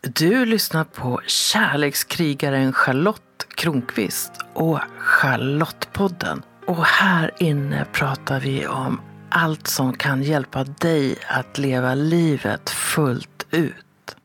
Du 0.00 0.44
lyssnar 0.44 0.84
på 0.84 1.20
kärlekskrigaren 1.26 2.72
Charlotte 2.72 3.46
Kronqvist 3.54 4.32
och 4.54 4.80
Charlottepodden. 4.98 6.42
Och 6.66 6.84
här 6.84 7.30
inne 7.38 7.86
pratar 7.92 8.40
vi 8.40 8.66
om 8.66 9.00
allt 9.30 9.66
som 9.66 9.92
kan 9.92 10.22
hjälpa 10.22 10.64
dig 10.64 11.16
att 11.28 11.58
leva 11.58 11.94
livet 11.94 12.70
fullt 12.70 13.46
ut. 13.50 14.16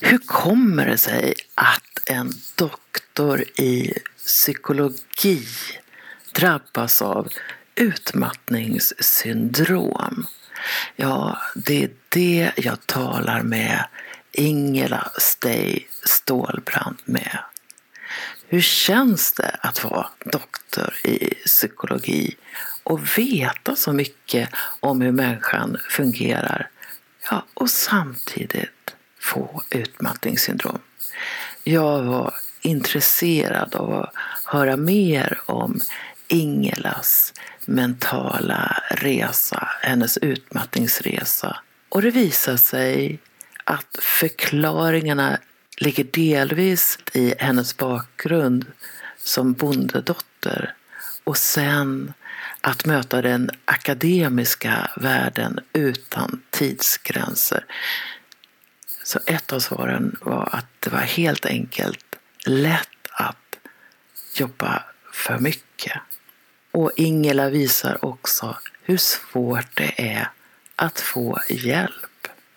Hur 0.00 0.18
kommer 0.18 0.86
det 0.86 0.98
sig 0.98 1.34
att 1.54 2.10
en 2.10 2.32
doktor 2.56 3.40
i 3.40 3.92
psykologi 4.26 5.46
drabbas 6.34 7.02
av 7.02 7.28
utmattningssyndrom? 7.74 10.26
Ja, 10.96 11.38
det 11.54 11.84
är 11.84 11.90
det 12.08 12.52
jag 12.56 12.86
talar 12.86 13.42
med 13.42 13.86
Ingela 14.32 15.12
Stay 15.18 15.86
Stålbrand 16.04 16.98
med. 17.04 17.38
Hur 18.48 18.60
känns 18.60 19.32
det 19.32 19.56
att 19.60 19.84
vara 19.84 20.06
doktor 20.24 20.94
i 21.04 21.34
psykologi 21.46 22.36
och 22.82 23.18
veta 23.18 23.76
så 23.76 23.92
mycket 23.92 24.50
om 24.80 25.00
hur 25.00 25.12
människan 25.12 25.78
fungerar 25.90 26.70
ja, 27.30 27.44
och 27.54 27.70
samtidigt 27.70 28.94
få 29.20 29.62
utmattningssyndrom? 29.70 30.78
Jag 31.64 32.02
var 32.02 32.34
intresserad 32.60 33.74
av 33.74 33.92
att 33.92 34.14
höra 34.44 34.76
mer 34.76 35.40
om 35.46 35.80
Ingelas 36.28 37.32
mentala 37.66 38.82
resa, 38.90 39.68
hennes 39.82 40.16
utmattningsresa. 40.18 41.56
Och 41.88 42.02
det 42.02 42.10
visade 42.10 42.58
sig 42.58 43.18
att 43.70 43.98
förklaringarna 44.02 45.38
ligger 45.76 46.04
delvis 46.04 46.98
i 47.12 47.34
hennes 47.38 47.76
bakgrund 47.76 48.66
som 49.16 49.52
bondedotter 49.52 50.74
och 51.24 51.36
sen 51.36 52.12
att 52.60 52.86
möta 52.86 53.22
den 53.22 53.50
akademiska 53.64 54.90
världen 54.96 55.60
utan 55.72 56.42
tidsgränser. 56.50 57.64
Så 59.04 59.20
ett 59.26 59.52
av 59.52 59.60
svaren 59.60 60.16
var 60.20 60.48
att 60.52 60.66
det 60.80 60.90
var 60.90 60.98
helt 60.98 61.46
enkelt 61.46 62.16
lätt 62.46 63.06
att 63.12 63.58
jobba 64.34 64.82
för 65.12 65.38
mycket. 65.38 66.00
Och 66.72 66.92
Ingela 66.96 67.50
visar 67.50 68.04
också 68.04 68.58
hur 68.82 68.96
svårt 68.96 69.76
det 69.76 70.12
är 70.12 70.30
att 70.76 71.00
få 71.00 71.40
hjälp. 71.48 72.09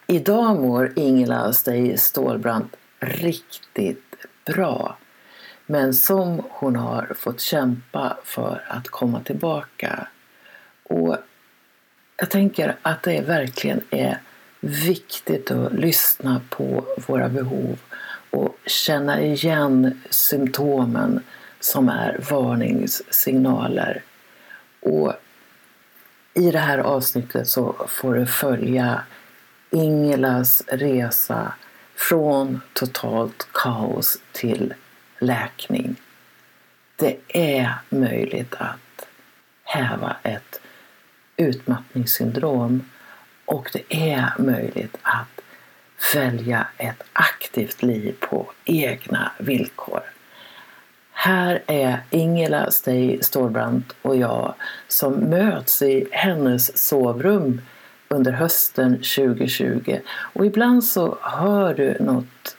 Idag 0.07 0.61
mår 0.61 0.93
Ingela 0.95 1.53
Stay 1.53 1.97
Stålbrand 1.97 2.69
riktigt 2.99 4.15
bra. 4.45 4.97
Men 5.65 5.93
som 5.93 6.41
hon 6.49 6.75
har 6.75 7.13
fått 7.15 7.41
kämpa 7.41 8.17
för 8.23 8.63
att 8.67 8.89
komma 8.89 9.19
tillbaka. 9.19 10.07
Och 10.83 11.17
jag 12.17 12.29
tänker 12.29 12.75
att 12.81 13.03
det 13.03 13.21
verkligen 13.21 13.81
är 13.89 14.17
viktigt 14.59 15.51
att 15.51 15.73
lyssna 15.73 16.41
på 16.49 16.85
våra 17.07 17.29
behov 17.29 17.79
och 18.29 18.57
känna 18.65 19.21
igen 19.21 20.01
symptomen 20.09 21.23
som 21.59 21.89
är 21.89 22.19
varningssignaler. 22.29 24.03
Och 24.79 25.13
i 26.33 26.51
det 26.51 26.59
här 26.59 26.77
avsnittet 26.77 27.47
så 27.47 27.75
får 27.87 28.13
du 28.13 28.25
följa 28.25 29.03
Ingelas 29.73 30.63
resa 30.67 31.53
från 31.95 32.61
totalt 32.73 33.47
kaos 33.51 34.17
till 34.31 34.73
läkning. 35.19 35.95
Det 36.95 37.17
är 37.27 37.73
möjligt 37.89 38.53
att 38.57 39.07
häva 39.63 40.15
ett 40.23 40.61
utmattningssyndrom 41.37 42.89
och 43.45 43.69
det 43.73 44.13
är 44.13 44.33
möjligt 44.39 44.97
att 45.01 45.41
välja 46.15 46.67
ett 46.77 47.03
aktivt 47.13 47.83
liv 47.83 48.15
på 48.19 48.51
egna 48.65 49.31
villkor. 49.37 50.01
Här 51.11 51.63
är 51.67 51.99
Ingela 52.09 52.71
Stay 52.71 53.23
Stålbrant 53.23 53.95
och 54.01 54.15
jag 54.15 54.53
som 54.87 55.13
möts 55.13 55.81
i 55.81 56.07
hennes 56.11 56.77
sovrum 56.87 57.61
under 58.13 58.31
hösten 58.31 58.91
2020. 58.91 59.99
Och 60.07 60.45
ibland 60.45 60.83
så 60.83 61.17
hör 61.21 61.73
du 61.73 61.97
något 61.99 62.57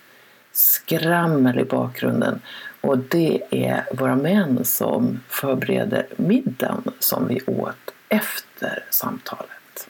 skrammel 0.53 1.59
i 1.59 1.65
bakgrunden 1.65 2.41
och 2.81 2.99
det 2.99 3.43
är 3.51 3.85
våra 3.93 4.17
män 4.17 4.65
som 4.65 5.21
förbereder 5.29 6.07
middagen 6.17 6.83
som 6.99 7.29
vi 7.29 7.41
åt 7.47 7.95
efter 8.09 8.85
samtalet. 8.91 9.89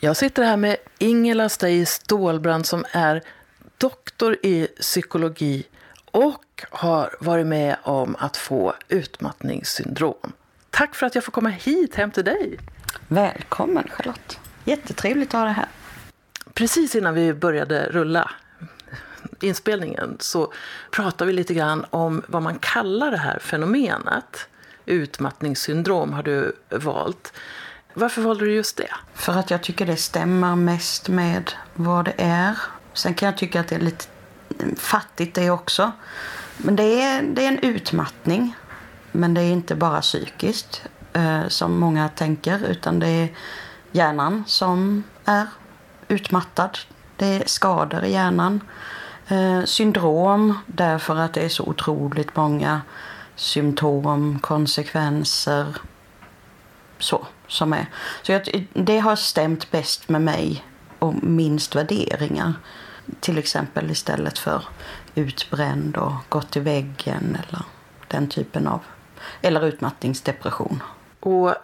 Jag 0.00 0.16
sitter 0.16 0.44
här 0.44 0.56
med 0.56 0.76
Ingela 0.98 1.48
Stay 1.48 1.86
Stålbrand 1.86 2.66
som 2.66 2.84
är 2.92 3.22
doktor 3.78 4.36
i 4.42 4.68
psykologi 4.80 5.66
och 6.10 6.64
har 6.70 7.16
varit 7.20 7.46
med 7.46 7.76
om 7.82 8.16
att 8.18 8.36
få 8.36 8.74
utmattningssyndrom. 8.88 10.32
Tack 10.70 10.94
för 10.94 11.06
att 11.06 11.14
jag 11.14 11.24
får 11.24 11.32
komma 11.32 11.48
hit 11.48 11.94
hem 11.94 12.10
till 12.10 12.24
dig. 12.24 12.58
Välkommen 13.08 13.88
Charlotte. 13.90 14.38
Jättetrevligt 14.64 15.34
att 15.34 15.40
ha 15.40 15.44
det 15.44 15.52
här. 15.52 15.68
Precis 16.54 16.94
innan 16.94 17.14
vi 17.14 17.34
började 17.34 17.88
rulla 17.90 18.30
inspelningen 19.40 20.16
så 20.20 20.52
pratade 20.90 21.26
vi 21.26 21.32
lite 21.32 21.54
grann 21.54 21.86
om 21.90 22.22
vad 22.26 22.42
man 22.42 22.58
kallar 22.58 23.10
det 23.10 23.16
här 23.16 23.38
fenomenet. 23.38 24.48
Utmattningssyndrom 24.86 26.12
har 26.12 26.22
du 26.22 26.56
valt. 26.70 27.32
Varför 27.94 28.22
valde 28.22 28.44
du 28.44 28.54
just 28.54 28.76
det? 28.76 28.90
För 29.14 29.32
att 29.32 29.50
jag 29.50 29.62
tycker 29.62 29.86
det 29.86 29.96
stämmer 29.96 30.56
mest 30.56 31.08
med 31.08 31.52
vad 31.74 32.04
det 32.04 32.14
är. 32.18 32.58
Sen 32.92 33.14
kan 33.14 33.26
jag 33.26 33.38
tycka 33.38 33.60
att 33.60 33.68
det 33.68 33.74
är 33.74 33.80
lite 33.80 34.04
fattigt 34.76 35.34
det 35.34 35.50
också. 35.50 35.92
Men 36.56 36.76
det 36.76 37.02
är, 37.02 37.22
det 37.22 37.44
är 37.44 37.48
en 37.48 37.58
utmattning. 37.58 38.56
Men 39.12 39.34
det 39.34 39.40
är 39.40 39.52
inte 39.52 39.74
bara 39.74 40.00
psykiskt 40.00 40.82
eh, 41.12 41.48
som 41.48 41.78
många 41.78 42.08
tänker 42.08 42.66
utan 42.66 42.98
det 42.98 43.08
är 43.08 43.28
hjärnan 43.94 44.44
som 44.46 45.04
är 45.24 45.46
utmattad. 46.08 46.78
Det 47.16 47.26
är 47.26 47.42
skador 47.46 48.04
i 48.04 48.12
hjärnan. 48.12 48.60
Eh, 49.28 49.64
syndrom 49.64 50.58
därför 50.66 51.16
att 51.16 51.32
det 51.32 51.40
är 51.40 51.48
så 51.48 51.64
otroligt 51.64 52.36
många 52.36 52.80
symptom, 53.36 54.38
konsekvenser 54.38 55.76
så 56.98 57.26
som 57.48 57.72
är. 57.72 57.86
Så 58.22 58.32
jag, 58.32 58.66
det 58.72 58.98
har 58.98 59.16
stämt 59.16 59.70
bäst 59.70 60.08
med 60.08 60.22
mig 60.22 60.64
och 60.98 61.14
minst 61.22 61.76
värderingar. 61.76 62.52
Till 63.20 63.38
exempel 63.38 63.90
istället 63.90 64.38
för 64.38 64.64
utbränd 65.14 65.96
och 65.96 66.12
gått 66.28 66.56
i 66.56 66.60
väggen 66.60 67.38
eller 67.48 67.62
den 68.08 68.28
typen 68.28 68.66
av 68.66 68.80
eller 69.42 69.66
utmattningsdepression. 69.66 70.82
Och 71.20 71.54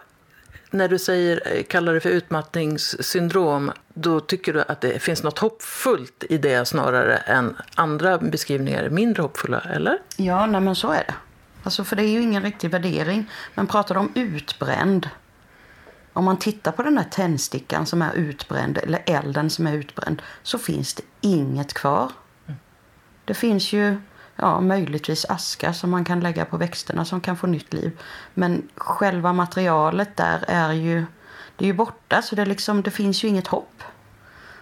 när 0.71 0.87
du 0.87 0.99
säger, 0.99 1.55
eh, 1.55 1.63
kallar 1.63 1.93
det 1.93 1.99
för 1.99 2.09
utmattningssyndrom, 2.09 3.71
då 3.93 4.19
tycker 4.19 4.53
du 4.53 4.61
att 4.61 4.81
det 4.81 4.99
finns 4.99 5.23
något 5.23 5.39
hoppfullt 5.39 6.23
i 6.29 6.37
det 6.37 6.65
snarare 6.65 7.17
än 7.17 7.55
andra 7.75 8.17
beskrivningar 8.17 8.89
mindre 8.89 9.21
hoppfulla, 9.21 9.59
eller? 9.59 9.97
Ja, 10.17 10.45
nej 10.45 10.61
men 10.61 10.75
så 10.75 10.91
är 10.91 11.03
det. 11.07 11.13
Alltså 11.63 11.83
för 11.83 11.95
det 11.95 12.03
är 12.03 12.09
ju 12.09 12.21
ingen 12.21 12.43
riktig 12.43 12.69
värdering. 12.69 13.31
Men 13.55 13.67
pratar 13.67 13.95
du 13.95 14.01
om 14.01 14.11
utbränd. 14.15 15.09
Om 16.13 16.25
man 16.25 16.37
tittar 16.37 16.71
på 16.71 16.83
den 16.83 16.97
här 16.97 17.05
tändstickan 17.11 17.85
som 17.85 18.01
är 18.01 18.13
utbränd, 18.13 18.77
eller 18.77 19.03
elden 19.05 19.49
som 19.49 19.67
är 19.67 19.73
utbränd, 19.73 20.21
så 20.43 20.57
finns 20.57 20.93
det 20.93 21.03
inget 21.21 21.73
kvar. 21.73 22.11
Mm. 22.47 22.59
Det 23.25 23.33
finns 23.33 23.73
ju 23.73 23.97
ja, 24.41 24.61
möjligtvis 24.61 25.25
aska 25.25 25.73
som 25.73 25.89
man 25.89 26.05
kan 26.05 26.19
lägga 26.19 26.45
på 26.45 26.57
växterna 26.57 27.05
som 27.05 27.21
kan 27.21 27.37
få 27.37 27.47
nytt 27.47 27.73
liv. 27.73 27.99
Men 28.33 28.69
själva 28.75 29.33
materialet 29.33 30.17
där 30.17 30.43
är 30.47 30.73
ju, 30.73 31.05
det 31.55 31.65
är 31.65 31.67
ju 31.67 31.73
borta 31.73 32.21
så 32.21 32.35
det, 32.35 32.45
liksom, 32.45 32.81
det 32.81 32.91
finns 32.91 33.23
ju 33.23 33.27
inget 33.27 33.47
hopp. 33.47 33.83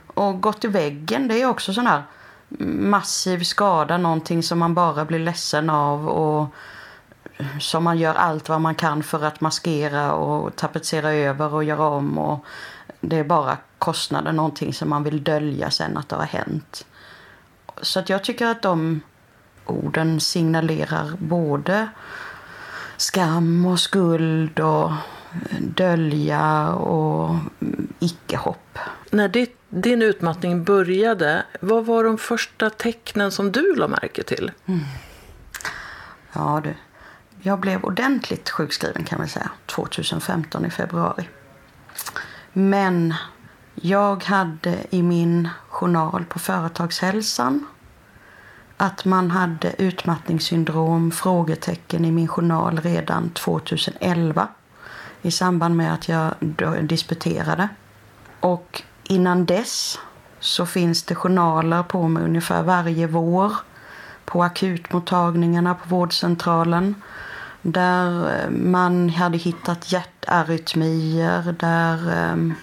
Och 0.08 0.42
gått 0.42 0.66
i 0.66 0.68
väggen 0.68 1.28
det 1.28 1.42
är 1.42 1.46
också 1.46 1.74
sån 1.74 1.88
här 1.88 2.04
massiv 2.80 3.44
skada, 3.44 3.98
någonting 3.98 4.44
som 4.44 4.60
man 4.60 4.74
bara 4.74 5.06
blir 5.06 5.20
ledsen 5.20 5.70
av 5.70 6.08
och 6.08 6.48
som 7.60 7.84
man 7.84 7.98
gör 7.98 8.16
allt 8.16 8.50
vad 8.50 8.62
man 8.62 8.76
kan 8.76 9.04
för 9.04 9.24
att 9.24 9.42
maskera 9.42 10.14
och 10.14 10.56
tapetsera 10.56 11.12
över 11.12 11.54
och 11.54 11.64
göra 11.64 11.88
om. 11.88 12.18
Och 12.18 12.46
det 13.02 13.18
är 13.18 13.24
bara 13.24 13.58
kostnader, 13.78 14.32
någonting 14.32 14.74
som 14.74 14.90
man 14.90 15.04
vill 15.04 15.24
dölja 15.24 15.72
sen 15.72 15.98
att 15.98 16.10
det 16.10 16.16
har 16.16 16.24
hänt. 16.24 16.86
Så 17.82 18.00
att 18.00 18.10
jag 18.10 18.24
tycker 18.24 18.46
att 18.46 18.62
de 18.62 19.02
orden 19.72 20.20
signalerar 20.20 21.12
både 21.20 21.90
skam 22.98 23.66
och 23.66 23.80
skuld 23.80 24.60
och 24.60 24.92
dölja 25.60 26.70
och 26.70 27.36
icke-hopp. 28.00 28.80
När 29.10 29.28
ditt 29.28 29.56
din 29.70 30.02
utmattning 30.02 30.64
började, 30.64 31.46
vad 31.62 31.86
var 31.86 32.04
de 32.04 32.18
första 32.18 32.70
tecknen 32.70 33.32
som 33.32 33.52
du 33.52 33.76
la 33.76 33.88
märke 33.88 34.24
till? 34.24 34.52
Mm. 34.66 34.80
Ja 36.34 36.62
du, 36.64 36.74
jag 37.42 37.60
blev 37.60 37.84
ordentligt 37.84 38.50
sjukskriven 38.50 39.04
kan 39.04 39.20
man 39.20 39.28
säga 39.28 39.52
2015 39.66 40.66
i 40.66 40.70
februari. 40.70 41.30
Men 42.54 43.14
jag 43.76 44.24
hade 44.24 44.76
i 44.90 45.04
min 45.04 45.50
journal 45.70 46.26
på 46.26 46.40
Företagshälsan 46.40 47.66
att 48.82 49.06
man 49.06 49.32
hade 49.32 49.74
utmattningssyndrom, 49.78 51.12
frågetecken 51.12 52.06
i 52.06 52.12
min 52.12 52.28
journal 52.28 52.80
redan 52.84 53.30
2011 53.30 54.48
i 55.22 55.32
samband 55.32 55.76
med 55.76 55.94
att 55.94 56.10
jag 56.10 56.34
disputerade. 56.82 57.70
Och 58.40 58.82
innan 59.04 59.46
dess 59.46 60.00
så 60.40 60.66
finns 60.66 61.04
det 61.04 61.16
journaler 61.16 61.84
på 61.84 62.08
mig 62.08 62.24
ungefär 62.24 62.64
varje 62.64 63.08
vår 63.08 63.54
på 64.26 64.44
akutmottagningarna 64.44 65.76
på 65.76 65.90
vårdcentralen 65.90 66.96
där 67.62 68.40
eh, 68.44 68.50
man 68.50 69.10
hade 69.10 69.38
hittat 69.38 69.92
hjärtarytmier, 69.92 71.56
där 71.60 72.12
ehm, 72.14 72.54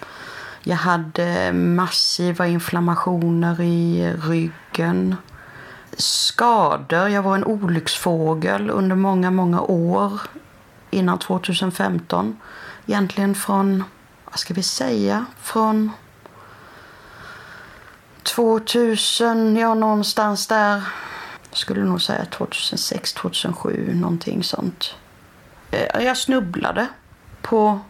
jag 0.62 0.76
hade 0.76 1.52
massiva 1.52 2.46
inflammationer 2.46 3.60
i 3.60 4.12
ryggen. 4.12 5.16
Skador. 5.96 7.08
Jag 7.08 7.22
var 7.22 7.34
en 7.34 7.44
olycksfågel 7.44 8.70
under 8.70 8.96
många, 8.96 9.30
många 9.30 9.60
år 9.60 10.20
innan 10.90 11.18
2015. 11.18 12.40
Egentligen 12.86 13.34
från, 13.34 13.84
vad 14.24 14.38
ska 14.38 14.54
vi 14.54 14.62
säga, 14.62 15.26
från 15.42 15.90
2000, 18.22 19.56
ja 19.56 19.74
någonstans 19.74 20.46
där. 20.46 20.82
Jag 21.50 21.58
skulle 21.58 21.84
nog 21.84 22.02
säga 22.02 22.24
2006, 22.24 23.12
2007, 23.12 23.94
någonting 23.94 24.42
sånt. 24.42 24.94
Eh, 25.70 26.04
jag 26.04 26.16
snubblade 26.16 26.86
på 27.42 27.80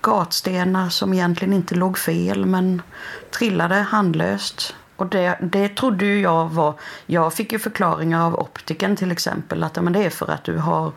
gatstenar 0.00 0.88
som 0.88 1.12
egentligen 1.12 1.54
inte 1.54 1.74
låg 1.74 1.98
fel 1.98 2.46
men 2.46 2.82
trillade 3.30 3.74
handlöst. 3.74 4.74
Och 4.96 5.06
det, 5.06 5.38
det 5.40 5.68
trodde 5.68 6.04
ju 6.04 6.20
jag 6.20 6.48
var... 6.48 6.74
Jag 7.06 7.34
fick 7.34 7.52
ju 7.52 7.58
förklaringar 7.58 8.26
av 8.26 8.40
optiken 8.40 8.96
till 8.96 9.12
exempel 9.12 9.64
att 9.64 9.82
men 9.82 9.92
det 9.92 10.04
är 10.04 10.10
för 10.10 10.30
att 10.30 10.44
du 10.44 10.56
har 10.56 10.92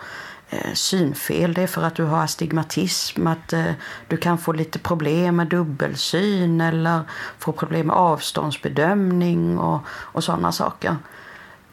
eh, 0.50 0.74
synfel, 0.74 1.54
det 1.54 1.62
är 1.62 1.68
för 1.68 1.84
att 1.84 1.96
du 1.96 2.04
har 2.04 2.24
astigmatism, 2.24 3.28
att 3.28 3.54
eh, 3.54 3.72
du 4.08 4.18
kan 4.18 4.38
få 4.38 4.52
lite 4.52 4.80
problem 4.80 5.36
med 5.36 5.48
dubbelsyn 5.48 6.62
eller 6.62 7.02
få 7.40 7.52
problem 7.52 7.88
med 7.88 7.96
avståndsbedömning 7.96 9.58
och, 9.58 9.80
och 9.88 10.24
sådana 10.24 10.52
saker. 10.52 10.98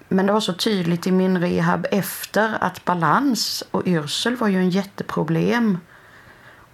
Men 0.09 0.27
det 0.27 0.33
var 0.33 0.41
så 0.41 0.53
tydligt 0.53 1.07
i 1.07 1.13
min 1.13 1.41
rehab 1.41 1.87
efter 1.91 2.59
att 2.61 2.85
balans 2.85 3.65
och 3.71 3.83
yrsel 3.87 4.37
var 4.37 4.49
ju 4.49 4.59
en 4.59 4.71
jätteproblem 4.71 5.79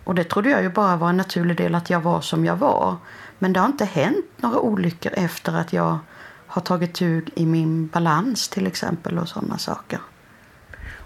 och 0.05 0.15
det 0.15 0.25
trodde 0.25 0.51
jag 0.51 0.63
ju 0.63 0.69
bara 0.69 0.97
var 0.97 1.09
en 1.09 1.17
naturlig 1.17 1.57
del 1.57 1.75
att 1.75 1.91
jag 1.91 2.01
var 2.01 2.21
som 2.21 2.45
jag 2.45 2.57
var. 2.57 2.97
Men 3.39 3.53
det 3.53 3.61
har 3.61 3.67
inte 3.67 3.85
hänt 3.85 4.27
några 4.37 4.59
olyckor 4.59 5.13
efter 5.17 5.53
att 5.53 5.73
jag 5.73 5.99
har 6.47 6.63
tagit 6.63 6.95
tug 6.95 7.31
i 7.35 7.47
min 7.47 7.87
balans 7.87 8.49
till 8.49 8.67
exempel 8.67 9.19
och 9.19 9.29
sådana 9.29 9.59
saker. 9.59 10.01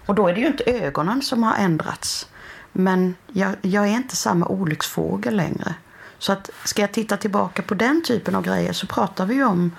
Och 0.05 0.15
då 0.15 0.27
är 0.27 0.33
det 0.33 0.39
ju 0.39 0.47
inte 0.47 0.63
ögonen 0.63 1.21
som 1.21 1.43
har 1.43 1.55
ändrats. 1.55 2.29
Men 2.71 3.15
jag, 3.27 3.55
jag 3.61 3.87
är 3.87 3.95
inte 3.95 4.15
samma 4.15 4.47
olycksfågel 4.47 5.35
längre. 5.35 5.75
Så 6.17 6.31
att 6.33 6.49
ska 6.63 6.81
jag 6.81 6.91
titta 6.91 7.17
tillbaka 7.17 7.61
på 7.61 7.73
den 7.73 8.03
typen 8.03 8.35
av 8.35 8.43
grejer 8.43 8.73
så 8.73 8.87
pratar 8.87 9.25
vi 9.25 9.43
om 9.43 9.71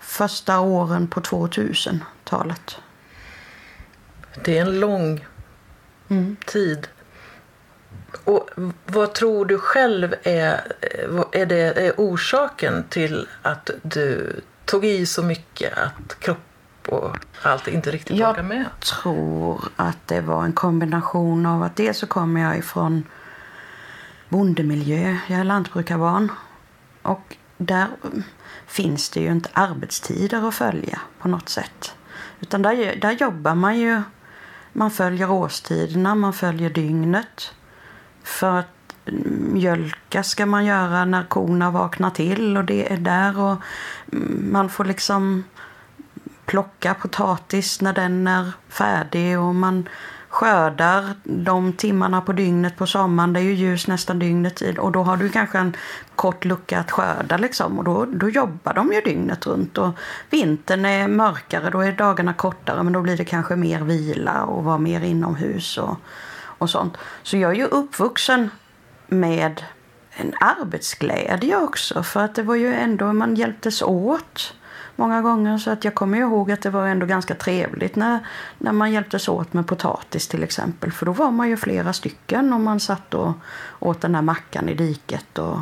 första 0.00 0.60
åren 0.60 1.08
på 1.08 1.20
2000-talet. 1.20 2.76
Det 4.44 4.58
är 4.58 4.62
en 4.62 4.80
lång 4.80 5.26
mm. 6.08 6.36
tid. 6.46 6.88
Och 8.24 8.50
vad 8.86 9.12
tror 9.12 9.44
du 9.44 9.58
själv 9.58 10.14
är, 10.22 10.72
är, 11.32 11.46
det, 11.46 11.86
är 11.86 11.92
orsaken 11.96 12.84
till 12.88 13.28
att 13.42 13.70
du 13.82 14.40
tog 14.64 14.84
i 14.84 15.06
så 15.06 15.22
mycket 15.22 15.78
att 15.78 16.20
kropp 16.20 16.38
och 16.88 17.16
allt 17.42 17.68
inte 17.68 17.90
riktigt 17.90 18.20
orkar 18.20 18.42
med? 18.42 18.58
Jag 18.58 18.80
tror 18.80 19.64
att 19.76 20.08
det 20.08 20.20
var 20.20 20.44
en 20.44 20.52
kombination 20.52 21.46
av 21.46 21.62
att 21.62 21.76
dels 21.76 21.98
så 21.98 22.06
kommer 22.06 22.40
jag 22.40 22.58
ifrån 22.58 23.04
bondemiljö, 24.28 25.16
jag 25.28 25.40
är 25.40 25.44
lantbrukarbarn. 25.44 26.32
Och 27.02 27.36
där 27.56 27.88
finns 28.66 29.10
det 29.10 29.20
ju 29.20 29.30
inte 29.30 29.48
arbetstider 29.52 30.48
att 30.48 30.54
följa 30.54 31.00
på 31.18 31.28
något 31.28 31.48
sätt. 31.48 31.94
Utan 32.40 32.62
där, 32.62 32.96
där 32.96 33.12
jobbar 33.12 33.54
man 33.54 33.78
ju, 33.78 34.02
man 34.72 34.90
följer 34.90 35.30
årstiderna, 35.30 36.14
man 36.14 36.32
följer 36.32 36.70
dygnet. 36.70 37.54
För 38.24 38.58
att 38.58 38.66
mjölka 39.52 40.22
ska 40.22 40.46
man 40.46 40.64
göra 40.64 41.04
när 41.04 41.22
korna 41.22 41.70
vaknar 41.70 42.10
till 42.10 42.56
och 42.56 42.64
det 42.64 42.92
är 42.92 42.96
där 42.96 43.38
och 43.38 43.56
man 44.50 44.68
får 44.68 44.84
liksom 44.84 45.44
plocka 46.46 46.94
potatis 46.94 47.80
när 47.80 47.92
den 47.92 48.26
är 48.26 48.52
färdig 48.68 49.38
och 49.38 49.54
man 49.54 49.88
skördar 50.28 51.14
de 51.24 51.72
timmarna 51.72 52.20
på 52.20 52.32
dygnet 52.32 52.76
på 52.76 52.86
sommaren. 52.86 53.32
Det 53.32 53.40
är 53.40 53.44
ju 53.44 53.54
ljus 53.54 53.86
nästan 53.86 54.18
dygnet 54.18 54.62
och 54.78 54.92
då 54.92 55.02
har 55.02 55.16
du 55.16 55.28
kanske 55.28 55.58
en 55.58 55.76
kort 56.16 56.44
lucka 56.44 56.78
att 56.78 56.90
skörda 56.90 57.36
liksom 57.36 57.78
och 57.78 57.84
då, 57.84 58.04
då 58.04 58.28
jobbar 58.28 58.74
de 58.74 58.92
ju 58.92 59.00
dygnet 59.00 59.46
runt 59.46 59.78
och 59.78 59.98
vintern 60.30 60.84
är 60.84 61.08
mörkare, 61.08 61.70
då 61.70 61.80
är 61.80 61.92
dagarna 61.92 62.34
kortare 62.34 62.82
men 62.82 62.92
då 62.92 63.00
blir 63.00 63.16
det 63.16 63.24
kanske 63.24 63.56
mer 63.56 63.80
vila 63.80 64.44
och 64.44 64.64
vara 64.64 64.78
mer 64.78 65.00
inomhus 65.00 65.78
och, 65.78 65.96
och 66.62 66.70
sånt. 66.70 66.96
Så 67.22 67.36
jag 67.36 67.50
är 67.50 67.54
ju 67.54 67.64
uppvuxen 67.64 68.50
med 69.06 69.64
en 70.16 70.34
arbetsglädje 70.40 71.56
också 71.56 72.02
för 72.02 72.20
att 72.20 72.34
det 72.34 72.42
var 72.42 72.54
ju 72.54 72.74
ändå, 72.74 73.12
man 73.12 73.34
hjälptes 73.34 73.82
åt 73.82 74.54
många 74.96 75.22
gånger. 75.22 75.58
Så 75.58 75.70
att 75.70 75.84
jag 75.84 75.94
kommer 75.94 76.18
ihåg 76.18 76.52
att 76.52 76.62
det 76.62 76.70
var 76.70 76.86
ändå 76.86 77.06
ganska 77.06 77.34
trevligt 77.34 77.96
när, 77.96 78.26
när 78.58 78.72
man 78.72 78.92
hjälptes 78.92 79.28
åt 79.28 79.52
med 79.52 79.66
potatis 79.66 80.28
till 80.28 80.42
exempel. 80.42 80.92
För 80.92 81.06
då 81.06 81.12
var 81.12 81.30
man 81.30 81.48
ju 81.48 81.56
flera 81.56 81.92
stycken 81.92 82.52
och 82.52 82.60
man 82.60 82.80
satt 82.80 83.14
och 83.14 83.32
åt 83.78 84.00
den 84.00 84.14
här 84.14 84.22
mackan 84.22 84.68
i 84.68 84.74
diket. 84.74 85.38
Och 85.38 85.58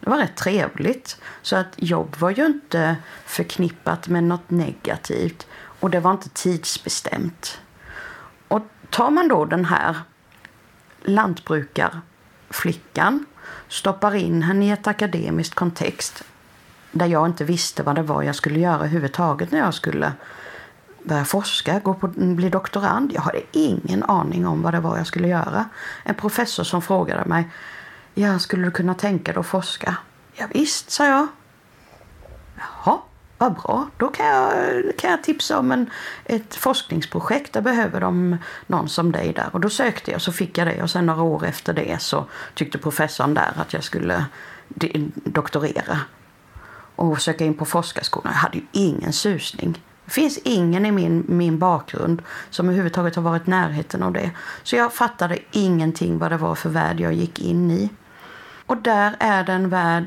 det 0.00 0.10
var 0.10 0.16
rätt 0.16 0.36
trevligt. 0.36 1.16
Så 1.42 1.56
att 1.56 1.72
jobb 1.76 2.16
var 2.18 2.30
ju 2.30 2.46
inte 2.46 2.96
förknippat 3.24 4.08
med 4.08 4.24
något 4.24 4.50
negativt 4.50 5.46
och 5.80 5.90
det 5.90 6.00
var 6.00 6.10
inte 6.10 6.28
tidsbestämt. 6.28 7.60
Och 8.48 8.62
tar 8.90 9.10
man 9.10 9.28
då 9.28 9.44
den 9.44 9.64
här 9.64 9.96
lantbrukarflickan 11.04 13.26
stoppar 13.68 14.14
in 14.14 14.42
henne 14.42 14.66
i 14.66 14.70
ett 14.70 14.86
akademiskt 14.86 15.54
kontext 15.54 16.24
där 16.92 17.06
jag 17.06 17.26
inte 17.26 17.44
visste 17.44 17.82
vad 17.82 17.94
det 17.94 18.02
var 18.02 18.22
jag 18.22 18.34
skulle 18.34 18.58
göra 18.58 18.74
överhuvudtaget 18.74 19.50
när 19.50 19.58
jag 19.58 19.74
skulle 19.74 20.12
börja 21.04 21.24
forska, 21.24 21.78
gå 21.78 21.94
på, 21.94 22.08
bli 22.08 22.48
doktorand. 22.48 23.12
Jag 23.12 23.22
hade 23.22 23.42
ingen 23.52 24.02
aning 24.02 24.46
om 24.46 24.62
vad 24.62 24.74
det 24.74 24.80
var 24.80 24.96
jag 24.96 25.06
skulle 25.06 25.28
göra. 25.28 25.68
En 26.04 26.14
professor 26.14 26.64
som 26.64 26.82
frågade 26.82 27.24
mig, 27.24 27.48
ja, 28.14 28.38
skulle 28.38 28.64
du 28.64 28.70
kunna 28.70 28.94
tänka 28.94 29.32
dig 29.32 29.40
att 29.40 29.46
forska? 29.46 29.96
Ja, 30.34 30.46
visst, 30.54 30.90
sa 30.90 31.06
jag. 31.06 31.26
Jaha, 32.56 32.98
vad 33.44 33.54
bra. 33.54 33.88
Då 33.96 34.08
kan 34.08 34.26
jag, 34.26 34.52
kan 34.98 35.10
jag 35.10 35.22
tipsa 35.22 35.58
om 35.58 35.72
en, 35.72 35.90
ett 36.24 36.54
forskningsprojekt. 36.54 37.52
Där 37.52 37.60
behöver 37.60 38.00
de 38.00 38.36
någon 38.66 38.88
som 38.88 39.12
dig 39.12 39.32
där. 39.32 39.48
Och 39.52 39.60
då 39.60 39.70
sökte 39.70 40.10
jag 40.10 40.18
och 40.18 40.22
så 40.22 40.32
fick 40.32 40.58
jag 40.58 40.66
det. 40.66 40.82
Och 40.82 40.90
sen 40.90 41.06
några 41.06 41.22
år 41.22 41.44
efter 41.44 41.72
det 41.72 42.02
så 42.02 42.26
tyckte 42.54 42.78
professorn 42.78 43.34
där 43.34 43.52
att 43.56 43.72
jag 43.72 43.84
skulle 43.84 44.24
doktorera 45.14 46.00
och 46.96 47.20
söka 47.20 47.44
in 47.44 47.54
på 47.54 47.64
forskarskolan. 47.64 48.32
Jag 48.32 48.40
hade 48.40 48.58
ju 48.58 48.64
ingen 48.72 49.12
susning. 49.12 49.82
Det 50.04 50.10
finns 50.10 50.38
ingen 50.38 50.86
i 50.86 50.92
min, 50.92 51.24
min 51.28 51.58
bakgrund 51.58 52.22
som 52.50 52.68
överhuvudtaget 52.68 53.16
har 53.16 53.22
varit 53.22 53.48
i 53.48 53.50
närheten 53.50 54.02
av 54.02 54.12
det. 54.12 54.30
Så 54.62 54.76
jag 54.76 54.92
fattade 54.92 55.38
ingenting 55.50 56.18
vad 56.18 56.30
det 56.30 56.36
var 56.36 56.54
för 56.54 56.68
värld 56.68 57.00
jag 57.00 57.12
gick 57.12 57.40
in 57.40 57.70
i. 57.70 57.90
Och 58.66 58.76
där 58.76 59.16
är 59.18 59.44
det 59.44 59.52
en 59.52 59.68
värld 59.68 60.04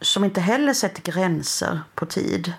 som 0.00 0.24
inte 0.24 0.40
heller 0.40 0.72
sätter 0.72 1.02
gränser 1.12 1.80
på 1.94 2.06
tid. 2.06 2.52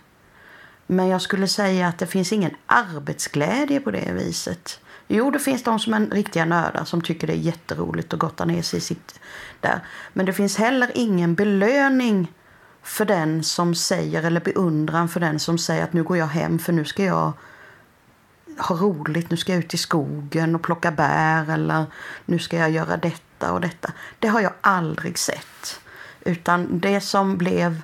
Men 0.88 1.08
jag 1.08 1.22
skulle 1.22 1.48
säga 1.48 1.88
att 1.88 1.98
det 1.98 2.08
finns 2.08 2.34
ingen 2.34 2.56
arbetsglädje 2.66 3.80
på 3.80 3.92
det 3.92 4.12
viset. 4.14 4.80
Jo, 5.08 5.32
det 5.32 5.40
finns 5.40 5.64
de 5.64 5.80
som 5.80 5.94
är 5.94 6.00
riktiga 6.00 6.46
nördar 6.46 6.86
som 6.86 7.02
tycker 7.02 7.28
det 7.28 7.34
är 7.34 7.38
jätteroligt 7.38 8.14
att 8.14 8.20
gotta 8.20 8.46
ner 8.46 8.62
sig 8.62 8.78
i 8.78 8.82
sitt 8.82 9.20
där. 9.60 9.80
Men 10.14 10.26
det 10.26 10.34
finns 10.34 10.58
heller 10.58 10.92
ingen 10.96 11.36
belöning 11.36 12.34
för 12.84 13.06
den 13.06 13.44
som 13.44 13.76
säger, 13.76 14.24
eller 14.24 14.42
beundran 14.42 15.10
för 15.10 15.20
den 15.20 15.40
som 15.40 15.58
säger 15.58 15.84
att 15.84 15.94
nu 15.94 16.04
går 16.04 16.18
jag 16.18 16.28
hem 16.28 16.60
för 16.60 16.74
nu 16.74 16.86
ska 16.86 17.04
jag 17.04 17.34
ha 18.58 18.76
roligt, 18.76 19.32
nu 19.32 19.38
ska 19.38 19.52
jag 19.52 19.60
ut 19.60 19.74
i 19.74 19.78
skogen 19.78 20.56
och 20.56 20.62
plocka 20.62 20.92
bär 20.92 21.50
eller 21.54 21.86
nu 22.26 22.40
ska 22.40 22.58
jag 22.58 22.72
göra 22.72 22.98
detta 22.98 23.52
och 23.54 23.62
detta. 23.62 23.92
Det 24.20 24.28
har 24.28 24.42
jag 24.42 24.54
aldrig 24.62 25.18
sett. 25.18 25.80
Utan 26.26 26.80
det 26.80 27.02
som 27.02 27.38
blev 27.38 27.82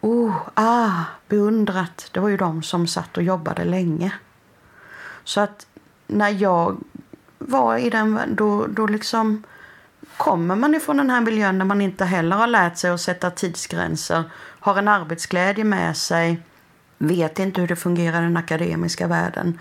oh, 0.00 0.36
ah, 0.54 1.04
beundrat, 1.28 2.08
det 2.12 2.20
var 2.20 2.28
ju 2.28 2.36
de 2.36 2.62
som 2.62 2.86
satt 2.86 3.16
och 3.16 3.22
jobbade 3.22 3.64
länge. 3.64 4.12
Så 5.24 5.40
att 5.40 5.66
när 6.06 6.30
jag 6.30 6.76
var 7.38 7.76
i 7.76 7.90
den, 7.90 8.20
då, 8.28 8.66
då 8.66 8.86
liksom 8.86 9.42
kommer 10.16 10.56
man 10.56 10.74
ifrån 10.74 10.96
den 10.96 11.10
här 11.10 11.20
miljön 11.20 11.58
där 11.58 11.64
man 11.64 11.80
inte 11.80 12.04
heller 12.04 12.36
har 12.36 12.46
lärt 12.46 12.78
sig 12.78 12.90
att 12.90 13.00
sätta 13.00 13.30
tidsgränser, 13.30 14.24
har 14.60 14.78
en 14.78 14.88
arbetsglädje 14.88 15.64
med 15.64 15.96
sig, 15.96 16.42
vet 16.98 17.38
inte 17.38 17.60
hur 17.60 17.68
det 17.68 17.76
fungerar 17.76 18.20
i 18.20 18.24
den 18.24 18.36
akademiska 18.36 19.06
världen. 19.06 19.58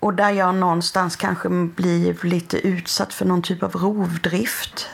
Och 0.00 0.14
där 0.14 0.30
jag 0.30 0.54
någonstans 0.54 1.16
kanske 1.16 1.48
blir 1.48 2.26
lite 2.26 2.58
utsatt 2.58 3.14
för 3.14 3.24
någon 3.24 3.42
typ 3.42 3.62
av 3.62 3.72
rovdrift. 3.72 4.88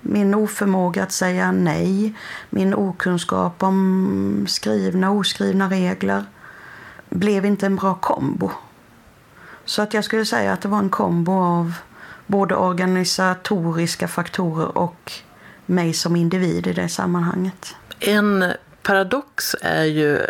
Min 0.00 0.34
oförmåga 0.34 1.02
att 1.02 1.12
säga 1.12 1.52
nej, 1.52 2.14
min 2.50 2.74
okunskap 2.74 3.62
om 3.62 4.46
skrivna 4.48 5.10
och 5.10 5.16
oskrivna 5.16 5.70
regler 5.70 6.24
blev 7.10 7.46
inte 7.46 7.66
en 7.66 7.76
bra 7.76 7.94
kombo. 7.94 8.50
Så 9.64 9.82
att 9.82 9.94
jag 9.94 10.04
skulle 10.04 10.24
säga 10.24 10.52
att 10.52 10.60
det 10.60 10.68
var 10.68 10.78
en 10.78 10.90
kombo 10.90 11.32
av 11.32 11.74
både 12.26 12.54
organisatoriska 12.54 14.08
faktorer 14.08 14.78
och 14.78 15.12
mig 15.66 15.92
som 15.92 16.16
individ 16.16 16.66
i 16.66 16.72
det 16.72 16.88
sammanhanget. 16.88 17.74
En 18.00 18.52
paradox 18.82 19.56
är 19.60 19.84
ju 19.84 20.20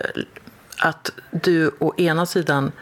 att 0.78 1.10
du 1.30 1.70
å 1.78 1.94
ena 1.96 2.26
sidan 2.26 2.72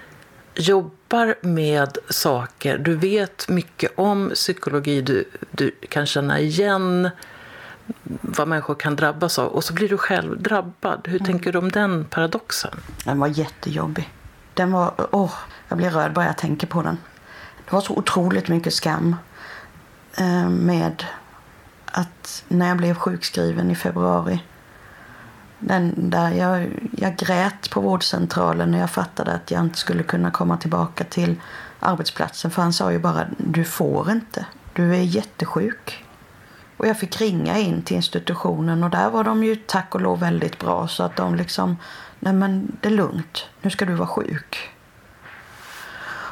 jobbar 1.09 1.35
med 1.41 1.99
saker, 2.09 2.79
du 2.79 2.97
vet 2.97 3.49
mycket 3.49 3.93
om 3.99 4.31
psykologi, 4.35 5.01
du, 5.01 5.25
du 5.51 5.71
kan 5.89 6.07
känna 6.07 6.41
igen 6.41 7.11
vad 8.21 8.49
människor 8.49 8.75
kan 8.75 8.97
drabbas 8.97 9.39
av 9.39 9.49
och 9.49 9.65
så 9.65 9.75
blir 9.75 9.89
du 9.89 9.99
själv 9.99 10.43
drabbad. 10.43 11.01
Hur 11.05 11.21
mm. 11.21 11.27
tänker 11.27 11.53
du 11.53 11.59
om 11.59 11.71
den 11.71 12.05
paradoxen? 12.05 12.75
Den 13.05 13.21
var 13.21 13.27
jättejobbig. 13.27 14.09
Den 14.55 14.73
var, 14.73 14.93
åh, 15.11 15.35
jag 15.69 15.79
blir 15.79 15.91
rörd 15.91 16.13
bara 16.13 16.27
jag 16.27 16.39
tänker 16.39 16.67
på 16.67 16.83
den. 16.83 16.99
Det 17.65 17.73
var 17.73 17.81
så 17.81 17.95
otroligt 17.95 18.49
mycket 18.49 18.75
skam 18.75 19.17
eh, 20.19 20.49
med 20.49 21.05
att 21.87 22.45
när 22.49 22.69
jag 22.69 22.77
blev 22.77 22.95
sjukskriven 22.95 23.71
i 23.71 23.75
februari 23.75 24.41
den 25.59 26.11
där 26.11 26.31
jag, 26.31 26.69
jag 26.97 27.17
grät 27.17 27.71
på 27.71 27.81
vårdcentralen 27.81 28.71
när 28.71 28.79
jag 28.79 28.91
fattade 28.91 29.33
att 29.33 29.51
jag 29.51 29.61
inte 29.61 29.79
skulle 29.79 30.03
kunna 30.03 30.31
komma 30.31 30.57
tillbaka 30.57 31.05
till 31.05 31.37
arbetsplatsen. 31.81 32.51
För 32.51 32.63
han 32.63 32.73
sa 32.73 32.93
ju 32.93 32.99
bara, 32.99 33.27
du 33.37 33.65
får 33.65 34.11
inte. 34.11 34.47
Du 34.73 34.95
är 34.95 35.03
jättesjuk. 35.03 36.05
Och 36.77 36.87
jag 36.87 36.99
fick 36.99 37.21
ringa 37.21 37.59
in 37.59 37.83
till 37.83 37.97
institutionen 37.97 38.85
och 38.85 38.91
där 38.91 39.11
var 39.11 39.25
de 39.25 39.45
ju 39.45 39.57
tack 39.57 39.95
och 39.95 40.01
lov 40.01 40.21
väldigt 40.21 40.59
bra. 40.59 40.89
Så 40.89 41.03
att 41.03 41.17
de 41.17 41.35
liksom, 41.35 41.77
nej 42.19 42.33
men 42.33 42.77
det 42.81 42.89
är 42.89 42.93
lugnt, 42.93 43.47
nu 43.63 43.71
ska 43.71 43.85
du 43.85 43.95
vara 43.95 44.09
sjuk. 44.09 44.71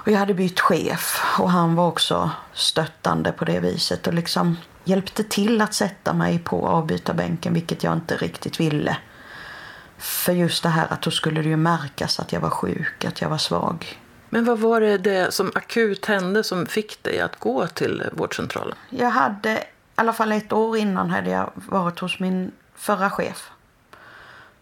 Och 0.06 0.12
jag 0.12 0.18
hade 0.18 0.35
bytt 0.35 0.61
chef 0.61 1.35
och 1.38 1.50
han 1.50 1.75
var 1.75 1.88
också 1.88 2.30
stöttande 2.52 3.33
på 3.33 3.45
det 3.45 3.61
viset 3.61 4.06
och 4.06 4.14
liksom 4.14 4.56
hjälpte 4.85 5.25
till 5.25 5.61
att 5.61 5.75
sätta 5.75 6.12
mig 6.12 6.38
på 6.38 6.68
avbytarbänken, 6.68 7.54
vilket 7.54 7.83
jag 7.83 7.92
inte 7.92 8.16
riktigt 8.16 8.61
ville. 8.61 8.97
För 9.99 10.33
just 10.33 10.62
det 10.62 10.69
här 10.69 10.93
att 10.93 11.03
då 11.03 11.11
skulle 11.11 11.43
det 11.43 11.49
ju 11.49 11.57
märkas 11.57 12.21
att 12.21 12.33
jag 12.33 12.41
var 12.41 12.50
sjuk, 12.50 13.05
att 13.05 13.21
jag 13.21 13.29
var 13.29 13.38
svag. 13.38 13.99
Men 14.31 14.45
vad 14.45 14.59
var 14.59 14.81
det, 14.81 14.99
det 14.99 15.35
som 15.35 15.53
akut 15.55 16.07
hände 16.07 16.45
som 16.45 16.67
fick 16.67 17.03
dig 17.03 17.21
att 17.21 17.41
gå 17.41 17.67
till 17.67 18.05
vårdcentralen? 18.12 18.75
Jag 18.91 19.11
hade, 19.11 19.50
i 19.50 19.62
alla 19.95 20.12
fall 20.12 20.33
ett 20.33 20.53
år 20.53 20.76
innan 20.76 21.11
hade 21.11 21.31
jag 21.31 21.50
varit 21.55 21.99
hos 21.99 22.21
min 22.21 22.53
förra 22.75 23.11
chef. 23.11 23.50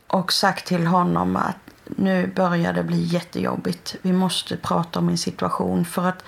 Och 0.07 0.33
sagt 0.33 0.67
till 0.67 0.87
honom 0.87 1.37
att 1.37 1.57
nu 1.85 2.27
börjar 2.27 2.73
det 2.73 2.83
bli 2.83 3.03
jättejobbigt. 3.03 3.97
Vi 4.03 4.13
måste 4.13 4.57
prata 4.57 4.99
om 4.99 5.07
min 5.07 5.19
situation 5.19 5.85
för 5.85 6.09
att 6.09 6.25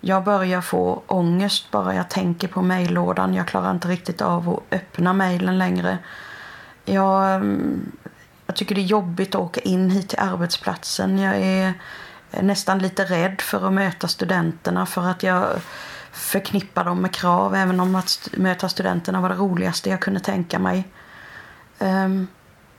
jag 0.00 0.24
börjar 0.24 0.60
få 0.60 1.02
ångest 1.06 1.70
bara 1.70 1.94
jag 1.94 2.10
tänker 2.10 2.48
på 2.48 2.62
mejllådan. 2.62 3.34
Jag 3.34 3.48
klarar 3.48 3.70
inte 3.70 3.88
riktigt 3.88 4.22
av 4.22 4.48
att 4.50 4.74
öppna 4.74 5.12
mejlen 5.12 5.58
längre. 5.58 5.98
Jag 6.84 7.34
mm, 7.34 7.92
jag 8.46 8.56
tycker 8.56 8.74
det 8.74 8.80
är 8.80 8.84
jobbigt 8.84 9.34
att 9.34 9.40
åka 9.40 9.60
in 9.60 9.90
hit 9.90 10.08
till 10.08 10.18
arbetsplatsen. 10.18 11.18
Jag 11.18 11.36
är 11.36 11.74
nästan 12.30 12.78
lite 12.78 13.04
rädd 13.04 13.40
för 13.40 13.66
att 13.66 13.72
möta 13.72 14.08
studenterna 14.08 14.86
för 14.86 15.06
att 15.08 15.22
jag 15.22 15.46
förknippar 16.12 16.84
dem 16.84 17.02
med 17.02 17.14
krav. 17.14 17.54
Även 17.54 17.80
om 17.80 17.94
att 17.94 18.28
möta 18.32 18.68
studenterna 18.68 19.20
var 19.20 19.28
det 19.28 19.34
roligaste 19.34 19.90
jag 19.90 20.00
kunde 20.00 20.20
tänka 20.20 20.58
mig. 20.58 20.88
Um, 21.78 22.28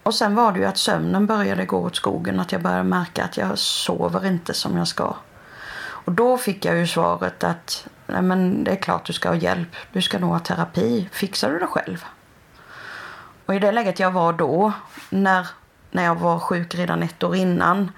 och 0.03 0.13
sen 0.13 0.36
var 0.36 0.51
det 0.51 0.59
ju 0.59 0.65
att 0.65 0.77
sömnen 0.77 1.25
började 1.25 1.65
gå 1.65 1.77
åt 1.77 1.95
skogen. 1.95 2.39
Att 2.39 2.51
jag 2.51 2.62
började 2.62 2.83
märka 2.83 3.24
att 3.24 3.38
jag 3.38 3.57
sover 3.57 4.25
inte 4.25 4.53
som 4.53 4.77
jag 4.77 4.88
ska. 4.88 5.15
Och 5.79 6.12
då 6.12 6.38
fick 6.38 6.65
jag 6.65 6.77
ju 6.77 6.88
svaret 6.88 7.43
att 7.43 7.88
Nej, 8.07 8.21
men 8.21 8.63
det 8.63 8.71
är 8.71 8.75
klart 8.75 9.05
du 9.05 9.13
ska 9.13 9.29
ha 9.29 9.36
hjälp. 9.36 9.75
Du 9.91 10.01
ska 10.01 10.19
nog 10.19 10.31
ha 10.31 10.39
terapi. 10.39 11.09
Fixar 11.12 11.51
du 11.51 11.59
det 11.59 11.67
själv? 11.67 12.05
Och 13.47 13.55
i 13.55 13.59
det 13.59 13.71
läget 13.71 13.99
jag 13.99 14.11
var 14.11 14.33
då, 14.33 14.71
när, 15.09 15.47
när 15.91 16.03
jag 16.03 16.15
var 16.15 16.39
sjuk 16.39 16.75
redan 16.75 17.03
ett 17.03 17.23
år 17.23 17.35
innan, 17.35 17.91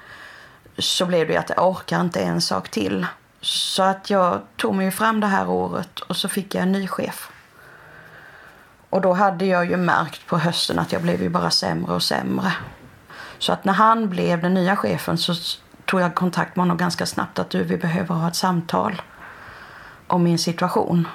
så 0.78 1.06
blev 1.06 1.28
det 1.28 1.38
att 1.38 1.50
jag 1.50 1.68
orkar 1.68 2.02
inte 2.02 2.20
en 2.22 2.42
sak 2.42 2.70
till. 2.70 3.06
Så 3.42 3.84
att 3.84 4.10
jag 4.10 4.42
tog 4.56 4.76
mig 4.76 4.92
fram 4.92 5.20
det 5.20 5.28
här 5.28 5.50
året 5.50 6.00
och 6.00 6.16
så 6.16 6.30
fick 6.30 6.56
jag 6.56 6.64
en 6.64 6.72
ny 6.72 6.88
chef. 6.88 7.32
Och 8.90 9.02
då 9.02 9.14
hade 9.14 9.46
jag 9.46 9.66
ju 9.66 9.78
märkt 9.78 10.28
på 10.28 10.38
hösten 10.38 10.80
att 10.80 10.92
jag 10.92 11.02
blev 11.02 11.22
ju 11.22 11.30
bara 11.30 11.50
sämre 11.50 11.94
och 11.94 12.04
sämre. 12.04 12.54
Så 13.38 13.54
att 13.54 13.66
när 13.66 13.74
han 13.74 14.10
blev 14.10 14.42
den 14.42 14.54
nya 14.54 14.76
chefen 14.76 15.18
så 15.18 15.34
tog 15.86 16.02
jag 16.02 16.16
kontakt 16.16 16.56
med 16.56 16.64
honom 16.64 16.78
ganska 16.78 17.06
snabbt 17.06 17.40
att 17.40 17.50
du, 17.50 17.64
vi 17.64 17.78
behöver 17.78 18.16
ha 18.16 18.28
ett 18.28 18.36
samtal 18.36 19.02
om 20.08 20.24
min 20.24 20.40
situation. 20.40 21.08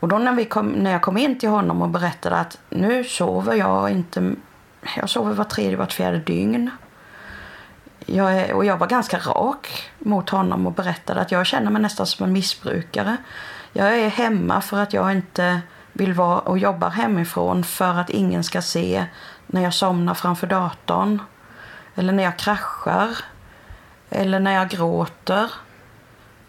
Och 0.00 0.08
då 0.08 0.18
när, 0.18 0.32
vi 0.32 0.44
kom, 0.44 0.68
när 0.68 0.90
jag 0.90 1.02
kom 1.02 1.16
in 1.16 1.38
till 1.38 1.48
honom 1.48 1.82
och 1.82 1.88
berättade 1.88 2.36
att 2.36 2.58
nu 2.70 3.04
sover 3.04 3.54
jag 3.54 3.90
inte, 3.90 4.34
jag 4.96 5.10
sover 5.10 5.34
var 5.34 5.44
tredje, 5.44 5.76
vart 5.76 5.92
fjärde 5.92 6.18
dygn. 6.18 6.70
Jag 8.06 8.38
är, 8.38 8.52
och 8.52 8.64
jag 8.64 8.76
var 8.76 8.86
ganska 8.86 9.18
rak 9.18 9.90
mot 9.98 10.30
honom 10.30 10.66
och 10.66 10.72
berättade 10.72 11.20
att 11.20 11.32
jag 11.32 11.46
känner 11.46 11.70
mig 11.70 11.82
nästan 11.82 12.06
som 12.06 12.26
en 12.26 12.32
missbrukare. 12.32 13.16
Jag 13.72 13.98
är 13.98 14.08
hemma 14.08 14.60
för 14.60 14.78
att 14.78 14.92
jag 14.92 15.12
inte 15.12 15.60
vill 15.92 16.12
vara 16.12 16.38
och 16.38 16.58
jobbar 16.58 16.90
hemifrån 16.90 17.64
för 17.64 17.94
att 17.94 18.10
ingen 18.10 18.44
ska 18.44 18.62
se 18.62 19.06
när 19.46 19.62
jag 19.62 19.74
somnar 19.74 20.14
framför 20.14 20.46
datorn. 20.46 21.22
Eller 21.94 22.12
när 22.12 22.22
jag 22.22 22.36
kraschar. 22.36 23.08
Eller 24.10 24.40
när 24.40 24.52
jag 24.52 24.68
gråter. 24.68 25.50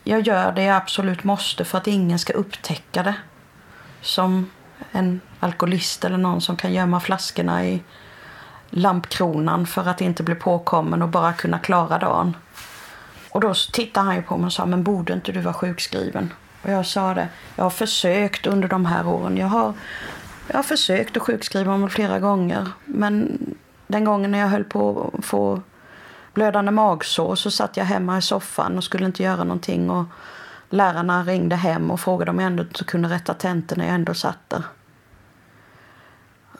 Jag 0.03 0.21
gör 0.21 0.51
det 0.51 0.63
jag 0.63 0.77
absolut 0.77 1.23
måste 1.23 1.65
för 1.65 1.77
att 1.77 1.87
ingen 1.87 2.19
ska 2.19 2.33
upptäcka 2.33 3.03
det 3.03 3.15
som 4.01 4.49
en 4.91 5.21
alkoholist 5.39 6.05
eller 6.05 6.17
någon 6.17 6.41
som 6.41 6.55
kan 6.55 6.73
gömma 6.73 6.99
flaskorna 6.99 7.65
i 7.65 7.83
lampkronan 8.69 9.67
för 9.67 9.87
att 9.87 10.01
inte 10.01 10.23
bli 10.23 10.35
påkommen 10.35 11.01
och 11.01 11.09
bara 11.09 11.33
kunna 11.33 11.59
klara 11.59 11.97
dagen. 11.97 12.35
Och 13.29 13.41
då 13.41 13.53
tittade 13.73 14.05
han 14.05 14.15
ju 14.15 14.21
på 14.21 14.37
mig 14.37 14.45
och 14.45 14.53
sa, 14.53 14.65
men 14.65 14.83
borde 14.83 15.13
inte 15.13 15.31
du 15.31 15.41
vara 15.41 15.53
sjukskriven? 15.53 16.33
Och 16.63 16.69
jag 16.69 16.85
sa 16.85 17.13
det, 17.13 17.27
jag 17.55 17.63
har 17.63 17.69
försökt 17.69 18.47
under 18.47 18.67
de 18.67 18.85
här 18.85 19.07
åren. 19.07 19.37
Jag 19.37 19.47
har, 19.47 19.73
jag 20.47 20.55
har 20.55 20.63
försökt 20.63 21.17
att 21.17 21.23
sjukskriva 21.23 21.77
mig 21.77 21.89
flera 21.89 22.19
gånger. 22.19 22.67
Men 22.85 23.37
den 23.87 24.05
gången 24.05 24.31
när 24.31 24.39
jag 24.39 24.47
höll 24.47 24.63
på 24.63 25.11
att 25.17 25.25
få 25.25 25.61
blödande 26.33 26.71
magsår 26.71 27.35
så 27.35 27.51
satt 27.51 27.77
jag 27.77 27.85
hemma 27.85 28.17
i 28.17 28.21
soffan 28.21 28.77
och 28.77 28.83
skulle 28.83 29.05
inte 29.05 29.23
göra 29.23 29.43
någonting. 29.43 29.89
Och 29.89 30.05
lärarna 30.73 31.23
ringde 31.23 31.55
hem 31.55 31.91
och 31.91 31.99
frågade 31.99 32.31
om 32.31 32.39
jag 32.39 32.47
ändå 32.47 32.63
inte 32.63 32.83
kunde 32.83 33.09
rätta 33.09 33.33
tentor 33.33 33.75
när 33.75 33.85
jag 33.85 33.95
ändå 33.95 34.13
satt 34.13 34.49
där. 34.49 34.63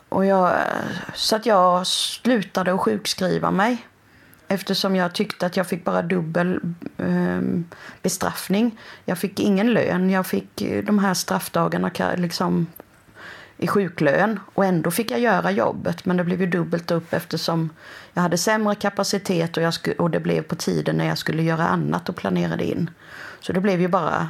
Och 0.10 0.26
jag, 0.26 0.54
så 1.14 1.36
att 1.36 1.46
jag 1.46 1.88
slutade 1.88 2.74
att 2.74 2.80
sjukskriva 2.80 3.52
mig 3.52 3.88
eftersom 4.48 4.96
jag 4.96 5.14
tyckte 5.14 5.46
att 5.46 5.58
jag 5.58 5.68
fick 5.68 5.84
bara 5.84 6.02
dubbel 6.02 6.60
eh, 6.98 7.42
bestraffning. 8.02 8.80
Jag 9.06 9.18
fick 9.18 9.40
ingen 9.40 9.74
lön. 9.74 10.10
Jag 10.10 10.26
fick 10.26 10.64
de 10.84 11.00
här 11.00 11.14
straffdagarna 11.14 11.92
liksom 12.18 12.68
i 13.58 13.68
sjuklön 13.68 14.40
och 14.54 14.66
ändå 14.66 14.92
fick 14.92 15.12
jag 15.12 15.20
göra 15.20 15.52
jobbet 15.52 16.06
men 16.06 16.18
det 16.18 16.24
blev 16.24 16.42
ju 16.42 16.48
dubbelt 16.48 16.92
upp 16.92 17.14
eftersom 17.14 17.70
jag 18.14 18.22
hade 18.22 18.38
sämre 18.38 18.76
kapacitet 18.76 19.58
och, 19.58 19.64
jag 19.64 19.74
och 19.98 20.10
det 20.10 20.20
blev 20.20 20.42
på 20.42 20.56
tiden 20.56 20.96
när 20.96 21.08
jag 21.08 21.18
skulle 21.18 21.44
göra 21.44 21.68
annat 21.68 22.10
och 22.10 22.16
planerade 22.16 22.64
in. 22.64 22.90
Så 23.42 23.54
det 23.54 23.60
blev 23.60 23.82
ju 23.82 23.88
bara 23.88 24.30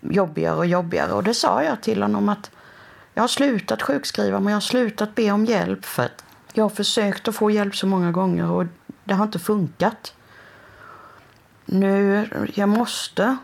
jobbigare 0.00 0.56
och 0.56 0.66
jobbigare. 0.66 1.12
Och 1.12 1.24
det 1.24 1.34
sa 1.34 1.62
jag 1.62 1.82
till 1.82 2.02
honom 2.02 2.28
att 2.28 2.50
jag 3.14 3.22
har 3.22 3.28
slutat 3.28 3.82
sjukskriva 3.82 4.40
mig, 4.40 4.50
jag 4.50 4.56
har 4.56 4.60
slutat 4.60 5.14
be 5.14 5.30
om 5.30 5.44
hjälp 5.44 5.84
för 5.84 6.02
att 6.02 6.24
jag 6.52 6.64
har 6.64 6.70
försökt 6.70 7.28
att 7.28 7.36
få 7.36 7.50
hjälp 7.50 7.76
så 7.76 7.86
många 7.86 8.12
gånger 8.12 8.50
och 8.50 8.64
det 9.04 9.14
har 9.14 9.24
inte 9.24 9.38
funkat. 9.38 10.14
Nu, 11.64 12.28
jag 12.54 12.68
måste, 12.68 13.36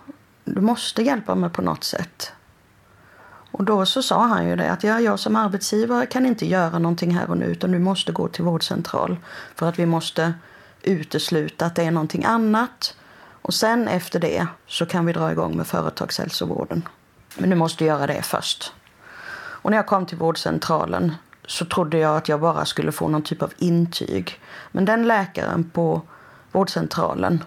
du 0.45 0.61
måste 0.61 1.03
hjälpa 1.03 1.35
mig 1.35 1.51
på 1.51 1.63
något 1.63 1.85
sätt. 1.85 2.33
Och 3.51 3.65
då 3.65 3.87
så 3.87 4.03
sa 4.03 4.27
han 4.27 4.49
ju 4.49 4.57
det 4.57 4.71
att 4.71 4.85
jag, 4.85 5.03
jag 5.03 5.19
som 5.19 5.37
arbetsgivare 5.37 6.07
kan 6.07 6.27
inte 6.27 6.47
göra 6.47 6.79
någonting 6.79 7.15
här 7.15 7.31
och 7.31 7.39
nu 7.39 7.45
utan 7.45 7.73
du 7.73 7.79
måste 7.79 8.13
gå 8.13 8.29
till 8.29 8.45
vårdcentral 8.45 9.17
för 9.55 9.69
att 9.69 9.79
vi 9.79 9.87
måste 9.87 10.35
utesluta 10.83 11.67
att 11.67 11.75
det 11.75 11.83
är 11.83 11.91
någonting 11.91 12.25
annat. 12.25 12.97
Och 13.45 13.55
sen 13.55 13.89
efter 13.89 14.21
det 14.21 14.47
så 14.67 14.87
kan 14.87 15.07
vi 15.07 15.13
dra 15.13 15.33
igång 15.33 15.57
med 15.57 15.67
företagshälsovården. 15.67 16.89
Men 17.37 17.51
du 17.51 17.57
måste 17.57 17.85
göra 17.85 18.07
det 18.07 18.23
först. 18.23 18.73
Och 19.35 19.71
när 19.71 19.79
jag 19.79 19.87
kom 19.87 20.07
till 20.07 20.19
vårdcentralen 20.19 21.15
så 21.47 21.65
trodde 21.65 21.99
jag 21.99 22.17
att 22.17 22.29
jag 22.29 22.41
bara 22.41 22.65
skulle 22.65 22.93
få 22.93 23.09
någon 23.09 23.23
typ 23.23 23.43
av 23.43 23.53
intyg. 23.59 24.41
Men 24.73 24.85
den 24.85 25.07
läkaren 25.07 25.71
på 25.71 26.03
vårdcentralen 26.53 27.45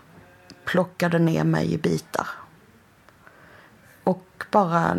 plockade 0.66 1.20
ner 1.20 1.44
mig 1.44 1.74
i 1.74 1.78
bitar. 1.78 2.28
Och 4.04 4.44
bara 4.52 4.98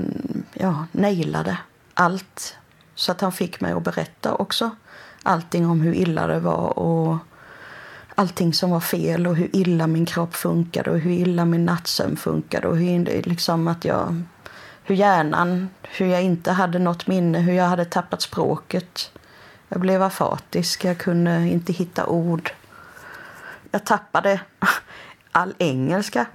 ja, 0.52 0.86
nailade 0.92 1.58
allt. 1.94 2.56
Så 2.94 3.12
att 3.12 3.20
han 3.20 3.32
fick 3.32 3.60
mig 3.60 3.72
att 3.72 3.84
berätta 3.84 4.34
också 4.34 4.70
allting 5.22 5.66
om 5.66 5.80
hur 5.80 5.94
illa 5.94 6.26
det 6.26 6.40
var 6.40 6.78
och 6.78 7.16
allting 8.18 8.52
som 8.54 8.70
var 8.70 8.80
fel 8.80 9.26
och 9.26 9.36
hur 9.36 9.56
illa 9.56 9.86
min 9.86 10.06
kropp 10.06 10.34
funkade 10.34 10.90
och 10.90 10.98
hur 10.98 11.10
illa 11.10 11.44
min 11.44 11.64
nattsömn 11.64 12.16
funkade 12.16 12.68
och 12.68 12.76
hur, 12.76 13.22
liksom 13.22 13.68
att 13.68 13.84
jag, 13.84 14.22
hur 14.84 14.94
hjärnan, 14.94 15.68
hur 15.82 16.06
jag 16.06 16.22
inte 16.22 16.52
hade 16.52 16.78
något 16.78 17.06
minne, 17.06 17.38
hur 17.38 17.52
jag 17.52 17.64
hade 17.64 17.84
tappat 17.84 18.22
språket. 18.22 19.10
Jag 19.68 19.80
blev 19.80 20.02
afatisk, 20.02 20.84
jag 20.84 20.98
kunde 20.98 21.48
inte 21.48 21.72
hitta 21.72 22.06
ord. 22.06 22.52
Jag 23.70 23.84
tappade 23.84 24.40
all 25.32 25.54
engelska. 25.58 26.26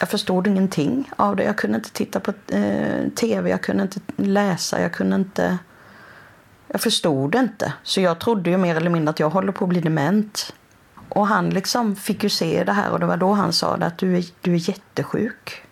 Jag 0.00 0.08
förstod 0.08 0.46
ingenting 0.46 1.10
av 1.16 1.36
det. 1.36 1.44
Jag 1.44 1.58
kunde 1.58 1.76
inte 1.76 1.90
titta 1.90 2.20
på 2.20 2.32
eh, 2.48 3.08
tv, 3.08 3.50
jag 3.50 3.62
kunde 3.62 3.82
inte 3.82 4.00
läsa, 4.16 4.80
jag 4.80 4.92
kunde 4.92 5.16
inte... 5.16 5.58
Jag 6.68 6.80
förstod 6.80 7.34
inte. 7.34 7.72
Så 7.82 8.00
jag 8.00 8.18
trodde 8.18 8.50
ju 8.50 8.56
mer 8.56 8.76
eller 8.76 8.90
mindre 8.90 9.10
att 9.10 9.20
jag 9.20 9.30
håller 9.30 9.52
på 9.52 9.64
att 9.64 9.68
bli 9.68 9.80
dement. 9.80 10.52
Och 11.14 11.26
han 11.26 11.50
liksom 11.50 11.96
fick 11.96 12.22
ju 12.22 12.28
se 12.28 12.64
det 12.64 12.72
här 12.72 12.90
och 12.90 13.00
det 13.00 13.06
var 13.06 13.16
då 13.16 13.32
han 13.32 13.52
sa 13.52 13.74
att 13.74 13.98
du 13.98 14.16
är, 14.16 14.24
du 14.40 14.54
är 14.54 14.68
jättesjuk. 14.68 15.62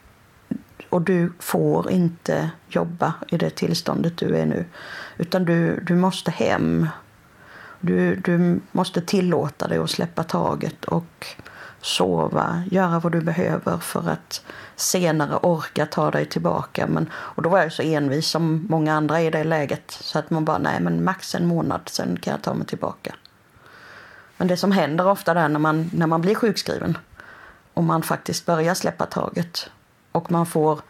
Och 0.88 1.02
du 1.02 1.32
får 1.38 1.90
inte 1.90 2.50
jobba 2.68 3.14
i 3.28 3.38
det 3.38 3.50
tillståndet 3.50 4.16
du 4.16 4.36
är 4.36 4.46
nu. 4.46 4.64
Utan 5.18 5.44
du, 5.44 5.84
du 5.86 5.94
måste 5.94 6.30
hem. 6.30 6.88
Du, 7.80 8.16
du 8.16 8.60
måste 8.72 9.00
tillåta 9.00 9.68
dig 9.68 9.78
att 9.78 9.90
släppa 9.90 10.22
taget 10.22 10.84
och 10.84 11.26
sova, 11.80 12.62
göra 12.70 12.98
vad 12.98 13.12
du 13.12 13.20
behöver 13.20 13.78
för 13.78 14.08
att 14.08 14.44
senare 14.76 15.36
orka 15.36 15.86
ta 15.86 16.10
dig 16.10 16.26
tillbaka. 16.26 16.86
Men, 16.86 17.10
och 17.12 17.42
då 17.42 17.48
var 17.48 17.58
jag 17.58 17.72
så 17.72 17.82
envis 17.82 18.26
som 18.26 18.66
många 18.68 18.94
andra 18.94 19.20
i 19.20 19.30
det 19.30 19.44
läget 19.44 19.90
så 19.90 20.18
att 20.18 20.30
man 20.30 20.44
bara, 20.44 20.58
nej 20.58 20.80
men 20.80 21.04
max 21.04 21.34
en 21.34 21.46
månad, 21.46 21.80
sen 21.86 22.16
kan 22.16 22.30
jag 22.30 22.42
ta 22.42 22.54
mig 22.54 22.66
tillbaka. 22.66 23.14
Men 24.42 24.48
det 24.48 24.56
som 24.56 24.72
händer 24.72 25.06
ofta 25.06 25.34
där 25.34 25.48
när 25.48 25.58
man, 25.58 25.90
när 25.92 26.06
man 26.06 26.20
blir 26.20 26.34
sjukskriven 26.34 26.98
och 27.74 27.84
man 27.84 28.02
faktiskt 28.02 28.46
börjar 28.46 28.74
släppa 28.74 29.06
taget 29.06 29.70
och 30.12 30.30
man 30.30 30.46
får 30.46 30.80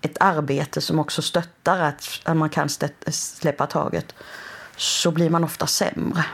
ett 0.00 0.16
arbete 0.20 0.80
som 0.80 0.98
också 0.98 1.22
stöttar 1.22 1.80
att, 1.80 2.20
att 2.24 2.36
man 2.36 2.50
kan 2.50 2.68
släppa 3.10 3.66
taget 3.66 4.14
så 4.76 5.10
blir 5.10 5.30
man 5.30 5.44
ofta 5.44 5.66
sämre. 5.66 6.24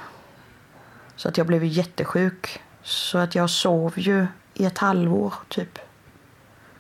Så 1.16 1.28
att 1.28 1.38
jag 1.38 1.46
blev 1.46 1.64
jättesjuk. 1.64 2.62
Så 2.82 3.18
att 3.18 3.34
jag 3.34 3.50
sov 3.50 3.92
ju 3.96 4.26
i 4.54 4.64
ett 4.64 4.78
halvår, 4.78 5.34
typ. 5.48 5.78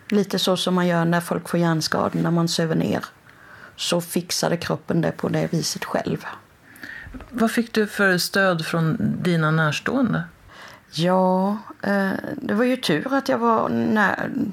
Lite 0.08 0.38
så 0.38 0.56
som 0.56 0.74
man 0.74 0.86
gör 0.86 1.04
när 1.04 1.20
folk 1.20 1.48
får 1.48 1.60
hjärnskador, 1.60 2.20
när 2.20 2.30
man 2.30 2.48
söver 2.48 2.74
ner. 2.74 3.04
Så 3.76 4.00
fixade 4.00 4.56
kroppen 4.56 5.00
det 5.00 5.12
på 5.12 5.28
det 5.28 5.52
viset 5.52 5.84
själv. 5.84 6.26
Vad 7.30 7.50
fick 7.50 7.74
du 7.74 7.86
för 7.86 8.18
stöd 8.18 8.66
från 8.66 8.96
dina 9.22 9.50
närstående? 9.50 10.24
Ja, 10.90 11.58
eh, 11.82 12.12
det 12.36 12.54
var 12.54 12.64
ju 12.64 12.76
tur 12.76 13.14
att 13.14 13.28
jag 13.28 13.38
var 13.38 13.68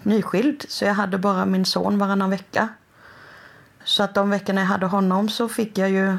nyskild 0.03 0.65
så 0.68 0.86
jag 0.86 0.94
hade 0.94 1.18
bara 1.18 1.46
min 1.46 1.66
son 1.66 1.98
varannan 1.98 2.29
vecka. 2.29 2.70
Så 3.83 4.03
att 4.03 4.14
de 4.14 4.29
veckorna 4.29 4.62
jag 4.62 4.68
hade 4.68 4.86
honom 4.86 5.29
så 5.29 5.50
fick 5.50 5.77
jag 5.77 5.90
ju 5.90 6.18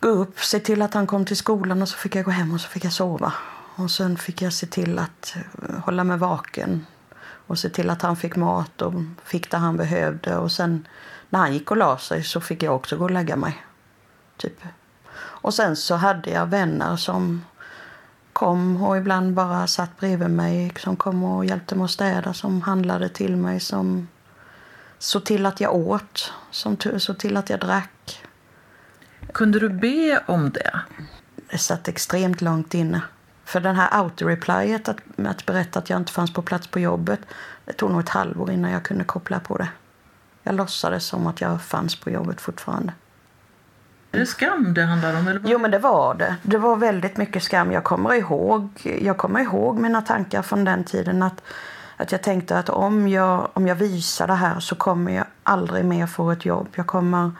gå 0.00 0.08
upp, 0.08 0.40
se 0.40 0.60
till 0.60 0.82
att 0.82 0.94
han 0.94 1.06
kom 1.06 1.24
till 1.24 1.36
skolan 1.36 1.82
och 1.82 1.88
så 1.88 1.96
fick 1.96 2.14
jag 2.14 2.24
gå 2.24 2.30
hem 2.30 2.54
och 2.54 2.60
så 2.60 2.68
fick 2.68 2.84
jag 2.84 2.92
sova. 2.92 3.32
Och 3.76 3.90
sen 3.90 4.16
fick 4.16 4.42
jag 4.42 4.52
se 4.52 4.66
till 4.66 4.98
att 4.98 5.36
eh, 5.36 5.78
hålla 5.78 6.04
mig 6.04 6.18
vaken 6.18 6.86
och 7.22 7.58
se 7.58 7.68
till 7.68 7.90
att 7.90 8.02
han 8.02 8.16
fick 8.16 8.36
mat 8.36 8.82
och 8.82 8.94
fick 9.24 9.50
det 9.50 9.56
han 9.56 9.76
behövde. 9.76 10.36
Och 10.36 10.52
sen 10.52 10.86
när 11.28 11.38
han 11.38 11.52
gick 11.52 11.70
och 11.70 11.76
la 11.76 11.98
sig 11.98 12.24
så 12.24 12.40
fick 12.40 12.62
jag 12.62 12.74
också 12.74 12.96
gå 12.96 13.04
och 13.04 13.10
lägga 13.10 13.36
mig. 13.36 13.64
Typ 14.36 14.62
och 15.40 15.54
sen 15.54 15.76
så 15.76 15.94
hade 15.94 16.30
jag 16.30 16.46
vänner 16.46 16.96
som 16.96 17.44
kom 18.32 18.82
och 18.82 18.96
ibland 18.96 19.34
bara 19.34 19.66
satt 19.66 19.96
bredvid 20.00 20.30
mig, 20.30 20.72
som 20.78 20.96
kom 20.96 21.24
och 21.24 21.44
hjälpte 21.44 21.74
mig 21.74 21.84
att 21.84 21.90
städa, 21.90 22.34
som 22.34 22.62
handlade 22.62 23.08
till 23.08 23.36
mig, 23.36 23.60
som 23.60 24.08
såg 24.98 25.24
till 25.24 25.46
att 25.46 25.60
jag 25.60 25.74
åt, 25.74 26.32
som 26.50 26.76
såg 26.98 27.18
till 27.18 27.36
att 27.36 27.50
jag 27.50 27.60
drack. 27.60 28.24
Kunde 29.32 29.58
du 29.58 29.68
be 29.68 30.24
om 30.26 30.50
det? 30.50 30.80
Det 31.50 31.58
satt 31.58 31.88
extremt 31.88 32.40
långt 32.40 32.74
inne. 32.74 33.02
För 33.44 33.60
den 33.60 33.76
här 33.76 33.88
autoreplyet, 33.92 34.88
att, 34.88 34.98
att 35.26 35.46
berätta 35.46 35.78
att 35.78 35.90
jag 35.90 35.96
inte 35.96 36.12
fanns 36.12 36.32
på 36.32 36.42
plats 36.42 36.66
på 36.66 36.80
jobbet, 36.80 37.20
det 37.64 37.72
tog 37.72 37.90
nog 37.90 38.00
ett 38.00 38.08
halvår 38.08 38.50
innan 38.50 38.70
jag 38.70 38.82
kunde 38.82 39.04
koppla 39.04 39.40
på 39.40 39.56
det. 39.56 39.68
Jag 40.42 40.54
låtsades 40.54 41.04
som 41.04 41.26
att 41.26 41.40
jag 41.40 41.62
fanns 41.62 41.96
på 41.96 42.10
jobbet 42.10 42.40
fortfarande. 42.40 42.92
Är 44.12 44.18
det 44.18 44.26
skam 44.26 44.74
det 44.74 44.82
handlar 44.82 45.18
om? 45.18 45.28
Eller 45.28 45.40
Jo, 45.44 45.58
men 45.58 45.70
det 45.70 45.78
var 45.78 46.14
det. 46.14 46.36
Det 46.42 46.58
var 46.58 46.76
väldigt 46.76 47.16
mycket 47.16 47.42
skam. 47.42 47.72
Jag 47.72 47.84
kommer 47.84 48.14
ihåg, 48.14 48.70
jag 49.00 49.16
kommer 49.16 49.40
ihåg 49.40 49.78
mina 49.78 50.02
tankar 50.02 50.42
från 50.42 50.64
den 50.64 50.84
tiden. 50.84 51.22
Att, 51.22 51.42
att 51.96 52.12
jag 52.12 52.22
tänkte 52.22 52.58
att 52.58 52.68
om 52.68 53.08
jag, 53.08 53.48
om 53.52 53.66
jag 53.66 53.74
visar 53.74 54.26
det 54.26 54.34
här 54.34 54.60
så 54.60 54.74
kommer 54.74 55.12
jag 55.12 55.26
aldrig 55.42 55.84
mer 55.84 56.06
få 56.06 56.30
ett 56.30 56.44
jobb. 56.44 56.68
Jag 56.74 56.86
kommer, 56.86 57.30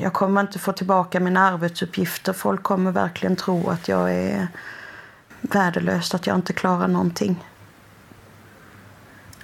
jag 0.00 0.12
kommer 0.12 0.40
inte 0.40 0.58
få 0.58 0.72
tillbaka 0.72 1.20
mina 1.20 1.40
arbetsuppgifter. 1.40 2.32
Folk 2.32 2.62
kommer 2.62 2.92
verkligen 2.92 3.36
tro 3.36 3.70
att 3.70 3.88
jag 3.88 4.14
är 4.14 4.48
värdelös, 5.40 6.14
att 6.14 6.26
jag 6.26 6.36
inte 6.36 6.52
klarar 6.52 6.88
någonting. 6.88 7.44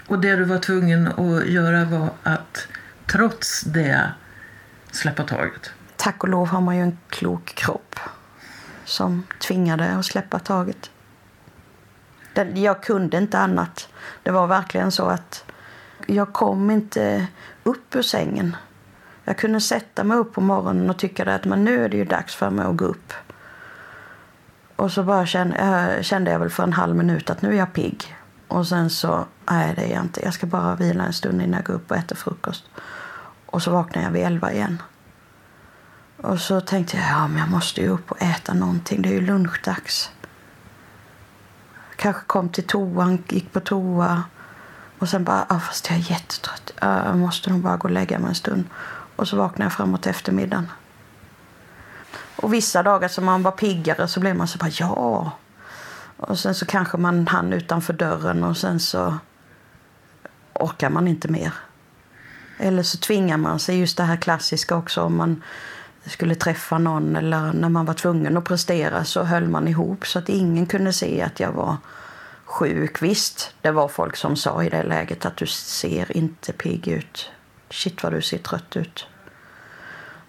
Och 0.07 0.19
det 0.19 0.37
du 0.37 0.45
var 0.45 0.59
tvungen 0.59 1.07
att 1.07 1.47
göra 1.47 1.85
var 1.85 2.11
att 2.23 2.69
trots 3.07 3.61
det 3.61 4.13
släppa 4.91 5.23
taget? 5.23 5.71
Tack 5.97 6.23
och 6.23 6.29
lov 6.29 6.49
har 6.49 6.61
man 6.61 6.77
ju 6.77 6.83
en 6.83 6.99
klok 7.09 7.55
kropp 7.55 8.01
som 8.85 9.27
tvingade 9.39 9.91
att 9.91 10.07
släppa 10.07 10.39
taget. 10.39 10.91
Jag 12.55 12.83
kunde 12.83 13.17
inte 13.17 13.39
annat. 13.39 13.89
Det 14.23 14.31
var 14.31 14.47
verkligen 14.47 14.93
så 14.93 15.07
att 15.07 15.45
jag 16.07 16.33
kom 16.33 16.71
inte 16.71 17.27
upp 17.63 17.95
ur 17.95 18.03
sängen. 18.03 18.57
Jag 19.25 19.39
kunde 19.39 19.61
sätta 19.61 20.05
mig 20.05 20.17
upp 20.17 20.33
på 20.33 20.41
morgonen 20.41 20.91
och 20.91 20.99
tycka 20.99 21.35
att 21.35 21.45
men 21.45 21.65
nu 21.65 21.85
är 21.85 21.89
det 21.89 21.97
ju 21.97 22.05
dags 22.05 22.35
för 22.35 22.51
mig 22.51 22.67
att 22.67 22.77
gå 22.77 22.85
upp. 22.85 23.13
Och 24.77 24.93
så 24.93 25.03
bara 25.03 25.27
kände, 25.27 25.57
eh, 25.57 26.03
kände 26.03 26.31
jag 26.31 26.39
väl 26.39 26.51
för 26.51 26.63
en 26.63 26.73
halv 26.73 26.97
minut 26.97 27.31
att 27.31 27.43
nu 27.43 27.49
är 27.49 27.59
jag 27.59 27.73
pigg. 27.73 28.17
Och 28.49 28.67
sen 28.67 28.91
så, 28.91 29.27
nej 29.51 29.75
det 29.77 29.83
är 29.83 29.95
jag 29.95 30.05
inte. 30.05 30.25
Jag 30.25 30.35
ska 30.35 30.47
bara 30.47 30.75
vila 30.75 31.05
en 31.05 31.13
stund 31.13 31.43
innan 31.43 31.55
jag 31.55 31.65
går 31.65 31.75
upp 31.75 31.91
och 31.91 31.97
äter 31.97 32.17
frukost. 32.17 32.65
Och 33.59 33.63
så 33.63 33.71
vaknade 33.71 34.07
jag 34.07 34.13
vid 34.13 34.23
elva 34.23 34.53
igen. 34.53 34.83
Och 36.17 36.41
så 36.41 36.61
tänkte 36.61 36.97
jag, 36.97 37.07
ja 37.07 37.29
men 37.29 37.39
jag 37.39 37.51
måste 37.51 37.81
ju 37.81 37.89
upp 37.89 38.11
och 38.11 38.23
äta 38.23 38.55
någonting. 38.55 39.03
Det 39.03 39.09
är 39.09 39.13
ju 39.13 39.21
lunchdags. 39.21 40.11
Kanske 41.97 42.23
kom 42.27 42.49
till 42.49 42.67
toan, 42.67 43.25
gick 43.29 43.53
på 43.53 43.61
toa. 43.61 44.23
Och 44.99 45.09
sen 45.09 45.25
bara, 45.25 45.47
ja 45.49 45.61
fast 45.61 45.91
jag 45.91 45.99
är 45.99 46.11
jättetrött. 46.11 46.73
Jag 46.81 47.19
måste 47.19 47.51
nog 47.51 47.61
bara 47.61 47.77
gå 47.77 47.89
och 47.89 47.95
lägga 47.95 48.19
mig 48.19 48.29
en 48.29 48.35
stund. 48.35 48.65
Och 49.17 49.29
så 49.29 49.37
vaknade 49.37 49.65
jag 49.65 49.73
framåt 49.73 50.07
eftermiddagen. 50.07 50.71
Och 52.37 52.55
vissa 52.55 52.83
dagar 52.83 53.09
som 53.09 53.25
man 53.25 53.43
var 53.43 53.53
piggare 53.53 54.09
så 54.09 54.21
blev 54.21 54.37
man 54.37 54.49
så 54.49 54.59
bara, 54.59 54.71
ja. 54.71 55.33
Och 56.17 56.39
sen 56.39 56.55
så 56.55 56.67
kanske 56.67 56.99
man 56.99 57.27
hann 57.27 57.53
utanför 57.53 57.93
dörren 57.93 58.45
och 58.45 58.57
sen 58.57 58.81
så 58.81 59.19
orkar 60.55 60.91
man 60.91 61.09
inte 61.09 61.29
mer. 61.29 61.53
Eller 62.59 62.83
så 62.83 62.99
tvingar 62.99 63.37
man 63.37 63.59
sig, 63.59 63.81
just 63.81 63.97
det 63.97 64.03
här 64.03 64.17
klassiska 64.17 64.77
också, 64.77 65.03
om 65.03 65.17
man 65.17 65.43
skulle 66.05 66.35
träffa 66.35 66.79
någon 66.79 67.17
eller 67.17 67.53
när 67.53 67.69
man 67.69 67.87
var 67.87 67.95
tvungen 67.95 68.37
att 68.37 68.45
prestera 68.45 69.05
så 69.05 69.23
höll 69.23 69.49
man 69.49 69.69
ihop 69.69 70.07
så 70.07 70.19
att 70.19 70.29
ingen 70.29 70.67
kunde 70.67 70.93
se 70.93 71.23
att 71.23 71.41
jag 71.41 71.53
var 71.53 71.77
sjuk. 72.45 73.03
Visst, 73.03 73.55
det 73.63 73.71
var 73.71 73.89
folk 73.89 74.17
som 74.17 74.37
sa 74.37 74.65
i 74.65 74.69
det 74.69 74.83
läget 74.83 75.27
att 75.27 75.37
du 75.37 75.47
ser 75.47 76.17
inte 76.17 76.53
pigg 76.53 76.89
ut. 76.89 77.31
Shit 77.71 78.03
vad 78.03 78.13
du 78.13 78.23
ser 78.23 78.39
trött 78.39 78.77
ut. 78.77 79.07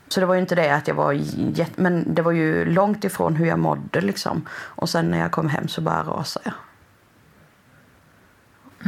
Så 0.08 0.20
det 0.20 0.26
var 0.26 0.34
ju 0.36 0.42
inte 0.42 0.56
det 0.56 0.76
att 0.76 0.88
jag 0.88 0.96
var 0.96 1.22
men 1.76 2.14
det 2.14 2.22
var 2.22 2.32
ju 2.32 2.66
långt 2.66 3.04
ifrån 3.04 3.36
hur 3.36 3.46
jag 3.46 3.60
mådde 3.60 4.02
liksom. 4.02 4.48
Och 4.52 4.90
sen 4.90 5.12
när 5.12 5.20
jag 5.20 5.32
kom 5.32 5.50
hem 5.50 5.68
så 5.68 5.82
bara 5.82 6.04
rasade 6.04 6.46
jag. 6.46 6.54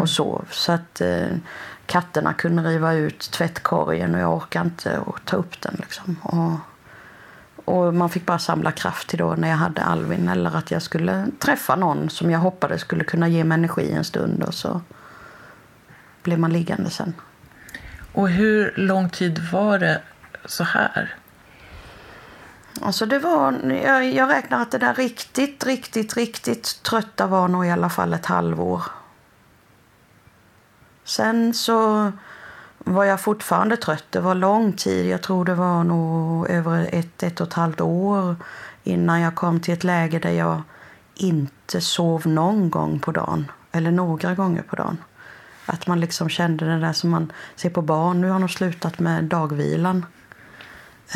och 0.01 0.10
sov. 0.10 0.47
Så 0.51 0.71
att 0.71 1.01
eh, 1.01 1.27
katterna 1.91 2.34
kunde 2.34 2.63
riva 2.63 2.93
ut 2.93 3.19
tvättkorgen 3.19 4.15
och 4.15 4.21
jag 4.21 4.34
orkade 4.34 4.65
inte 4.65 4.99
ta 5.25 5.38
upp 5.38 5.62
den. 5.62 5.75
Liksom. 5.80 6.15
Och, 6.23 6.60
och 7.65 7.93
man 7.93 8.10
fick 8.10 8.25
bara 8.25 8.39
samla 8.39 8.71
kraft 8.71 9.08
till 9.08 9.19
då 9.19 9.36
när 9.36 9.49
jag 9.49 9.58
hade 9.58 9.82
Alvin 9.82 10.30
eller 10.30 10.58
att 10.58 10.71
jag 10.71 10.82
skulle 10.82 11.27
träffa 11.39 11.75
någon 11.75 12.10
som 12.10 12.32
jag 12.32 12.39
hoppades 12.39 12.82
skulle 12.82 13.04
kunna 13.04 13.27
ge 13.27 13.43
mig 13.43 13.56
energi 13.56 13.91
en 13.91 14.04
stund 14.04 14.43
och 14.43 14.54
så 14.54 14.82
blev 16.23 16.39
man 16.39 16.54
liggande 16.54 16.89
sen. 16.89 17.13
Och 18.13 18.30
hur 18.30 18.73
lång 18.75 19.10
tid 19.10 19.39
var 19.51 19.80
det 19.80 20.01
så 20.45 20.63
här? 20.63 21.15
Alltså 22.82 23.06
det 23.06 23.19
var, 23.19 23.71
jag, 23.84 24.13
jag 24.13 24.30
räknar 24.30 24.62
att 24.62 24.71
det 24.71 24.77
där 24.77 24.93
riktigt, 24.93 25.65
riktigt, 25.65 26.17
riktigt 26.17 26.84
trötta 26.84 27.27
var 27.27 27.47
nog 27.47 27.65
i 27.65 27.69
alla 27.69 27.89
fall 27.89 28.13
ett 28.13 28.25
halvår. 28.25 28.84
Sen 31.03 31.53
så 31.53 32.11
var 32.77 33.03
jag 33.03 33.21
fortfarande 33.21 33.77
trött. 33.77 34.05
Det 34.09 34.19
var 34.19 34.35
lång 34.35 34.73
tid. 34.73 35.05
Jag 35.05 35.21
tror 35.21 35.45
det 35.45 35.55
var 35.55 35.83
nog 35.83 36.49
över 36.49 36.89
ett, 36.91 37.23
ett 37.23 37.41
och 37.41 37.47
ett 37.47 37.53
halvt 37.53 37.81
år 37.81 38.35
innan 38.83 39.21
jag 39.21 39.35
kom 39.35 39.59
till 39.59 39.73
ett 39.73 39.83
läge 39.83 40.19
där 40.19 40.31
jag 40.31 40.61
inte 41.15 41.81
sov 41.81 42.27
någon 42.27 42.69
gång 42.69 42.99
på 42.99 43.11
dagen. 43.11 43.51
Eller 43.71 43.91
några 43.91 44.35
gånger 44.35 44.61
på 44.61 44.75
dagen. 44.75 44.97
Att 45.65 45.87
man 45.87 45.99
liksom 45.99 46.29
kände 46.29 46.65
det 46.65 46.79
där 46.79 46.93
som 46.93 47.09
man 47.09 47.31
ser 47.55 47.69
på 47.69 47.81
barn. 47.81 48.21
Nu 48.21 48.29
har 48.29 48.39
de 48.39 48.49
slutat 48.49 48.99
med 48.99 49.23
dagvilan. 49.23 50.05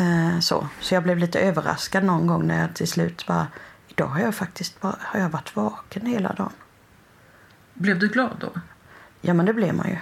Eh, 0.00 0.40
så. 0.40 0.68
så 0.80 0.94
jag 0.94 1.02
blev 1.02 1.18
lite 1.18 1.40
överraskad 1.40 2.04
någon 2.04 2.26
gång 2.26 2.46
när 2.46 2.60
jag 2.60 2.74
till 2.74 2.88
slut 2.88 3.26
bara... 3.26 3.46
Idag 3.88 4.06
har 4.06 4.20
jag 4.20 4.34
faktiskt 4.34 4.80
bara, 4.80 4.96
har 5.00 5.20
jag 5.20 5.28
varit 5.28 5.56
vaken 5.56 6.06
hela 6.06 6.32
dagen. 6.32 6.52
Blev 7.74 7.98
du 7.98 8.08
glad 8.08 8.36
då? 8.40 8.60
Ja, 9.26 9.34
men 9.34 9.46
det 9.46 9.52
blev 9.52 9.74
man 9.74 9.88
ju. 9.88 9.96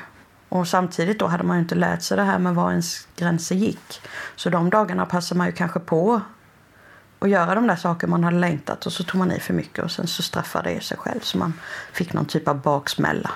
Och 0.49 0.69
samtidigt 0.69 1.19
då 1.19 1.27
hade 1.27 1.45
man 1.45 1.59
inte 1.59 1.75
lärt 1.75 2.03
sig 2.03 2.17
det 2.17 2.23
här 2.23 2.39
med 2.39 2.55
var 2.55 2.71
ens 2.71 3.09
gränser 3.17 3.55
gick. 3.55 4.03
Så 4.37 4.51
de 4.51 4.71
dagarna 4.71 5.07
passade 5.07 5.39
man 5.39 5.47
ju 5.47 5.53
kanske 5.53 5.81
på 5.81 6.21
att 7.19 7.31
göra 7.31 7.55
de 7.55 7.67
där 7.67 7.77
saker 7.77 8.07
man 8.07 8.25
hade 8.25 8.39
längtat 8.39 8.87
och 8.87 8.93
så 8.93 9.05
tog 9.05 9.19
man 9.19 9.33
i 9.33 9.41
för 9.41 9.55
mycket 9.55 9.85
och 9.85 9.91
sen 9.91 10.07
så 10.07 10.23
straffade 10.23 10.75
det 10.75 10.81
sig 10.81 10.97
själv 10.97 11.21
så 11.21 11.39
man 11.39 11.53
fick 11.93 12.13
någon 12.13 12.25
typ 12.25 12.49
av 12.49 12.63
baksmälla. 12.63 13.31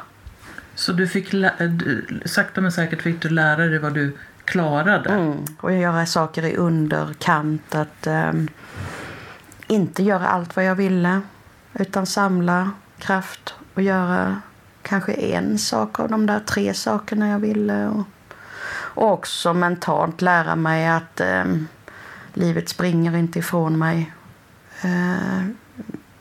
Så 0.74 0.92
du 0.92 1.09
fick 1.09 1.31
du, 1.31 2.20
sakta 2.24 2.61
men 2.61 2.72
säkert 2.72 3.03
fick 3.03 3.22
du 3.22 3.29
lära 3.29 3.66
dig 3.66 3.79
vad 3.79 3.94
du 3.94 4.16
klarade? 4.44 5.11
Mm, 5.11 5.44
och 5.61 5.72
göra 5.72 6.07
saker 6.07 6.44
i 6.44 6.57
underkant. 6.57 7.74
Att 7.74 8.07
um, 8.07 8.48
inte 9.66 10.03
göra 10.03 10.29
allt 10.29 10.57
vad 10.57 10.64
jag 10.64 10.74
ville 10.74 11.20
utan 11.74 12.07
samla 12.07 12.70
kraft 12.98 13.55
och 13.74 13.83
göra 13.83 14.42
kanske 14.88 15.12
en 15.12 15.59
sak 15.59 16.01
av 16.01 16.09
de 16.09 16.27
där 16.27 16.40
tre 16.40 16.74
sakerna 16.74 17.29
jag 17.29 17.38
ville. 17.38 17.88
Och, 17.88 18.05
och 18.70 19.12
också 19.12 19.55
mentalt 19.55 20.22
lära 20.22 20.57
mig 20.57 20.88
att 20.88 21.20
eh, 21.20 21.44
livet 22.35 22.68
springer 22.68 23.16
inte 23.16 23.38
ifrån 23.38 23.79
mig. 23.79 24.12
Eh, 24.83 25.42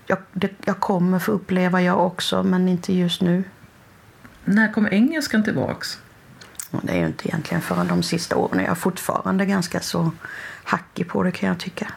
jag, 0.07 0.17
det, 0.33 0.51
jag 0.65 0.79
kommer 0.79 1.19
få 1.19 1.31
uppleva 1.31 1.81
jag 1.81 2.05
också, 2.05 2.43
men 2.43 2.67
inte 2.67 2.93
just 2.93 3.21
nu. 3.21 3.43
När 4.45 4.73
kom 4.73 4.87
engelskan 4.91 5.43
tillbaks? 5.43 5.99
Det 6.81 6.91
är 6.91 6.97
ju 6.97 7.05
inte 7.05 7.27
egentligen 7.27 7.61
förrän 7.61 7.87
de 7.87 8.03
sista 8.03 8.35
åren. 8.35 8.59
Jag 8.59 8.71
är 8.71 8.75
fortfarande 8.75 9.45
ganska 9.45 9.79
så 9.79 10.11
hackig 10.63 11.07
på 11.07 11.23
det 11.23 11.31
kan 11.31 11.49
jag 11.49 11.59
tycka. 11.59 11.87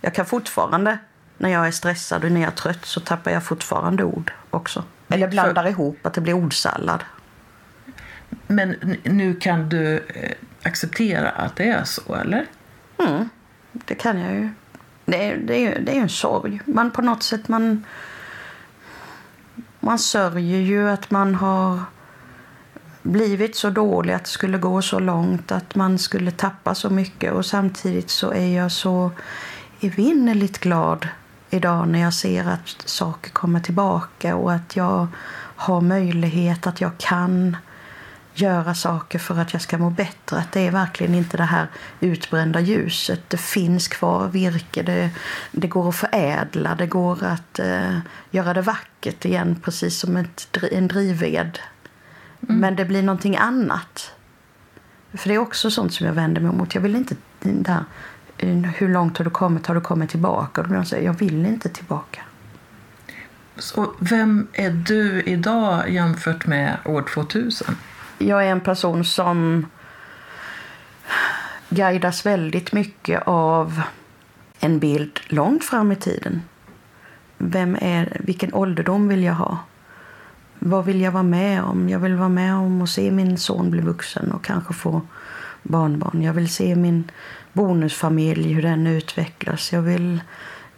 Jag 0.00 0.14
kan 0.14 0.26
fortfarande, 0.26 0.98
när 1.38 1.48
jag 1.50 1.66
är 1.66 1.70
stressad 1.70 2.24
och 2.24 2.32
när 2.32 2.40
jag 2.40 2.52
är 2.52 2.56
trött, 2.56 2.84
så 2.84 3.00
tappar 3.00 3.30
jag 3.30 3.44
fortfarande 3.44 4.04
ord 4.04 4.32
också. 4.50 4.84
Eller 5.08 5.28
blandar 5.28 5.62
För... 5.62 5.70
ihop 5.70 6.06
att 6.06 6.14
det 6.14 6.20
blir 6.20 6.34
ordsallad. 6.34 7.04
Men 8.46 8.96
nu 9.02 9.34
kan 9.34 9.68
du 9.68 9.96
eh, 9.96 10.32
acceptera 10.62 11.30
att 11.30 11.56
det 11.56 11.68
är 11.68 11.84
så, 11.84 12.14
eller? 12.14 12.46
Mm, 12.98 13.28
det 13.72 13.94
kan 13.94 14.20
jag 14.20 14.34
ju. 14.34 14.48
Det 15.04 15.30
är, 15.30 15.36
det 15.36 15.66
är, 15.66 15.80
det 15.80 15.96
är 15.96 16.00
en 16.00 16.08
sorg. 16.08 16.60
Man 16.64 16.90
på 16.90 17.02
något 17.02 17.22
sätt, 17.22 17.48
man... 17.48 17.84
Man 19.80 19.98
sörjer 19.98 20.60
ju 20.60 20.90
att 20.90 21.10
man 21.10 21.34
har 21.34 21.80
blivit 23.02 23.56
så 23.56 23.70
dålig 23.70 24.12
att 24.12 24.24
det 24.24 24.30
skulle 24.30 24.58
gå 24.58 24.82
så 24.82 24.98
långt 24.98 25.52
att 25.52 25.74
man 25.74 25.98
skulle 25.98 26.30
tappa 26.30 26.74
så 26.74 26.90
mycket 26.90 27.32
och 27.32 27.46
samtidigt 27.46 28.10
så 28.10 28.32
är 28.32 28.56
jag 28.56 28.72
så 28.72 29.10
evinnerligt 29.80 30.58
glad 30.58 31.08
idag 31.50 31.88
när 31.88 31.98
jag 31.98 32.14
ser 32.14 32.48
att 32.48 32.82
saker 32.84 33.30
kommer 33.30 33.60
tillbaka 33.60 34.36
och 34.36 34.52
att 34.52 34.76
jag 34.76 35.06
har 35.56 35.80
möjlighet, 35.80 36.66
att 36.66 36.80
jag 36.80 36.98
kan 36.98 37.56
göra 38.34 38.74
saker 38.74 39.18
för 39.18 39.38
att 39.38 39.52
jag 39.52 39.62
ska 39.62 39.78
må 39.78 39.90
bättre. 39.90 40.36
Att 40.36 40.52
det 40.52 40.60
är 40.60 40.70
verkligen 40.70 41.14
inte 41.14 41.36
det 41.36 41.44
här 41.44 41.68
utbrända 42.00 42.60
ljuset. 42.60 43.20
Det 43.30 43.36
finns 43.36 43.88
kvar 43.88 44.28
virke, 44.28 44.82
det, 44.82 45.10
det 45.52 45.68
går 45.68 45.88
att 45.88 45.96
förädla, 45.96 46.74
det 46.74 46.86
går 46.86 47.24
att 47.24 47.58
eh, 47.58 47.98
göra 48.30 48.54
det 48.54 48.62
vackert 48.62 49.24
igen 49.24 49.60
precis 49.64 49.98
som 49.98 50.16
ett, 50.16 50.56
en 50.72 50.88
drivved. 50.88 51.58
Mm. 52.48 52.60
Men 52.60 52.76
det 52.76 52.84
blir 52.84 53.02
någonting 53.02 53.36
annat. 53.36 54.12
För 55.12 55.28
det 55.28 55.34
är 55.34 55.38
också 55.38 55.70
sånt 55.70 55.94
som 55.94 56.06
jag 56.06 56.12
vänder 56.12 56.40
mig 56.40 56.52
mot. 56.52 56.74
Jag 56.74 56.82
vill 56.82 56.96
inte 56.96 57.16
där 57.40 57.84
hur 58.38 58.88
långt 58.88 59.18
har 59.18 59.24
du 59.24 59.30
kommit? 59.30 59.66
Har 59.66 59.74
du 59.74 59.80
kommit 59.80 60.10
tillbaka? 60.10 60.60
Och 60.60 60.68
då 60.68 60.84
säger 60.84 61.06
jag 61.06 61.18
vill 61.18 61.46
inte 61.46 61.68
tillbaka. 61.68 62.20
Så 63.58 63.92
vem 63.98 64.46
är 64.52 64.70
du 64.70 65.22
idag 65.22 65.90
jämfört 65.90 66.46
med 66.46 66.76
år 66.84 67.02
2000? 67.02 67.76
Jag 68.18 68.46
är 68.46 68.50
en 68.50 68.60
person 68.60 69.04
som 69.04 69.66
guidas 71.68 72.26
väldigt 72.26 72.72
mycket 72.72 73.22
av 73.26 73.82
en 74.60 74.78
bild 74.78 75.20
långt 75.26 75.64
fram 75.64 75.92
i 75.92 75.96
tiden. 75.96 76.42
Vem 77.38 77.76
är, 77.80 78.20
vilken 78.20 78.54
ålderdom 78.54 79.08
vill 79.08 79.22
jag 79.22 79.34
ha? 79.34 79.58
Vad 80.58 80.84
vill 80.84 81.00
jag 81.00 81.12
vara 81.12 81.22
med 81.22 81.62
om? 81.62 81.88
Jag 81.88 81.98
vill 81.98 82.14
vara 82.14 82.28
med 82.28 82.54
om 82.54 82.82
att 82.82 82.90
se 82.90 83.10
min 83.10 83.38
son 83.38 83.70
bli 83.70 83.80
vuxen 83.80 84.32
och 84.32 84.44
kanske 84.44 84.74
få 84.74 85.02
barnbarn. 85.68 86.22
Jag 86.22 86.32
vill 86.32 86.48
se 86.48 86.76
min 86.76 87.10
bonusfamilj, 87.52 88.52
hur 88.52 88.62
den 88.62 88.86
utvecklas. 88.86 89.72
Jag 89.72 89.82
vill, 89.82 90.20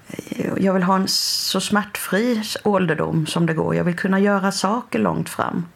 eh, 0.09 0.53
jag 0.57 0.75
vill 0.75 0.83
ha 0.83 0.97
en 0.97 1.09
så 1.09 1.61
smärtfri 1.61 2.43
ålderdom 2.65 3.27
som 3.27 3.47
det 3.47 3.55
går. 3.55 3.75
Jag 3.75 3.85
vill 3.85 3.97
kunna 3.97 4.21
göra 4.21 4.53
saker 4.53 4.99
långt 4.99 5.29
fram. 5.29 5.67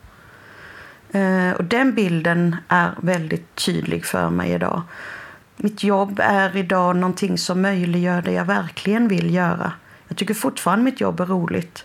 Eh, 1.13 1.51
och 1.51 1.65
den 1.65 1.95
bilden 1.95 2.57
är 2.69 2.91
väldigt 3.01 3.55
tydlig 3.55 4.05
för 4.05 4.31
mig 4.31 4.51
idag. 4.51 4.83
Mitt 5.57 5.85
jobb 5.85 6.21
är 6.23 6.57
idag 6.57 6.97
någonting 6.97 7.39
som 7.39 7.63
möjliggör 7.63 8.23
det 8.23 8.33
jag 8.33 8.45
verkligen 8.45 9.09
vill 9.09 9.35
göra. 9.35 9.73
Jag 10.09 10.17
tycker 10.17 10.35
fortfarande 10.35 10.85
mitt 10.85 11.01
jobb 11.01 11.21
är 11.21 11.27
roligt. 11.27 11.85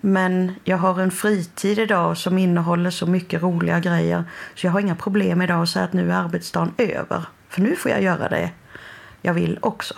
Men 0.00 0.52
jag 0.64 0.76
har 0.76 1.00
en 1.00 1.10
fritid 1.10 1.78
idag 1.78 2.16
som 2.16 2.38
innehåller 2.38 2.90
så 2.90 3.06
mycket 3.06 3.42
roliga 3.42 3.80
grejer 3.80 4.24
så 4.54 4.66
jag 4.66 4.72
har 4.72 4.80
inga 4.80 4.96
problem 4.96 5.42
idag 5.42 5.62
att 5.62 5.68
säga 5.68 5.84
att 5.84 5.92
nu 5.92 6.12
är 6.12 6.16
arbetsdagen 6.16 6.72
över. 6.78 7.24
För 7.48 7.60
nu 7.60 7.76
får 7.76 7.90
jag 7.90 8.02
göra 8.02 8.28
det 8.28 8.50
jag 9.22 9.34
vill 9.34 9.58
också. 9.62 9.94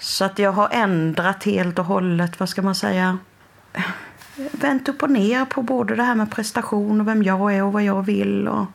Så 0.00 0.24
att 0.24 0.38
jag 0.38 0.52
har 0.52 0.68
ändrat 0.72 1.44
helt 1.44 1.78
och 1.78 1.84
hållet, 1.84 2.40
vad 2.40 2.48
ska 2.48 2.62
man 2.62 2.74
säga, 2.74 3.18
vänt 4.52 4.88
upp 4.88 5.02
och 5.02 5.10
ner 5.10 5.44
på 5.44 5.62
både 5.62 5.96
det 5.96 6.02
här 6.02 6.14
med 6.14 6.30
prestation 6.30 7.00
och 7.00 7.08
vem 7.08 7.22
jag 7.22 7.54
är 7.54 7.62
och 7.62 7.72
vad 7.72 7.82
jag 7.82 8.02
vill. 8.02 8.48
Och, 8.48 8.66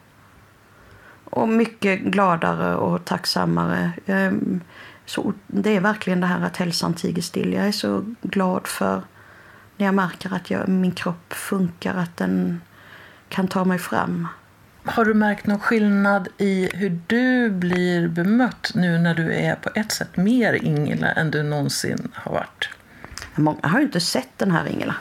och 1.23 1.49
mycket 1.49 1.99
gladare 1.99 2.75
och 2.75 3.05
tacksammare. 3.05 3.91
Ehm, 4.05 4.61
så 5.05 5.33
det 5.47 5.75
är 5.75 5.81
verkligen 5.81 6.21
det 6.21 6.27
här 6.27 6.45
att 6.45 6.57
hälsan 6.57 6.93
tiger 6.93 7.21
still. 7.21 7.53
Jag 7.53 7.67
är 7.67 7.71
så 7.71 8.03
glad 8.21 8.67
för 8.67 9.01
när 9.77 9.85
jag 9.85 9.95
märker 9.95 10.33
att 10.33 10.51
jag, 10.51 10.69
min 10.69 10.91
kropp 10.91 11.33
funkar, 11.33 11.95
att 11.95 12.17
den 12.17 12.61
kan 13.29 13.47
ta 13.47 13.65
mig 13.65 13.79
fram. 13.79 14.27
Har 14.85 15.05
du 15.05 15.13
märkt 15.13 15.47
någon 15.47 15.59
skillnad 15.59 16.27
i 16.37 16.69
hur 16.73 16.99
du 17.07 17.49
blir 17.49 18.07
bemött 18.07 18.71
nu 18.75 18.97
när 18.97 19.15
du 19.15 19.33
är 19.33 19.55
på 19.55 19.69
ett 19.75 19.91
sätt 19.91 20.17
mer 20.17 20.53
Ingela 20.53 21.11
än 21.11 21.31
du 21.31 21.43
någonsin 21.43 22.11
har 22.13 22.31
varit? 22.31 22.69
Många 23.35 23.67
har 23.67 23.79
ju 23.79 23.85
inte 23.85 23.99
sett 23.99 24.29
den 24.37 24.51
här 24.51 24.67
Ingela. 24.67 24.95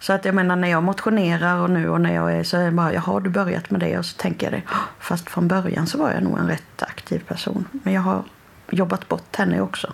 Så 0.00 0.12
att 0.12 0.24
jag 0.24 0.34
menar 0.34 0.56
när 0.56 0.68
jag 0.68 0.82
motionerar 0.82 1.56
och 1.56 1.70
nu 1.70 1.88
och 1.88 2.00
när 2.00 2.14
jag 2.14 2.32
är 2.32 2.44
så 2.44 2.56
är 2.56 2.64
det 2.64 2.70
bara, 2.70 2.92
jaha 2.92 3.20
du 3.20 3.30
börjat 3.30 3.70
med 3.70 3.80
det 3.80 3.98
och 3.98 4.06
så 4.06 4.16
tänker 4.16 4.46
jag 4.46 4.52
det. 4.52 4.62
Fast 4.98 5.30
från 5.30 5.48
början 5.48 5.86
så 5.86 5.98
var 5.98 6.12
jag 6.12 6.22
nog 6.22 6.38
en 6.38 6.48
rätt 6.48 6.82
aktiv 6.82 7.18
person. 7.18 7.64
Men 7.72 7.92
jag 7.92 8.02
har 8.02 8.24
jobbat 8.70 9.08
bort 9.08 9.36
henne 9.36 9.60
också. 9.60 9.92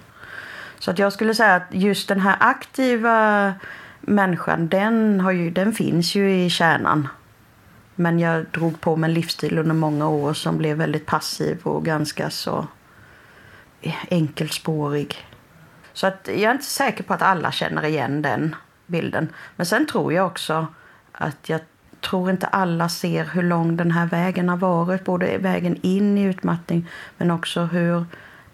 Så 0.78 0.90
att 0.90 0.98
jag 0.98 1.12
skulle 1.12 1.34
säga 1.34 1.54
att 1.54 1.66
just 1.70 2.08
den 2.08 2.20
här 2.20 2.36
aktiva 2.40 3.54
människan, 4.08 4.68
den, 4.68 5.20
har 5.20 5.30
ju, 5.30 5.50
den 5.50 5.72
finns 5.72 6.14
ju 6.14 6.30
i 6.34 6.50
kärnan. 6.50 7.08
Men 7.94 8.18
jag 8.18 8.44
drog 8.44 8.80
på 8.80 8.96
mig 8.96 9.08
en 9.08 9.14
livsstil 9.14 9.58
under 9.58 9.74
många 9.74 10.08
år 10.08 10.32
som 10.32 10.58
blev 10.58 10.76
väldigt 10.76 11.06
passiv 11.06 11.60
och 11.62 11.84
ganska 11.84 12.30
så 12.30 12.66
enkelspårig. 14.10 15.16
Så 15.92 16.06
att 16.06 16.28
jag 16.28 16.42
är 16.42 16.52
inte 16.52 16.64
säker 16.64 17.04
på 17.04 17.14
att 17.14 17.22
alla 17.22 17.52
känner 17.52 17.84
igen 17.84 18.22
den 18.22 18.56
bilden. 18.86 19.28
Men 19.56 19.66
sen 19.66 19.86
tror 19.86 20.12
jag 20.12 20.26
också 20.26 20.66
att 21.12 21.48
jag 21.48 21.60
tror 22.00 22.30
inte 22.30 22.46
alla 22.46 22.88
ser 22.88 23.24
hur 23.24 23.42
lång 23.42 23.76
den 23.76 23.90
här 23.90 24.06
vägen 24.06 24.48
har 24.48 24.56
varit. 24.56 25.04
Både 25.04 25.38
vägen 25.38 25.78
in 25.82 26.18
i 26.18 26.22
utmattning 26.22 26.88
men 27.16 27.30
också 27.30 27.64
hur 27.64 28.04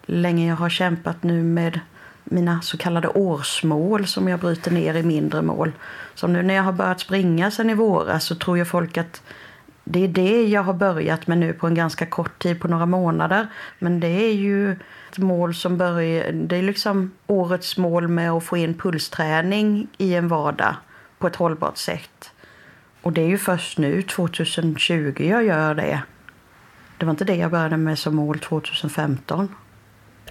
länge 0.06 0.48
jag 0.48 0.56
har 0.56 0.70
kämpat 0.70 1.22
nu 1.22 1.42
med 1.42 1.80
mina 2.24 2.62
så 2.62 2.76
kallade 2.76 3.08
årsmål 3.08 4.06
som 4.06 4.28
jag 4.28 4.40
bryter 4.40 4.70
ner 4.70 4.94
i 4.94 5.02
mindre 5.02 5.42
mål. 5.42 5.72
Som 6.14 6.32
nu 6.32 6.42
när 6.42 6.54
jag 6.54 6.62
har 6.62 6.72
börjat 6.72 7.00
springa 7.00 7.50
sen 7.50 7.70
i 7.70 7.74
våras 7.74 8.24
så 8.24 8.34
tror 8.34 8.58
ju 8.58 8.64
folk 8.64 8.96
att 8.98 9.22
det 9.84 10.04
är 10.04 10.08
det 10.08 10.46
jag 10.46 10.62
har 10.62 10.74
börjat 10.74 11.26
med 11.26 11.38
nu 11.38 11.52
på 11.52 11.66
en 11.66 11.74
ganska 11.74 12.06
kort 12.06 12.38
tid, 12.38 12.60
på 12.60 12.68
några 12.68 12.86
månader. 12.86 13.46
Men 13.78 14.00
det 14.00 14.08
är 14.08 14.32
ju 14.32 14.72
ett 14.72 15.18
mål 15.18 15.54
som 15.54 15.78
börjar, 15.78 16.32
det 16.32 16.56
är 16.56 16.62
liksom 16.62 17.10
årets 17.26 17.76
mål 17.76 18.08
med 18.08 18.30
att 18.30 18.44
få 18.44 18.56
in 18.56 18.74
pulsträning 18.74 19.88
i 19.98 20.14
en 20.14 20.28
vardag 20.28 20.74
på 21.18 21.26
ett 21.26 21.36
hållbart 21.36 21.76
sätt. 21.76 22.30
Och 23.02 23.12
det 23.12 23.22
är 23.22 23.28
ju 23.28 23.38
först 23.38 23.78
nu, 23.78 24.02
2020, 24.02 25.14
jag 25.18 25.44
gör 25.44 25.74
det. 25.74 26.02
Det 26.98 27.06
var 27.06 27.10
inte 27.10 27.24
det 27.24 27.36
jag 27.36 27.50
började 27.50 27.76
med 27.76 27.98
som 27.98 28.16
mål 28.16 28.38
2015. 28.38 29.48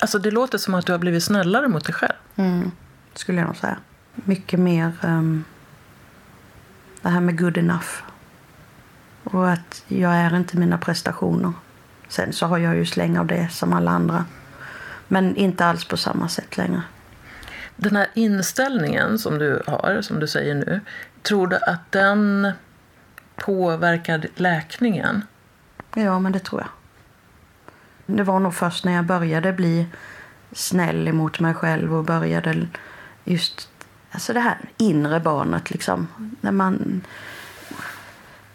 Alltså 0.03 0.19
det 0.19 0.31
låter 0.31 0.57
som 0.57 0.73
att 0.73 0.85
du 0.85 0.91
har 0.91 0.99
blivit 0.99 1.23
snällare 1.23 1.67
mot 1.67 1.85
dig 1.85 1.93
själv. 1.93 2.13
Mm, 2.35 2.71
skulle 3.13 3.37
jag 3.37 3.47
nog 3.47 3.55
säga. 3.55 3.77
Mycket 4.15 4.59
mer 4.59 4.91
um, 5.01 5.45
det 7.01 7.09
här 7.09 7.21
med 7.21 7.39
good 7.39 7.57
enough. 7.57 7.87
Och 9.23 9.51
att 9.51 9.83
jag 9.87 10.15
är 10.15 10.35
inte 10.35 10.57
mina 10.57 10.77
prestationer. 10.77 11.53
Sen 12.07 12.33
så 12.33 12.45
har 12.45 12.57
jag 12.57 12.75
ju 12.75 12.85
släng 12.85 13.17
av 13.17 13.27
det 13.27 13.49
som 13.51 13.73
alla 13.73 13.91
andra. 13.91 14.25
Men 15.07 15.35
inte 15.35 15.65
alls 15.65 15.85
på 15.85 15.97
samma 15.97 16.27
sätt 16.27 16.57
längre. 16.57 16.81
Den 17.75 17.95
här 17.95 18.07
inställningen 18.13 19.19
som 19.19 19.37
du 19.37 19.63
har, 19.67 20.01
som 20.01 20.19
du 20.19 20.27
säger 20.27 20.55
nu, 20.55 20.81
tror 21.21 21.47
du 21.47 21.55
att 21.55 21.91
den 21.91 22.51
påverkar 23.35 24.27
läkningen? 24.35 25.21
Ja, 25.95 26.19
men 26.19 26.31
det 26.31 26.39
tror 26.39 26.61
jag. 26.61 26.69
Det 28.05 28.23
var 28.23 28.39
nog 28.39 28.53
först 28.53 28.85
när 28.85 28.93
jag 28.93 29.05
började 29.05 29.53
bli 29.53 29.87
snäll 30.51 31.07
emot 31.07 31.39
mig 31.39 31.53
själv 31.53 31.95
och 31.95 32.03
började 32.03 32.67
just 33.23 33.69
alltså 34.11 34.33
det 34.33 34.39
här 34.39 34.57
inre 34.77 35.19
barnet 35.19 35.71
liksom. 35.71 36.07
När 36.41 36.51
man, 36.51 37.01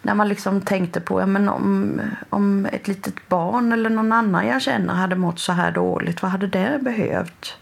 när 0.02 0.14
man 0.14 0.28
liksom 0.28 0.60
tänkte 0.60 1.00
på 1.00 1.20
ja, 1.20 1.26
men 1.26 1.48
om, 1.48 2.00
om 2.30 2.66
ett 2.66 2.88
litet 2.88 3.28
barn 3.28 3.72
eller 3.72 3.90
någon 3.90 4.12
annan 4.12 4.46
jag 4.46 4.62
känner 4.62 4.94
hade 4.94 5.16
mått 5.16 5.38
så 5.38 5.52
här 5.52 5.72
dåligt, 5.72 6.22
vad 6.22 6.30
hade 6.30 6.46
det 6.46 6.78
behövt? 6.82 7.56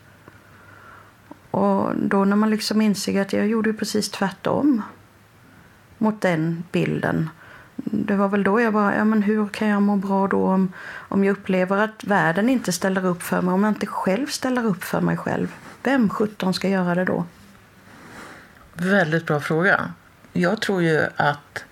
Och 1.51 1.96
då 1.96 2.25
när 2.25 2.37
man 2.37 2.51
liksom 2.51 2.81
inser 2.81 3.22
att 3.22 3.33
jag 3.33 3.46
gjorde 3.46 3.72
precis 3.72 4.11
tvärtom 4.11 4.83
mot 5.99 6.20
den 6.20 6.64
bilden 6.72 7.31
det 7.77 8.17
var 8.17 8.29
väl 8.29 8.43
då 8.43 8.61
jag 8.61 8.73
bara, 8.73 8.97
ja 8.97 9.05
men 9.05 9.23
hur 9.23 9.49
kan 9.49 9.69
jag 9.69 9.83
må 9.83 9.97
bra 9.97 10.27
då 10.27 10.47
om, 10.47 10.73
om 10.95 11.25
jag 11.25 11.33
upplever 11.33 11.79
att 11.79 12.05
världen 12.05 12.49
inte 12.49 12.73
ställer 12.73 13.07
upp 13.07 13.23
för 13.23 13.43
mig, 13.43 13.55
om 13.55 13.65
jag 13.65 13.71
inte 13.71 13.87
själv 13.87 14.27
ställer 14.27 14.67
upp 14.67 14.85
för 14.85 15.01
mig 15.01 15.17
själv? 15.17 15.55
Vem 15.83 16.09
sjutton 16.09 16.55
ska 16.55 16.69
göra 16.69 16.95
det 16.95 17.05
då? 17.05 17.25
Väldigt 18.73 19.27
bra 19.27 19.41
fråga. 19.41 19.93
Jag 20.33 20.61
tror 20.61 20.83
ju 20.83 21.07
att, 21.17 21.65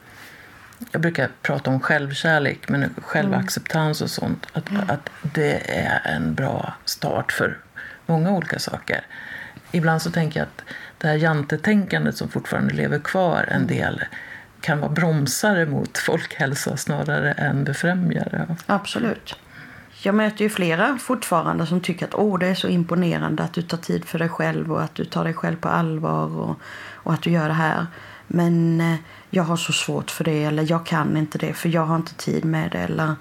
jag 0.90 1.00
brukar 1.00 1.30
prata 1.42 1.70
om 1.70 1.80
självkärlek, 1.80 2.68
men 2.68 2.94
självacceptans 3.02 4.00
och 4.00 4.10
sånt, 4.10 4.46
att, 4.52 4.70
mm. 4.70 4.82
att 4.88 5.10
det 5.22 5.78
är 5.80 6.02
en 6.04 6.34
bra 6.34 6.74
start 6.84 7.32
för 7.32 7.58
många 8.06 8.30
olika 8.30 8.58
saker. 8.58 9.06
Ibland 9.72 10.02
så 10.02 10.10
tänker 10.10 10.40
jag 10.40 10.46
att 10.46 10.64
det 10.98 11.08
här 11.08 11.14
jantetänkandet 11.14 12.16
som 12.16 12.28
fortfarande 12.28 12.74
lever 12.74 12.98
kvar 12.98 13.44
en 13.48 13.66
del 13.66 14.04
kan 14.64 14.80
vara 14.80 14.90
bromsare 14.90 15.66
mot 15.66 15.98
folkhälsa 15.98 16.76
snarare 16.76 17.32
än 17.32 17.64
befrämjare. 17.64 18.56
Absolut. 18.66 19.36
Jag 20.02 20.14
möter 20.14 20.44
ju 20.44 20.50
flera 20.50 20.98
fortfarande 20.98 21.66
som 21.66 21.80
tycker 21.80 22.06
att 22.06 22.14
Åh, 22.14 22.38
det 22.38 22.46
är 22.46 22.54
så 22.54 22.68
imponerande 22.68 23.42
att 23.42 23.52
du 23.52 23.62
tar 23.62 23.78
tid 23.78 24.04
för 24.04 24.18
dig 24.18 24.28
själv 24.28 24.72
och 24.72 24.82
att 24.82 24.94
du 24.94 25.04
tar 25.04 25.24
dig 25.24 25.34
själv 25.34 25.56
på 25.56 25.68
allvar 25.68 26.36
och, 26.36 26.56
och 26.92 27.12
att 27.12 27.22
du 27.22 27.30
gör 27.30 27.48
det 27.48 27.54
här. 27.54 27.86
Men 28.26 28.80
eh, 28.80 28.96
jag 29.30 29.42
har 29.42 29.56
så 29.56 29.72
svårt 29.72 30.10
för 30.10 30.24
det 30.24 30.44
eller 30.44 30.70
jag 30.70 30.86
kan 30.86 31.16
inte 31.16 31.38
det 31.38 31.54
för 31.54 31.68
jag 31.68 31.86
har 31.86 31.96
inte 31.96 32.14
tid 32.14 32.44
med 32.44 32.70
det. 32.70 32.78
Eller, 32.78 33.14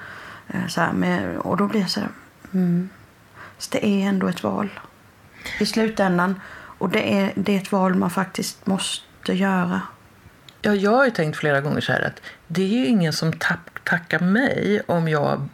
eh, 0.48 0.68
så 0.68 0.82
här, 0.82 0.94
men, 0.94 1.38
och 1.38 1.58
då 1.58 1.68
blir 1.68 1.82
jag 1.82 1.90
så 1.90 2.00
här, 2.00 2.10
mm. 2.54 2.90
Så 3.58 3.70
det 3.72 3.86
är 3.88 4.08
ändå 4.10 4.28
ett 4.28 4.44
val 4.44 4.70
i 5.60 5.66
slutändan. 5.66 6.40
Och 6.78 6.90
det 6.90 7.20
är, 7.20 7.34
det 7.36 7.56
är 7.56 7.58
ett 7.58 7.72
val 7.72 7.96
man 7.96 8.10
faktiskt 8.10 8.66
måste 8.66 9.34
göra. 9.34 9.82
Ja, 10.66 10.76
jag 10.76 10.92
har 10.92 11.06
ju 11.06 11.12
tänkt 11.12 11.38
flera 11.38 11.62
gånger 11.62 11.82
så 11.82 11.92
här 11.92 12.02
att 12.02 12.22
det 12.48 12.62
är 12.62 12.68
ju 12.68 12.86
ingen 12.86 13.14
som 13.14 13.34
tackar 13.84 14.20
mig 14.20 14.82
om 14.86 15.08
jag 15.08 15.50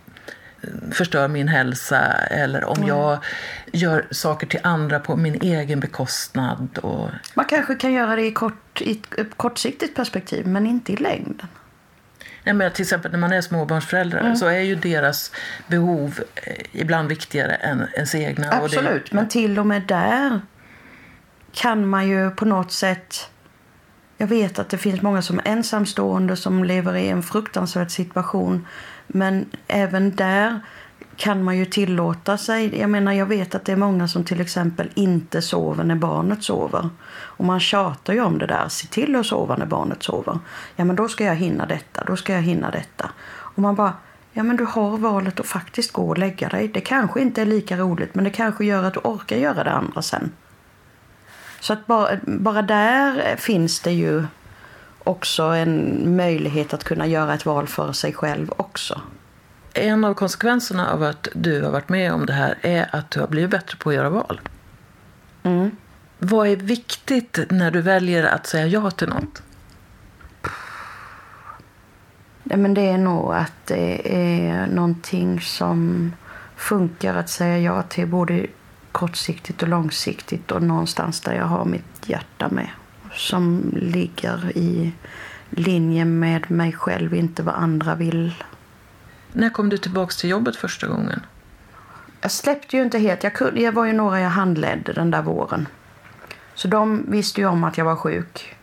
eh, 0.62 0.69
förstör 0.91 1.28
min 1.28 1.48
hälsa 1.48 2.00
eller 2.13 2.65
om 2.65 2.78
mm. 2.78 2.88
jag 2.89 3.17
gör 3.74 4.08
saker 4.12 4.48
till 4.48 4.60
andra 4.63 5.00
på 5.00 5.15
min 5.15 5.41
egen 5.41 5.80
bekostnad. 5.80 6.78
Och... 6.78 7.10
Man 7.34 7.45
kanske 7.45 7.76
kan 7.76 7.93
göra 7.93 8.15
det 8.15 8.26
i, 8.26 8.32
kort, 8.32 8.82
i 8.82 9.02
ett 9.17 9.38
kortsiktigt 9.38 9.95
perspektiv, 9.95 10.48
men 10.48 10.67
inte 10.67 10.93
i 10.93 10.95
längden. 10.95 11.48
Nej, 12.43 12.54
men 12.54 12.72
till 12.72 12.84
exempel 12.84 13.12
när 13.12 13.19
man 13.19 13.34
är 13.34 13.41
småbarnsföräldrar 13.41 14.19
mm. 14.19 14.36
så 14.36 14.45
är 14.45 14.60
ju 14.60 14.76
deras 14.76 15.32
behov 15.67 16.19
eh, 16.36 16.54
ibland 16.72 17.10
viktigare 17.10 17.56
än 17.56 17.88
ens 17.95 18.15
egna. 18.15 18.52
Absolut, 18.52 19.10
det... 19.10 19.15
men 19.15 19.28
till 19.28 19.60
och 19.60 19.67
med 19.67 19.82
där 19.82 20.41
kan 21.52 21.88
man 21.88 22.08
ju 22.08 22.32
på 22.32 22.45
något 22.45 22.72
sätt 22.72 23.30
jag 24.21 24.27
vet 24.27 24.60
att 24.60 24.69
det 24.69 24.77
finns 24.77 25.01
många 25.01 25.21
som 25.21 25.39
är 25.39 25.47
ensamstående 25.47 26.36
som 26.36 26.63
lever 26.63 26.95
i 26.95 27.10
en 27.10 27.23
fruktansvärd 27.23 27.91
situation. 27.91 28.67
Men 29.08 29.45
även 29.67 30.15
där 30.15 30.60
kan 31.15 31.43
man 31.43 31.58
ju 31.58 31.65
tillåta 31.65 32.38
sig. 32.38 32.79
Jag 32.79 32.89
menar, 32.89 33.13
jag 33.13 33.25
vet 33.25 33.55
att 33.55 33.65
det 33.65 33.71
är 33.71 33.75
många 33.75 34.08
som 34.08 34.23
till 34.23 34.41
exempel 34.41 34.89
inte 34.93 35.41
sover 35.41 35.84
när 35.84 35.95
barnet 35.95 36.43
sover. 36.43 36.89
Och 37.12 37.45
man 37.45 37.60
tjatar 37.60 38.13
ju 38.13 38.21
om 38.21 38.38
det 38.38 38.47
där. 38.47 38.69
Se 38.69 38.88
till 38.88 39.15
att 39.15 39.25
sova 39.25 39.55
när 39.55 39.65
barnet 39.65 40.03
sover. 40.03 40.39
Ja, 40.75 40.86
men 40.86 40.95
då 40.95 41.08
ska 41.08 41.23
jag 41.23 41.36
hinna 41.36 41.65
detta. 41.65 42.03
Då 42.03 42.15
ska 42.15 42.34
jag 42.34 42.41
hinna 42.41 42.71
detta. 42.71 43.10
Och 43.27 43.60
man 43.60 43.75
bara, 43.75 43.93
ja 44.32 44.43
men 44.43 44.55
du 44.55 44.65
har 44.65 44.97
valet 44.97 45.39
att 45.39 45.45
faktiskt 45.45 45.91
gå 45.91 46.10
och 46.10 46.17
lägga 46.17 46.49
dig. 46.49 46.67
Det 46.67 46.82
kanske 46.82 47.21
inte 47.21 47.41
är 47.41 47.45
lika 47.45 47.77
roligt, 47.77 48.15
men 48.15 48.23
det 48.23 48.29
kanske 48.29 48.65
gör 48.65 48.84
att 48.84 48.93
du 48.93 48.99
orkar 48.99 49.38
göra 49.38 49.63
det 49.63 49.71
andra 49.71 50.01
sen. 50.01 50.32
Så 51.60 51.74
att 51.74 51.88
bara, 51.88 52.19
bara 52.24 52.62
där 52.62 53.36
finns 53.36 53.80
det 53.80 53.91
ju 53.91 54.24
också 55.04 55.43
en 55.43 56.04
möjlighet 56.15 56.74
att 56.74 56.84
kunna 56.84 57.08
göra 57.08 57.34
ett 57.34 57.45
val 57.45 57.67
för 57.67 57.91
sig 57.91 58.13
själv 58.13 58.54
också. 58.58 59.02
En 59.74 60.06
av 60.06 60.13
konsekvenserna 60.13 60.91
av 60.91 61.04
att 61.04 61.28
du 61.36 61.62
har 61.62 61.72
varit 61.72 61.89
med 61.89 62.13
om 62.13 62.26
det 62.26 62.34
här 62.34 62.58
är 62.62 62.95
att 62.95 63.12
du 63.12 63.19
har 63.19 63.28
blivit 63.28 63.52
bättre 63.52 63.78
på 63.78 63.89
att 63.89 63.95
göra 63.95 64.10
val. 64.10 64.41
Mm. 65.43 65.72
Vad 66.19 66.48
är 66.48 66.56
viktigt 66.56 67.39
när 67.50 67.72
du 67.72 67.82
väljer 67.82 68.24
att 68.24 68.48
säga 68.48 68.67
ja 68.67 68.91
till 68.91 69.10
något? 69.10 69.41
Nej, 72.43 72.58
men 72.58 72.74
det 72.74 72.88
är 72.89 72.98
nog 72.98 73.34
att 73.34 73.65
det 73.65 74.15
är 74.15 74.67
någonting 74.67 75.41
som 75.41 76.12
funkar 76.56 77.15
att 77.15 77.30
säga 77.30 77.58
ja 77.58 77.84
till 77.84 78.08
både 78.08 78.48
kortsiktigt 78.91 79.62
och 79.62 79.67
långsiktigt 79.67 80.52
och 80.52 80.63
någonstans 80.63 81.21
där 81.21 81.34
jag 81.34 81.45
har 81.45 81.65
mitt 81.65 82.10
hjärta 82.10 82.49
med. 82.49 82.69
Som 83.13 83.73
ligger 83.75 84.58
i 84.58 84.91
linje 85.49 86.06
med 86.06 86.52
mig 86.52 86.73
själv, 86.73 87.13
inte 87.13 87.43
vad 87.43 87.56
andra 87.56 87.95
vill. 87.95 88.43
När 89.34 89.49
kom 89.49 89.69
du 89.69 89.78
tillbaka 89.78 90.12
till 90.12 90.30
jobbet 90.30 90.56
första 90.56 90.88
gången? 90.88 91.21
Jag 92.21 92.32
släppte 92.32 92.78
ju 92.78 92.84
inte 92.84 92.99
helt. 92.99 93.23
Jag, 93.23 93.34
kunde, 93.34 93.62
jag 93.62 93.71
var 93.71 93.86
ju 93.86 93.93
några 93.93 94.19
jag 94.19 94.30
handledde 94.30 94.93
den 94.93 95.12
där 95.12 95.21
våren. 95.21 95.67
Så 96.56 96.67
de 96.67 97.06
visste 97.08 97.41
ju 97.41 97.47
om 97.47 97.63
att 97.63 97.78
jag 97.78 97.86
var 97.86 97.95
sjuk. 97.95 98.56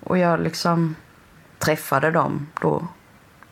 Och 0.00 0.18
jag 0.18 0.40
liksom 0.40 0.94
träffade 1.58 2.10
dem 2.10 2.46
då 2.60 2.88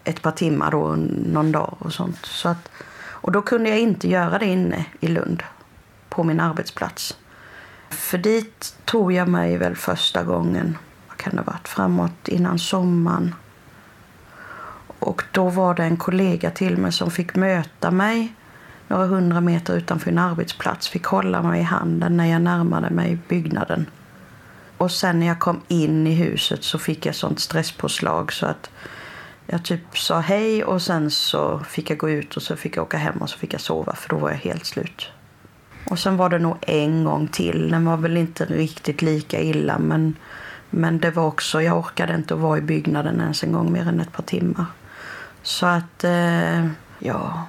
ett 0.05 0.23
par 0.23 0.31
timmar 0.31 0.71
då, 0.71 0.97
någon 1.27 1.53
dag 1.53 1.77
och 1.79 1.93
sånt. 1.93 2.27
Så 2.27 2.49
att, 2.49 2.71
och 2.99 3.33
då 3.33 3.43
kunde 3.43 3.71
jag 3.71 3.79
inte 3.79 4.09
göra 4.09 4.39
det 4.39 4.47
inne 4.47 4.85
i 5.01 5.09
Lund 5.09 5.43
på 6.17 6.25
min 6.25 6.41
arbetsplats. 6.41 7.17
För 7.91 8.19
dit 8.19 8.77
tog 8.85 9.13
jag 9.13 9.29
mig 9.29 9.57
väl 9.57 9.77
första 9.77 10.23
gången, 10.23 10.79
vad 11.09 11.17
kan 11.17 11.33
det 11.33 11.39
ha 11.39 11.53
varit, 11.53 11.69
framåt 11.69 12.29
innan 12.29 12.59
sommaren. 12.59 13.35
Och 14.99 15.23
då 15.33 15.49
var 15.49 15.75
det 15.75 15.85
en 15.85 15.97
kollega 15.97 16.51
till 16.51 16.77
mig 16.77 16.93
som 16.93 17.11
fick 17.11 17.35
möta 17.35 17.91
mig 17.91 18.35
några 18.89 19.07
hundra 19.07 19.41
meter 19.41 19.77
utanför 19.77 20.11
en 20.11 20.19
arbetsplats. 20.19 20.89
Fick 20.89 21.05
hålla 21.05 21.43
mig 21.43 21.61
i 21.61 21.65
handen 21.65 22.17
när 22.17 22.27
jag 22.27 22.43
närmade 22.43 22.91
mig 22.91 23.19
byggnaden. 23.29 23.87
Och 24.79 24.91
sen 24.91 25.21
när 25.21 25.27
jag 25.27 25.39
kom 25.39 25.61
in 25.69 26.07
i 26.07 26.15
huset 26.15 26.65
så 26.65 26.79
fick 26.79 27.07
jag 27.07 27.15
sånt 27.15 27.41
stresspåslag 27.41 28.33
så 28.33 28.47
att 28.47 28.71
jag 29.47 29.65
typ 29.65 29.99
sa 29.99 30.21
hej 30.21 30.65
och 30.65 30.83
sen 30.83 31.11
så 31.11 31.59
fick 31.59 31.91
jag 31.91 31.99
gå 31.99 32.11
ut 32.11 32.37
och 32.37 32.43
så 32.43 32.57
fick 32.57 32.77
jag 32.77 32.83
åka 32.83 32.97
hem 32.97 33.19
och 33.19 33.31
så 33.31 33.39
fick 33.39 33.55
jag 33.55 33.61
sova 33.61 33.95
för 33.95 34.09
då 34.09 34.17
var 34.17 34.31
jag 34.31 34.37
helt 34.37 34.67
slut. 34.67 35.11
Och 35.91 35.99
sen 35.99 36.17
var 36.17 36.29
det 36.29 36.39
nog 36.39 36.57
en 36.61 37.05
gång 37.05 37.29
till. 37.29 37.71
Den 37.71 37.85
var 37.85 37.97
väl 37.97 38.17
inte 38.17 38.45
riktigt 38.45 39.03
lika 39.03 39.41
illa 39.41 39.79
men 39.79 40.17
Men 40.71 40.99
det 40.99 41.11
var 41.11 41.27
också, 41.27 41.63
jag 41.63 41.79
orkade 41.79 42.15
inte 42.15 42.35
att 42.35 42.41
vara 42.41 42.59
i 42.59 42.61
byggnaden 42.61 43.21
ens 43.21 43.43
en 43.43 43.53
gång 43.53 43.73
mer 43.73 43.89
än 43.89 44.01
ett 44.01 44.13
par 44.13 44.23
timmar. 44.23 44.65
Så 45.43 45.67
att, 45.67 46.05
eh, 46.05 46.67
ja. 46.99 47.47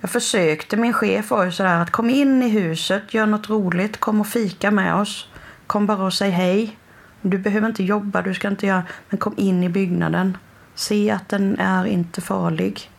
Jag 0.00 0.10
försökte, 0.10 0.76
min 0.76 0.92
chef 0.92 1.30
var 1.30 1.44
ju 1.44 1.52
sådär 1.52 1.80
att 1.82 1.90
kom 1.90 2.10
in 2.10 2.42
i 2.42 2.48
huset, 2.48 3.14
gör 3.14 3.26
något 3.26 3.50
roligt, 3.50 4.00
kom 4.00 4.20
och 4.20 4.26
fika 4.26 4.70
med 4.70 4.94
oss. 4.94 5.28
Kom 5.66 5.86
bara 5.86 6.04
och 6.04 6.14
säg 6.14 6.30
hej. 6.30 6.76
Du 7.22 7.38
behöver 7.38 7.68
inte 7.68 7.84
jobba, 7.84 8.22
du 8.22 8.34
ska 8.34 8.48
inte 8.48 8.66
göra, 8.66 8.82
men 9.10 9.18
kom 9.18 9.34
in 9.36 9.62
i 9.64 9.68
byggnaden. 9.68 10.36
Se 10.74 11.10
att 11.10 11.28
den 11.28 11.58
är 11.58 11.84
inte 11.84 12.20
farlig. 12.20 12.90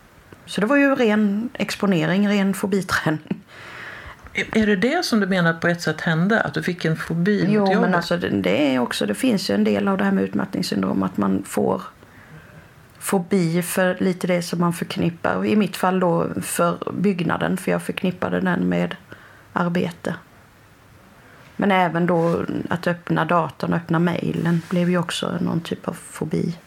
Så 0.45 0.61
det 0.61 0.67
var 0.67 0.77
ju 0.77 0.95
ren 0.95 1.49
exponering, 1.53 2.29
ren 2.29 2.53
fobiträning. 2.53 3.41
Är 4.51 4.65
det 4.65 4.75
det 4.75 5.05
som 5.05 5.19
du 5.19 5.27
menar 5.27 5.53
på 5.53 5.67
ett 5.67 5.81
sätt 5.81 6.01
hände? 6.01 6.41
Att 6.41 6.53
du 6.53 6.63
fick 6.63 6.85
en 6.85 6.95
fobi 6.97 7.45
Jo, 7.49 7.61
mot 7.61 7.69
jobbet? 7.69 7.81
men 7.81 7.95
alltså 7.95 8.17
det, 8.17 8.29
det 8.29 8.75
är 8.75 8.79
också, 8.79 9.05
det 9.05 9.15
finns 9.15 9.49
ju 9.49 9.55
en 9.55 9.63
del 9.63 9.87
av 9.87 9.97
det 9.97 10.03
här 10.03 10.11
med 10.11 10.23
utmattningssyndrom 10.23 11.03
att 11.03 11.17
man 11.17 11.43
får 11.43 11.81
fobi 12.99 13.61
för 13.61 13.97
lite 13.99 14.27
det 14.27 14.41
som 14.41 14.59
man 14.59 14.73
förknippar. 14.73 15.45
I 15.45 15.55
mitt 15.55 15.77
fall 15.77 15.99
då 15.99 16.27
för 16.41 16.91
byggnaden, 16.93 17.57
för 17.57 17.71
jag 17.71 17.83
förknippade 17.83 18.39
den 18.41 18.69
med 18.69 18.95
arbete. 19.53 20.15
Men 21.55 21.71
även 21.71 22.05
då 22.05 22.45
att 22.69 22.87
öppna 22.87 23.25
datorn, 23.25 23.73
öppna 23.73 23.99
mejlen 23.99 24.61
blev 24.69 24.89
ju 24.89 24.97
också 24.97 25.37
någon 25.41 25.61
typ 25.61 25.87
av 25.87 25.93
fobi. 25.93 26.57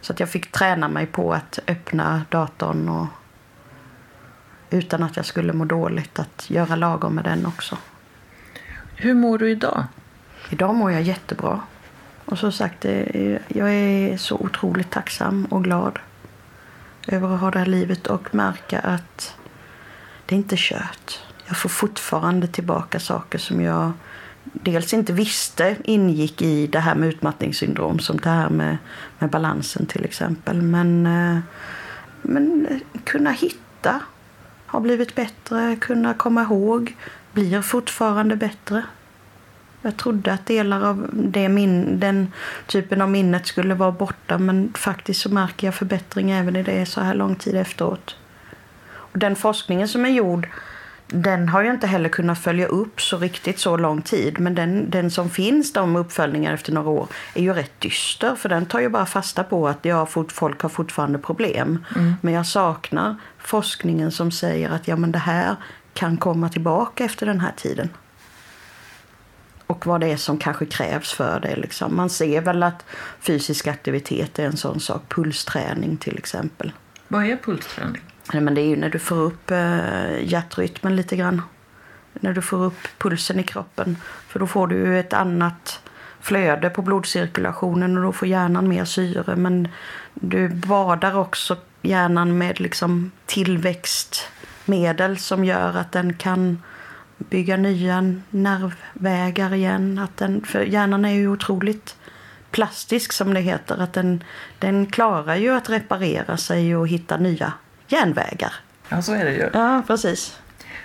Så 0.00 0.12
att 0.12 0.20
jag 0.20 0.28
fick 0.28 0.52
träna 0.52 0.88
mig 0.88 1.06
på 1.06 1.32
att 1.32 1.58
öppna 1.66 2.22
datorn 2.28 2.88
och 2.88 3.06
utan 4.76 5.02
att 5.02 5.16
jag 5.16 5.26
skulle 5.26 5.52
må 5.52 5.64
dåligt, 5.64 6.18
att 6.18 6.50
göra 6.50 6.76
lagom 6.76 7.14
med 7.14 7.24
den 7.24 7.46
också. 7.46 7.78
Hur 8.96 9.14
mår 9.14 9.38
du 9.38 9.50
idag? 9.50 9.84
Idag 10.50 10.74
mår 10.74 10.92
jag 10.92 11.02
jättebra. 11.02 11.60
Och 12.24 12.38
som 12.38 12.52
sagt, 12.52 12.84
är- 12.84 13.42
jag 13.48 13.72
är 13.74 14.16
så 14.16 14.36
otroligt 14.36 14.90
tacksam 14.90 15.44
och 15.44 15.64
glad 15.64 15.98
över 17.08 17.34
att 17.34 17.40
ha 17.40 17.50
det 17.50 17.58
här 17.58 17.66
livet 17.66 18.06
och 18.06 18.34
märka 18.34 18.80
att 18.80 19.36
det 20.26 20.34
är 20.34 20.36
inte 20.36 20.56
kört. 20.58 21.20
Jag 21.46 21.56
får 21.56 21.68
fortfarande 21.68 22.46
tillbaka 22.46 23.00
saker 23.00 23.38
som 23.38 23.60
jag 23.60 23.92
dels 24.52 24.94
inte 24.94 25.12
visste 25.12 25.76
ingick 25.84 26.42
i 26.42 26.66
det 26.66 26.80
här 26.80 26.94
med 26.94 27.08
utmattningssyndrom 27.08 27.98
som 27.98 28.16
det 28.16 28.28
här 28.30 28.48
med, 28.48 28.76
med 29.18 29.30
balansen 29.30 29.86
till 29.86 30.04
exempel. 30.04 30.62
Men, 30.62 31.06
eh, 31.06 31.38
men 32.22 32.66
eh, 32.70 32.76
kunna 33.04 33.30
hitta 33.30 34.00
har 34.66 34.80
blivit 34.80 35.14
bättre, 35.14 35.76
kunna 35.80 36.14
komma 36.14 36.42
ihåg 36.42 36.96
blir 37.32 37.62
fortfarande 37.62 38.36
bättre. 38.36 38.82
Jag 39.82 39.96
trodde 39.96 40.32
att 40.32 40.46
delar 40.46 40.84
av 40.84 41.10
det 41.12 41.48
min, 41.48 42.00
den 42.00 42.32
typen 42.66 43.02
av 43.02 43.10
minnet 43.10 43.46
skulle 43.46 43.74
vara 43.74 43.92
borta 43.92 44.38
men 44.38 44.72
faktiskt 44.74 45.20
så 45.20 45.28
märker 45.28 45.66
jag 45.66 45.74
förbättring 45.74 46.30
även 46.30 46.56
i 46.56 46.62
det 46.62 46.86
så 46.86 47.00
här 47.00 47.14
lång 47.14 47.36
tid 47.36 47.54
efteråt. 47.54 48.16
Och 48.88 49.18
den 49.18 49.36
forskningen 49.36 49.88
som 49.88 50.04
är 50.04 50.10
gjord 50.10 50.48
den 51.08 51.48
har 51.48 51.62
jag 51.62 51.74
inte 51.74 51.86
heller 51.86 52.08
kunnat 52.08 52.38
följa 52.38 52.66
upp 52.66 53.00
så 53.00 53.18
riktigt 53.18 53.58
så 53.58 53.76
lång 53.76 54.02
tid. 54.02 54.40
Men 54.40 54.54
den, 54.54 54.90
den 54.90 55.10
som 55.10 55.30
finns, 55.30 55.72
de 55.72 55.96
uppföljningar 55.96 56.54
efter 56.54 56.72
några 56.72 56.90
år, 56.90 57.08
är 57.34 57.42
ju 57.42 57.52
rätt 57.52 57.80
dyster. 57.80 58.34
För 58.34 58.48
den 58.48 58.66
tar 58.66 58.80
ju 58.80 58.88
bara 58.88 59.06
fasta 59.06 59.44
på 59.44 59.68
att 59.68 59.78
ja, 59.82 60.06
fort, 60.06 60.32
folk 60.32 60.60
har 60.60 60.68
fortfarande 60.68 61.18
problem. 61.18 61.84
Men 62.20 62.34
jag 62.34 62.46
saknar 62.46 63.16
forskningen 63.38 64.12
som 64.12 64.30
säger 64.30 64.70
att 64.70 64.88
ja, 64.88 64.96
men 64.96 65.12
det 65.12 65.18
här 65.18 65.56
kan 65.94 66.16
komma 66.16 66.48
tillbaka 66.48 67.04
efter 67.04 67.26
den 67.26 67.40
här 67.40 67.52
tiden. 67.56 67.88
Och 69.66 69.86
vad 69.86 70.00
det 70.00 70.06
är 70.06 70.16
som 70.16 70.38
kanske 70.38 70.66
krävs 70.66 71.12
för 71.12 71.40
det. 71.40 71.56
Liksom. 71.56 71.96
Man 71.96 72.10
ser 72.10 72.40
väl 72.40 72.62
att 72.62 72.84
fysisk 73.20 73.66
aktivitet 73.66 74.38
är 74.38 74.46
en 74.46 74.56
sån 74.56 74.80
sak. 74.80 75.02
Pulsträning 75.08 75.96
till 75.96 76.18
exempel. 76.18 76.72
Vad 77.08 77.24
är 77.24 77.36
pulsträning? 77.36 78.02
Nej, 78.32 78.42
men 78.42 78.54
det 78.54 78.60
är 78.60 78.68
ju 78.68 78.76
när 78.76 78.90
du 78.90 78.98
får 78.98 79.16
upp 79.16 79.50
eh, 79.50 80.22
hjärtrytmen 80.22 80.96
lite 80.96 81.16
grann. 81.16 81.42
När 82.12 82.32
du 82.32 82.42
får 82.42 82.64
upp 82.64 82.88
pulsen 82.98 83.40
i 83.40 83.42
kroppen. 83.42 83.96
För 84.28 84.38
då 84.38 84.46
får 84.46 84.66
du 84.66 84.76
ju 84.76 85.00
ett 85.00 85.12
annat 85.12 85.80
flöde 86.20 86.70
på 86.70 86.82
blodcirkulationen 86.82 87.96
och 87.96 88.02
då 88.02 88.12
får 88.12 88.28
hjärnan 88.28 88.68
mer 88.68 88.84
syre. 88.84 89.36
Men 89.36 89.68
du 90.14 90.48
badar 90.48 91.16
också 91.16 91.56
hjärnan 91.82 92.38
med 92.38 92.60
liksom 92.60 93.10
tillväxtmedel 93.26 95.18
som 95.18 95.44
gör 95.44 95.76
att 95.76 95.92
den 95.92 96.14
kan 96.14 96.62
bygga 97.18 97.56
nya 97.56 98.14
nervvägar 98.30 99.54
igen. 99.54 99.98
Att 99.98 100.16
den, 100.16 100.44
för 100.44 100.60
hjärnan 100.60 101.04
är 101.04 101.14
ju 101.14 101.28
otroligt 101.28 101.96
plastisk 102.50 103.12
som 103.12 103.34
det 103.34 103.40
heter. 103.40 103.82
Att 103.82 103.92
den, 103.92 104.24
den 104.58 104.86
klarar 104.86 105.36
ju 105.36 105.50
att 105.50 105.70
reparera 105.70 106.36
sig 106.36 106.76
och 106.76 106.88
hitta 106.88 107.16
nya 107.16 107.52
järnvägar. 107.88 108.52
Ja, 108.88 109.02
så 109.02 109.12
är 109.12 109.24
det 109.24 109.32
ju. 109.32 109.50
Ja, 109.52 109.82
precis. 109.86 110.38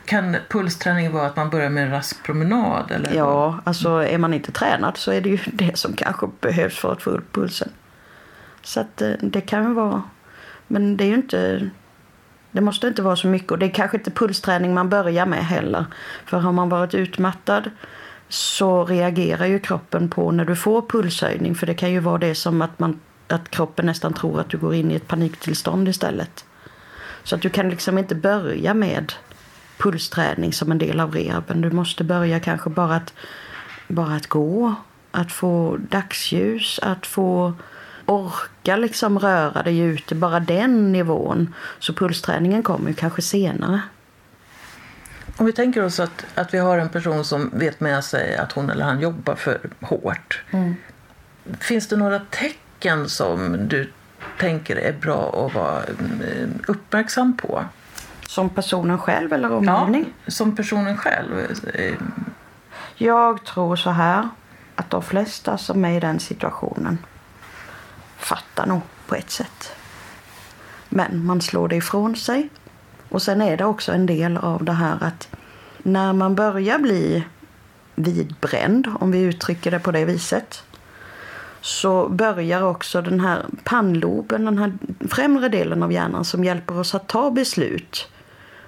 Kan 0.06 0.38
pulsträning 0.50 1.12
vara 1.12 1.26
att 1.28 1.36
man 1.36 1.50
börjar 1.50 1.70
med 1.70 1.84
en 1.84 1.92
rask 1.92 2.24
promenad? 2.24 2.92
Eller? 2.92 3.16
Ja, 3.16 3.60
alltså 3.64 3.90
är 3.90 4.18
man 4.18 4.34
inte 4.34 4.52
tränad 4.52 4.98
så 4.98 5.12
är 5.12 5.22
det 5.22 5.30
ju 5.30 5.40
det 5.54 5.78
som 5.78 5.94
kanske 5.94 6.28
behövs 6.42 6.78
för 6.78 6.92
att 6.92 7.02
få 7.02 7.10
upp 7.10 7.34
pulsen. 7.34 7.70
Så 8.62 8.80
att 8.80 9.02
eh, 9.02 9.12
det 9.20 9.42
kan 9.42 9.64
ju 9.64 9.74
vara... 9.74 10.04
Men 10.68 10.98
det 10.98 11.04
är 11.04 11.08
ju 11.08 11.16
inte... 11.16 11.70
Det 12.52 12.62
måste 12.62 12.88
inte 12.88 13.02
vara 13.02 13.16
så 13.16 13.28
mycket 13.28 13.52
och 13.52 13.60
det 13.60 13.66
är 13.66 13.70
kanske 13.70 13.98
inte 13.98 14.12
pulsträning 14.12 14.74
man 14.74 14.90
börjar 14.90 15.26
med 15.26 15.46
heller. 15.46 15.86
För 16.26 16.40
har 16.40 16.52
man 16.52 16.70
varit 16.70 16.94
utmattad 16.94 17.72
så 18.30 18.86
reagerar 18.86 19.46
ju 19.46 19.60
kroppen 19.60 20.10
på 20.10 20.32
när 20.32 20.46
du 20.46 20.56
får 20.56 20.82
pulshöjning. 20.82 21.56
För 21.56 21.68
det 21.68 21.74
kan 21.74 21.92
ju 21.92 22.00
vara 22.00 22.18
det 22.18 22.36
som 22.36 22.62
att, 22.62 22.80
man, 22.80 23.00
att 23.28 23.50
kroppen 23.50 23.86
nästan 23.86 24.14
tror 24.14 24.40
att 24.40 24.50
du 24.50 24.58
går 24.58 24.76
in 24.76 24.92
i 24.92 24.96
ett 24.96 25.08
paniktillstånd 25.08 25.88
istället. 25.88 26.46
Så 27.24 27.36
att 27.36 27.42
du 27.42 27.50
kan 27.50 27.70
liksom 27.70 27.98
inte 27.98 28.16
börja 28.16 28.74
med 28.74 29.14
pulsträning 29.78 30.54
som 30.54 30.72
en 30.72 30.78
del 30.78 31.00
av 31.00 31.16
rehaben. 31.16 31.62
Du 31.62 31.72
måste 31.72 32.04
börja 32.04 32.40
kanske 32.40 32.70
bara 32.70 32.96
att, 32.96 33.14
bara 33.88 34.16
att 34.16 34.28
gå, 34.28 34.76
att 35.12 35.32
få 35.32 35.78
dagsljus, 35.90 36.80
att 36.84 37.06
få 37.06 37.54
orka 38.06 38.76
liksom 38.76 39.20
röra 39.20 39.64
dig 39.64 39.80
ute, 39.80 40.16
bara 40.16 40.40
den 40.40 40.92
nivån. 40.92 41.54
Så 41.80 41.94
pulsträningen 41.94 42.64
kommer 42.64 42.90
ju 42.90 42.96
kanske 42.96 43.22
senare. 43.22 43.82
Om 45.38 45.46
vi 45.46 45.54
tänker 45.54 45.84
oss 45.84 46.00
att, 46.00 46.26
att 46.36 46.54
vi 46.54 46.58
har 46.58 46.78
en 46.78 46.90
person 46.90 47.26
som 47.26 47.50
vet 47.54 47.80
med 47.80 48.04
sig 48.04 48.36
att 48.38 48.52
hon 48.52 48.70
eller 48.70 48.86
han 48.86 49.00
jobbar 49.00 49.36
för 49.36 49.60
hårt. 49.82 50.44
Finns 51.60 51.88
det 51.88 51.96
några 51.96 52.20
tecken 52.20 53.10
som 53.10 53.68
du 53.68 53.92
tänker 54.42 54.76
är 54.76 54.94
bra 54.94 55.46
att 55.46 55.56
vara 55.56 55.84
mm, 55.84 56.60
uppmärksam 56.68 57.38
på? 57.38 57.64
Som 58.28 58.50
personen 58.50 58.98
själv 58.98 59.34
eller 59.34 59.52
omgivning? 59.52 60.14
som 60.28 60.56
personen 60.56 60.98
själv. 60.98 61.40
Eh, 61.74 61.94
Jag 62.96 63.46
tror 63.46 63.76
så 63.76 63.90
här 63.90 64.30
att 64.76 64.90
de 64.90 65.04
flesta 65.04 65.58
som 65.58 65.86
är 65.86 65.98
i 65.98 66.00
den 66.00 66.20
situationen 66.20 66.98
fattar 68.18 68.66
nog 68.66 68.82
på 69.08 69.16
ett 69.16 69.32
sätt. 69.32 69.72
Men 70.90 71.26
man 71.26 71.42
slår 71.42 71.68
det 71.68 71.76
ifrån 71.76 72.16
sig. 72.16 72.50
Och 73.10 73.22
sen 73.22 73.42
är 73.42 73.58
det 73.58 73.66
också 73.66 73.92
en 73.92 74.06
del 74.06 74.38
av 74.38 74.64
det 74.64 74.74
här 74.74 74.98
att 75.02 75.28
när 75.78 76.14
man 76.14 76.36
börjar 76.36 76.80
bli 76.80 77.24
vidbränd, 77.96 78.88
om 79.00 79.12
vi 79.12 79.20
uttrycker 79.22 79.72
det 79.72 79.80
på 79.80 79.92
det 79.92 80.06
viset, 80.06 80.64
så 81.62 82.10
börjar 82.10 82.62
också 82.62 83.02
den 83.02 83.20
här 83.20 83.46
pannloben, 83.64 84.46
den 84.46 84.58
här 84.58 84.74
främre 85.10 85.50
delen 85.50 85.84
av 85.84 85.92
hjärnan 85.92 86.26
som 86.26 86.44
hjälper 86.44 86.80
oss 86.80 86.96
att 86.96 87.08
ta 87.08 87.32
beslut 87.32 88.08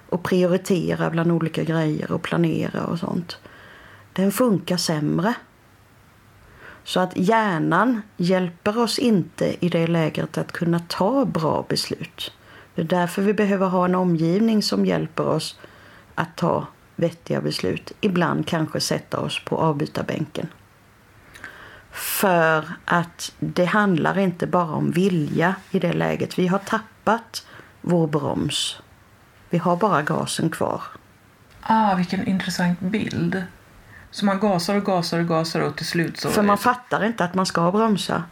och 0.10 0.24
prioritera 0.24 1.10
bland 1.10 1.32
olika 1.32 1.64
grejer 1.64 2.12
och 2.12 2.22
planera 2.22 2.86
och 2.86 3.00
sånt. 3.00 3.38
Den 4.14 4.32
funkar 4.32 4.78
sämre. 4.78 5.34
Så 6.84 7.00
att 7.00 7.18
hjärnan 7.18 8.02
hjälper 8.18 8.78
oss 8.78 9.00
inte 9.00 9.66
i 9.66 9.70
det 9.70 9.88
läget 9.88 10.38
att 10.38 10.52
kunna 10.52 10.80
ta 10.80 11.26
bra 11.26 11.66
beslut. 11.70 12.32
Det 12.76 12.82
är 12.82 12.86
därför 12.86 13.22
vi 13.22 13.34
behöver 13.34 13.68
ha 13.68 13.86
en 13.86 13.96
omgivning 13.96 14.62
som 14.62 14.86
hjälper 14.86 15.28
oss 15.28 15.60
att 16.16 16.36
ta 16.36 16.68
vettiga 16.96 17.42
beslut. 17.42 17.92
Ibland 18.02 18.48
kanske 18.48 18.80
sätta 18.80 19.20
oss 19.20 19.42
på 19.46 19.58
avbytarbänken. 19.58 20.48
För 21.94 22.66
att 22.86 23.32
det 23.40 23.66
handlar 23.66 24.20
inte 24.20 24.48
bara 24.48 24.72
om 24.72 24.92
vilja 24.92 25.56
i 25.72 25.80
det 25.80 25.94
läget. 25.94 26.40
Vi 26.40 26.48
har 26.48 26.60
tappat 26.60 27.46
vår 27.82 28.08
broms. 28.08 28.80
Vi 29.50 29.58
har 29.58 29.78
bara 29.78 30.02
gasen 30.02 30.50
kvar. 30.50 30.82
ah, 31.62 31.96
vilken 31.96 32.28
intressant 32.28 32.80
bild. 32.80 33.44
Så 34.12 34.26
man 34.26 34.40
gasar 34.40 34.76
och 34.76 34.86
gasar 34.86 35.20
och 35.20 35.28
gasar 35.28 35.60
och 35.60 35.76
till 35.76 35.86
slut 35.86 36.20
så... 36.20 36.30
För 36.30 36.42
man 36.42 36.58
fattar 36.58 37.04
inte 37.04 37.24
att 37.24 37.34
man 37.34 37.46
ska 37.46 37.72
bromsa. 37.72 38.24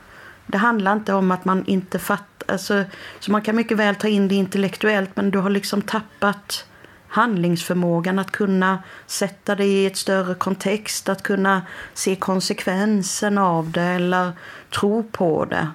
Det 0.47 0.57
handlar 0.57 0.93
inte 0.93 1.13
om 1.13 1.31
att 1.31 1.45
man 1.45 1.65
inte 1.65 1.99
fattar. 1.99 2.27
Alltså, 2.47 2.83
så 3.19 3.31
man 3.31 3.41
kan 3.41 3.55
mycket 3.55 3.77
väl 3.77 3.95
ta 3.95 4.07
in 4.07 4.27
det 4.27 4.35
intellektuellt 4.35 5.09
men 5.15 5.31
du 5.31 5.39
har 5.39 5.49
liksom 5.49 5.81
tappat 5.81 6.65
handlingsförmågan 7.11 8.19
att 8.19 8.31
kunna 8.31 8.83
sätta 9.07 9.55
det 9.55 9.65
i 9.65 9.85
ett 9.85 9.97
större 9.97 10.35
kontext, 10.35 11.09
att 11.09 11.23
kunna 11.23 11.61
se 11.93 12.15
konsekvensen 12.15 13.37
av 13.37 13.71
det 13.71 13.81
eller 13.81 14.31
tro 14.69 15.03
på 15.03 15.45
det. 15.45 15.67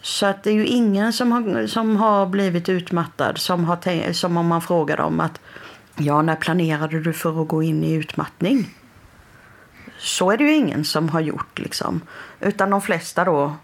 Så 0.00 0.26
att 0.26 0.42
det 0.42 0.50
är 0.50 0.54
ju 0.54 0.66
ingen 0.66 1.12
som 1.12 1.32
har, 1.32 1.66
som 1.66 1.96
har 1.96 2.26
blivit 2.26 2.68
utmattad 2.68 3.38
som, 3.38 3.64
har, 3.64 4.12
som 4.12 4.36
om 4.36 4.46
man 4.46 4.62
frågar 4.62 4.96
dem 4.96 5.20
att 5.20 5.40
ja, 5.96 6.22
när 6.22 6.36
planerade 6.36 7.00
du 7.00 7.12
för 7.12 7.42
att 7.42 7.48
gå 7.48 7.62
in 7.62 7.84
i 7.84 7.92
utmattning? 7.92 8.74
Så 9.98 10.30
är 10.30 10.36
det 10.36 10.44
ju 10.44 10.54
ingen 10.54 10.84
som 10.84 11.08
har 11.08 11.20
gjort 11.20 11.58
liksom. 11.58 12.00
Utan 12.40 12.70
de 12.70 12.80
flesta 12.80 13.24
då, 13.24 13.56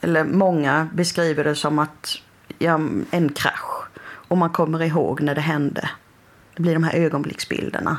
eller 0.00 0.24
många 0.24 0.88
beskriver 0.92 1.44
det 1.44 1.54
som 1.54 1.78
att 1.78 2.16
ja, 2.58 2.80
en 3.10 3.32
krasch. 3.34 3.88
Och 4.28 4.38
man 4.38 4.50
kommer 4.50 4.82
ihåg 4.82 5.20
när 5.20 5.34
det 5.34 5.40
hände. 5.40 5.90
Det 6.58 6.62
blir 6.62 6.74
de 6.74 6.84
här 6.84 6.94
ögonblicksbilderna. 6.94 7.98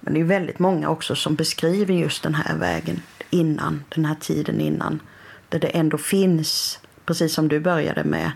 Men 0.00 0.14
det 0.14 0.20
är 0.20 0.24
väldigt 0.24 0.58
många 0.58 0.88
också 0.88 1.16
som 1.16 1.34
beskriver 1.34 1.94
just 1.94 2.22
den 2.22 2.34
här 2.34 2.56
vägen 2.56 3.02
innan, 3.30 3.84
den 3.94 4.04
här 4.04 4.14
tiden 4.14 4.60
innan. 4.60 5.00
Där 5.48 5.58
det 5.58 5.66
ändå 5.66 5.98
finns, 5.98 6.80
precis 7.06 7.34
som 7.34 7.48
du 7.48 7.60
började 7.60 8.04
med 8.04 8.32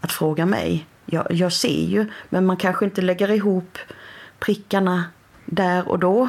att 0.00 0.12
fråga 0.12 0.46
mig. 0.46 0.86
Jag, 1.04 1.26
jag 1.30 1.52
ser 1.52 1.84
ju, 1.84 2.06
men 2.28 2.46
man 2.46 2.56
kanske 2.56 2.84
inte 2.84 3.02
lägger 3.02 3.30
ihop 3.30 3.78
prickarna 4.38 5.04
där 5.44 5.88
och 5.88 5.98
då. 5.98 6.28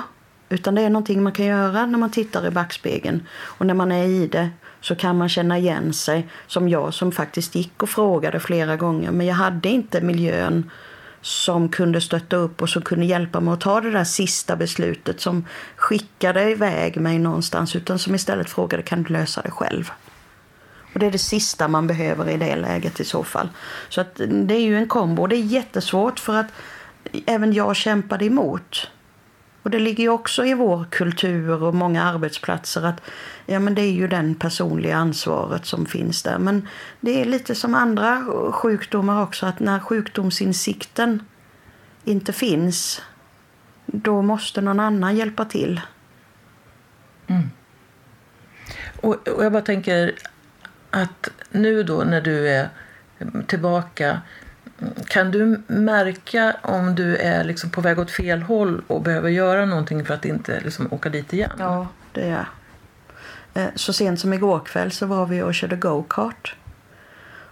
Utan 0.50 0.76
det 0.76 0.82
är 0.82 0.90
någonting 0.90 1.24
man 1.24 1.34
kan 1.34 1.46
göra 1.46 1.86
när 1.86 2.00
man 2.00 2.12
tittar 2.12 2.48
i 2.48 2.52
backspegeln. 2.52 3.28
Och 3.32 3.66
när 3.66 3.74
man 3.74 3.92
är 3.92 4.06
i 4.06 4.28
det 4.28 4.50
så 4.82 4.96
kan 4.96 5.18
man 5.18 5.30
känna 5.30 5.58
igen 5.58 5.94
sig. 5.94 6.28
Som 6.48 6.70
jag 6.70 6.94
som 6.94 7.12
faktiskt 7.12 7.56
gick 7.56 7.84
och 7.84 7.90
frågade 7.90 8.40
flera 8.40 8.76
gånger. 8.76 9.12
Men 9.12 9.28
jag 9.28 9.36
hade 9.36 9.70
inte 9.70 10.02
miljön 10.02 10.70
som 11.28 11.70
kunde 11.70 12.02
stötta 12.02 12.36
upp 12.36 12.62
och 12.62 12.70
som 12.70 12.82
kunde 12.82 13.06
hjälpa 13.06 13.40
mig 13.40 13.54
att 13.54 13.62
ta 13.62 13.82
det 13.82 13.92
där 13.92 14.04
sista 14.04 14.56
beslutet 14.56 15.22
som 15.22 15.46
skickade 15.76 16.52
iväg 16.52 16.98
mig 16.98 17.20
någonstans 17.20 17.76
utan 17.76 18.00
som 18.00 18.16
istället 18.16 18.50
frågade 18.50 18.84
kan 18.84 19.04
du 19.04 19.14
lösa 19.14 19.42
det 19.42 19.52
själv. 19.52 19.92
Och 20.94 21.00
det 21.00 21.06
är 21.06 21.12
det 21.12 21.18
sista 21.18 21.68
man 21.68 21.88
behöver 21.88 22.30
i 22.30 22.38
det 22.38 22.56
läget 22.56 23.00
i 23.00 23.06
så 23.06 23.24
fall. 23.24 23.50
Så 23.90 24.02
att 24.02 24.20
mm, 24.20 24.48
det 24.48 24.54
är 24.54 24.62
ju 24.62 24.78
en 24.78 24.88
kombo. 24.88 25.28
Det 25.28 25.36
är 25.36 25.44
jättesvårt 25.44 26.20
för 26.20 26.36
att 26.36 26.52
mm, 27.12 27.24
även 27.28 27.54
jag 27.54 27.76
kämpade 27.76 28.26
emot. 28.26 28.88
Och 29.68 29.72
det 29.72 29.80
ligger 29.80 30.04
ju 30.04 30.10
också 30.10 30.46
i 30.46 30.54
vår 30.54 30.86
kultur 30.90 31.64
och 31.64 31.76
många 31.76 32.04
arbetsplatser 32.04 32.86
att 32.86 33.02
ja, 33.46 33.60
men 33.60 33.76
det 33.76 33.82
är 33.82 33.92
ju 33.92 34.08
den 34.08 34.36
personliga 34.36 34.98
ansvaret 34.98 35.66
som 35.66 35.86
finns 35.86 36.24
där. 36.24 36.38
Men 36.38 36.68
det 37.00 37.22
är 37.22 37.26
lite 37.26 37.56
som 37.56 37.76
andra 37.76 38.26
sjukdomar 38.52 39.24
också 39.24 39.46
att 39.46 39.60
när 39.60 39.80
sjukdomsinsikten 39.80 41.26
inte 42.04 42.34
finns 42.34 43.02
då 43.86 44.22
måste 44.22 44.62
någon 44.62 44.80
annan 44.80 45.18
hjälpa 45.18 45.46
till. 45.46 45.82
Mm. 47.28 47.50
Och, 49.02 49.28
och 49.28 49.46
jag 49.46 49.52
bara 49.52 49.62
tänker 49.62 50.16
att 50.92 51.30
nu 51.52 51.84
då 51.84 52.04
när 52.04 52.22
du 52.22 52.50
är 52.50 52.70
tillbaka 53.48 54.22
kan 55.08 55.32
du 55.32 55.62
märka 55.68 56.56
om 56.62 56.96
du 56.96 57.18
är 57.18 57.44
liksom 57.44 57.70
på 57.70 57.82
väg 57.82 58.00
åt 58.00 58.12
fel 58.12 58.42
håll 58.42 58.82
och 58.88 59.02
behöver 59.02 59.30
göra 59.30 59.66
någonting 59.66 60.06
för 60.06 60.14
att 60.14 60.26
inte 60.26 60.60
liksom 60.60 60.88
åka 60.92 61.10
dit 61.10 61.34
igen? 61.34 61.52
Ja, 61.60 61.88
det 62.12 62.28
gör 62.28 62.30
jag. 62.30 62.46
Eh, 63.64 63.70
så 63.76 63.94
sent 63.94 64.20
som 64.20 64.34
igår 64.34 64.60
kväll 64.60 64.92
så 64.92 65.06
var 65.06 65.26
vi 65.26 65.42
och 65.42 65.54
körde 65.54 65.76
go-kart. 65.76 66.56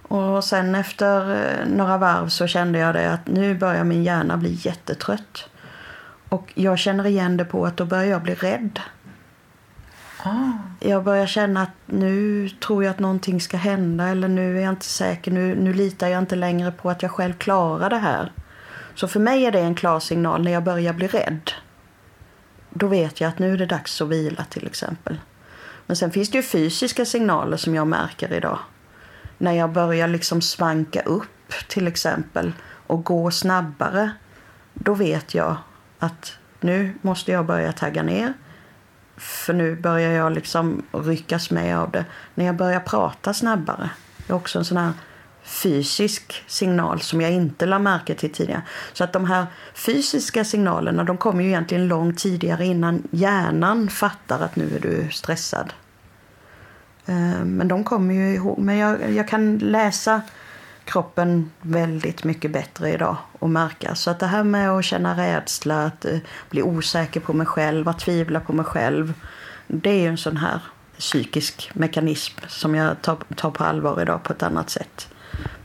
Och 0.08 0.44
sen 0.44 0.76
efter 0.76 1.32
eh, 1.32 1.68
några 1.68 1.98
varv 1.98 2.30
så 2.30 2.48
kände 2.48 2.80
jag 2.80 2.96
det 2.96 3.14
att 3.14 3.28
nu 3.28 3.56
börjar 3.56 3.84
min 3.84 4.04
hjärna 4.04 4.38
bli 4.38 4.60
jättetrött. 4.62 5.50
Och 6.30 6.52
jag 6.56 6.80
känner 6.80 7.08
igen 7.08 7.38
det 7.38 7.46
på 7.46 7.66
att 7.66 7.78
då 7.78 7.86
börjar 7.86 8.06
jag 8.06 8.22
bli 8.22 8.36
rädd. 8.36 8.80
Ah. 10.26 10.52
Jag 10.80 11.04
börjar 11.04 11.28
känna 11.28 11.62
att 11.62 11.70
nu 11.86 12.50
tror 12.50 12.84
jag 12.84 12.92
att 12.92 13.00
någonting 13.00 13.42
ska 13.42 13.58
hända 13.58 14.08
eller 14.08 14.28
nu 14.28 14.58
är 14.58 14.62
jag 14.62 14.70
inte 14.70 14.86
säker. 14.86 15.32
Nu, 15.32 15.56
nu 15.56 15.74
litar 15.74 16.08
jag 16.08 16.20
inte 16.20 16.36
längre 16.36 16.72
på 16.72 16.90
att 16.90 17.02
jag 17.02 17.12
själv 17.12 17.34
klarar 17.34 17.90
det 17.90 17.98
här. 17.98 18.32
Så 18.96 19.08
för 19.08 19.20
mig 19.20 19.46
är 19.46 19.52
det 19.52 19.60
en 19.60 19.76
klar 19.76 20.00
signal 20.00 20.44
när 20.44 20.52
jag 20.52 20.64
börjar 20.64 20.94
bli 20.94 21.08
rädd. 21.08 21.52
Då 22.70 22.88
vet 22.88 23.22
jag 23.22 23.28
att 23.30 23.40
nu 23.40 23.54
är 23.54 23.58
det 23.58 23.66
dags 23.66 24.02
att 24.02 24.08
vila 24.08 24.44
till 24.44 24.68
exempel. 24.68 25.18
Men 25.86 25.96
sen 25.96 26.12
finns 26.12 26.30
det 26.30 26.38
ju 26.38 26.44
fysiska 26.44 27.06
signaler 27.06 27.58
som 27.58 27.76
jag 27.76 27.88
märker 27.88 28.34
idag. 28.34 28.60
När 29.38 29.52
jag 29.52 29.72
börjar 29.72 30.08
liksom 30.08 30.42
svanka 30.42 31.02
upp 31.02 31.54
till 31.68 31.88
exempel 31.88 32.54
och 32.88 33.04
gå 33.04 33.32
snabbare. 33.32 34.12
Då 34.74 34.94
vet 34.94 35.34
jag 35.34 35.58
att 36.00 36.38
nu 36.60 36.94
måste 37.02 37.32
jag 37.32 37.46
börja 37.46 37.72
tagga 37.72 38.04
ner. 38.04 38.34
För 39.18 39.54
nu 39.54 39.76
börjar 39.76 40.12
jag 40.12 40.32
liksom 40.32 40.84
ryckas 40.92 41.52
med 41.52 41.78
av 41.78 41.92
det. 41.92 42.06
När 42.36 42.46
jag 42.46 42.56
börjar 42.56 42.80
prata 42.80 43.34
snabbare. 43.34 43.90
Det 44.28 44.34
är 44.34 44.38
också 44.38 44.60
en 44.60 44.66
sån 44.66 44.78
här 44.78 44.94
fysisk 45.44 46.44
signal 46.48 47.02
som 47.02 47.22
jag 47.22 47.32
inte 47.32 47.66
la 47.66 47.80
märke 47.80 48.16
till 48.16 48.32
tidigare. 48.32 48.62
Så 48.94 49.04
att 49.04 49.14
de 49.14 49.26
här 49.26 49.46
fysiska 49.74 50.46
signalerna 50.46 51.04
de 51.04 51.18
kommer 51.18 51.44
ju 51.44 51.50
egentligen 51.50 51.88
långt 51.88 52.20
tidigare 52.20 52.66
innan 52.66 53.08
hjärnan 53.12 53.90
fattar 53.90 54.40
att 54.40 54.56
nu 54.56 54.76
är 54.76 54.80
du 54.80 55.12
stressad. 55.12 55.74
Eh, 57.06 57.46
men 57.46 57.68
de 57.68 57.84
kommer 57.84 58.14
ju 58.14 58.34
ihåg. 58.34 58.60
Men 58.60 58.78
jag, 58.78 59.12
jag 59.12 59.28
kan 59.28 59.58
läsa 59.58 60.22
kroppen 60.86 61.52
väldigt 61.62 62.24
mycket 62.24 62.52
bättre 62.52 62.92
idag 62.92 63.18
och 63.40 63.50
märka. 63.50 63.96
Så 63.96 64.12
att 64.12 64.20
det 64.20 64.28
här 64.28 64.44
med 64.44 64.70
att 64.70 64.86
känna 64.86 65.18
rädsla, 65.18 65.86
att 65.86 66.06
eh, 66.06 66.18
bli 66.50 66.62
osäker 66.62 67.20
på 67.20 67.34
mig 67.34 67.48
själv, 67.48 67.90
att 67.90 68.00
tvivla 68.00 68.40
på 68.40 68.54
mig 68.54 68.66
själv. 68.66 69.14
Det 69.68 69.90
är 69.90 70.02
ju 70.02 70.08
en 70.08 70.18
sån 70.18 70.38
här 70.38 70.60
psykisk 70.98 71.72
mekanism 71.74 72.40
som 72.48 72.76
jag 72.76 73.02
tar, 73.02 73.18
tar 73.36 73.52
på 73.52 73.64
allvar 73.64 74.02
idag 74.02 74.24
på 74.24 74.34
ett 74.34 74.44
annat 74.44 74.70
sätt. 74.70 75.10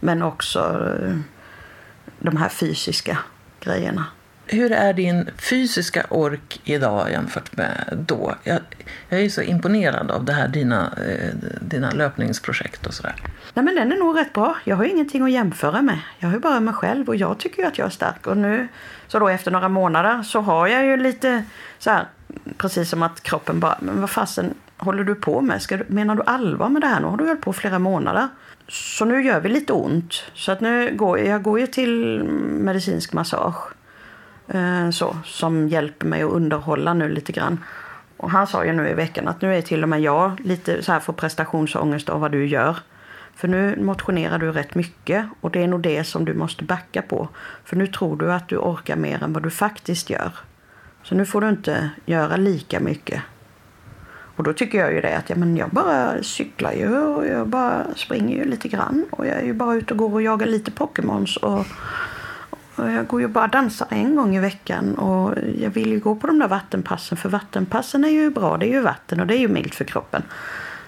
Men 0.01 0.23
också 0.23 0.61
eh, 1.03 1.17
de 2.19 2.37
här 2.37 2.49
fysiska 2.49 3.19
grejerna. 3.61 4.07
Hur 4.53 4.73
är 4.73 4.93
din 4.93 5.31
fysiska 5.37 6.07
ork 6.09 6.61
idag 6.65 7.11
jämfört 7.11 7.57
med 7.57 7.99
då? 8.07 8.35
Jag, 8.43 8.61
jag 9.09 9.21
är 9.21 9.29
så 9.29 9.43
imponerad 9.43 10.11
av 10.11 10.25
det 10.25 10.33
här, 10.33 10.49
dina, 10.49 10.87
eh, 10.87 11.35
dina 11.61 11.91
löpningsprojekt 11.91 12.87
och 12.87 12.95
sådär. 12.95 13.15
Nej 13.55 13.65
men 13.65 13.75
den 13.75 13.93
är 13.93 13.97
nog 13.97 14.19
rätt 14.19 14.33
bra. 14.33 14.57
Jag 14.65 14.77
har 14.77 14.85
ingenting 14.85 15.23
att 15.23 15.31
jämföra 15.31 15.83
med. 15.83 15.99
Jag 16.19 16.29
har 16.29 16.35
ju 16.35 16.41
bara 16.41 16.61
mig 16.61 16.75
själv 16.75 17.09
och 17.09 17.17
jag 17.17 17.39
tycker 17.39 17.63
ju 17.63 17.69
att 17.69 17.79
jag 17.79 17.87
är 17.87 17.91
stark. 17.91 18.27
Och 18.27 18.37
nu, 18.37 18.69
så 19.09 19.19
då 19.19 19.29
efter 19.29 19.51
några 19.51 19.69
månader 19.69 20.23
så 20.23 20.41
har 20.41 20.67
jag 20.67 20.87
ju 20.87 20.97
lite 20.97 21.45
så 21.79 21.91
här, 21.91 22.07
precis 22.57 22.91
som 22.91 23.03
att 23.03 23.23
kroppen 23.23 23.61
bara, 23.61 23.79
men 23.81 24.01
vad 24.01 24.11
fasen 24.11 24.55
håller 24.77 25.05
du 25.05 25.15
på 25.15 25.41
med? 25.41 25.63
Ska 25.63 25.77
du, 25.77 25.85
menar 25.89 26.15
du 26.15 26.23
allvar 26.27 26.69
med 26.69 26.83
det 26.83 26.89
här? 26.89 27.01
Nu 27.01 27.07
har 27.07 27.17
du 27.17 27.25
hållit 27.27 27.43
på 27.43 27.53
flera 27.53 27.79
månader. 27.79 28.29
Så 28.69 29.05
nu 29.05 29.23
gör 29.23 29.41
vi 29.41 29.49
lite 29.49 29.73
ont. 29.73 30.15
Så 30.35 30.53
att 30.53 30.61
nu 30.61 30.97
går 30.97 31.19
jag 31.19 31.43
går 31.43 31.61
ju 31.61 31.67
till 31.67 32.25
medicinsk 32.51 33.13
massage. 33.13 33.80
Eh, 34.51 34.91
så, 34.91 35.17
som 35.25 35.69
hjälper 35.69 36.07
mig 36.07 36.23
att 36.23 36.31
underhålla 36.31 36.95
nu 36.95 37.09
lite 37.09 37.33
grann. 37.33 37.65
Och 38.17 38.31
han 38.31 38.47
sa 38.47 38.65
ju 38.65 38.73
nu 38.73 38.89
i 38.89 38.95
veckan 38.95 39.29
att 39.29 39.43
nu 39.43 39.57
är 39.57 39.63
till 39.63 39.83
och 39.83 39.89
med 39.89 40.01
jag 40.01 40.41
lite 40.41 40.83
så 40.83 40.93
här 40.93 41.01
får 41.01 41.13
prestationsångest 41.13 42.09
av 42.09 42.21
vad 42.21 42.33
du 42.33 42.47
gör. 42.47 42.77
För 43.35 43.49
nu 43.49 43.83
motionerar 43.83 44.39
du 44.39 44.53
rätt 44.53 44.75
mycket 44.75 45.27
och 45.41 45.51
det 45.51 45.63
är 45.63 45.69
nog 45.69 45.81
det 45.81 46.05
som 46.05 46.25
du 46.25 46.35
måste 46.35 46.65
backa 46.65 47.03
på. 47.03 47.29
För 47.65 47.77
nu 47.77 47.87
tror 47.87 48.17
du 48.17 48.33
att 48.33 48.49
du 48.49 48.57
orkar 48.57 48.97
mer 48.97 49.23
än 49.23 49.33
vad 49.33 49.43
du 49.43 49.51
faktiskt 49.51 50.11
gör. 50.11 50.33
Så 51.03 51.15
nu 51.15 51.27
får 51.27 51.41
du 51.41 51.49
inte 51.49 51.91
göra 52.07 52.37
lika 52.37 52.81
mycket. 52.81 53.23
Och 54.37 54.45
då 54.45 54.53
tycker 54.53 54.79
jag 54.79 54.93
ju 54.93 55.01
det 55.01 55.17
att 55.17 55.31
ja, 55.31 55.37
men 55.37 55.57
jag 55.57 55.71
bara 55.71 56.23
cyklar 56.23 56.73
ju 56.73 56.99
och 56.99 57.27
jag 57.27 57.49
bara 57.49 57.87
springer 57.97 58.37
ju 58.37 58.45
lite 58.45 58.69
grann. 58.69 59.07
Och 59.11 59.27
jag 59.27 59.37
är 59.37 59.45
ju 59.45 59.53
bara 59.53 59.75
ute 59.75 59.95
och 59.95 59.99
går 59.99 60.13
och 60.13 60.23
jagar 60.23 60.47
lite 60.47 60.71
Pokémons 60.71 61.37
och 61.37 61.67
jag 62.77 63.07
går 63.07 63.21
ju 63.21 63.29
bara 63.29 63.45
och 63.45 63.51
dansar 63.51 63.89
en 63.91 64.17
gång 64.17 64.37
i 64.37 64.41
veckan 64.41 64.95
och 64.95 65.35
jag 65.59 65.71
vill 65.71 65.91
ju 65.91 65.99
gå 65.99 66.15
på 66.15 66.27
de 66.27 66.39
där 66.39 66.49
vattenpassen 66.49 67.19
för 67.19 67.29
vattenpassen 67.29 68.05
är 68.05 68.09
ju 68.09 68.31
bra, 68.31 68.57
det 68.57 68.67
är 68.67 68.73
ju 68.73 68.81
vatten 68.81 69.21
och 69.21 69.27
det 69.27 69.35
är 69.35 69.39
ju 69.39 69.49
milt 69.49 69.75
för 69.75 69.85
kroppen. 69.85 70.23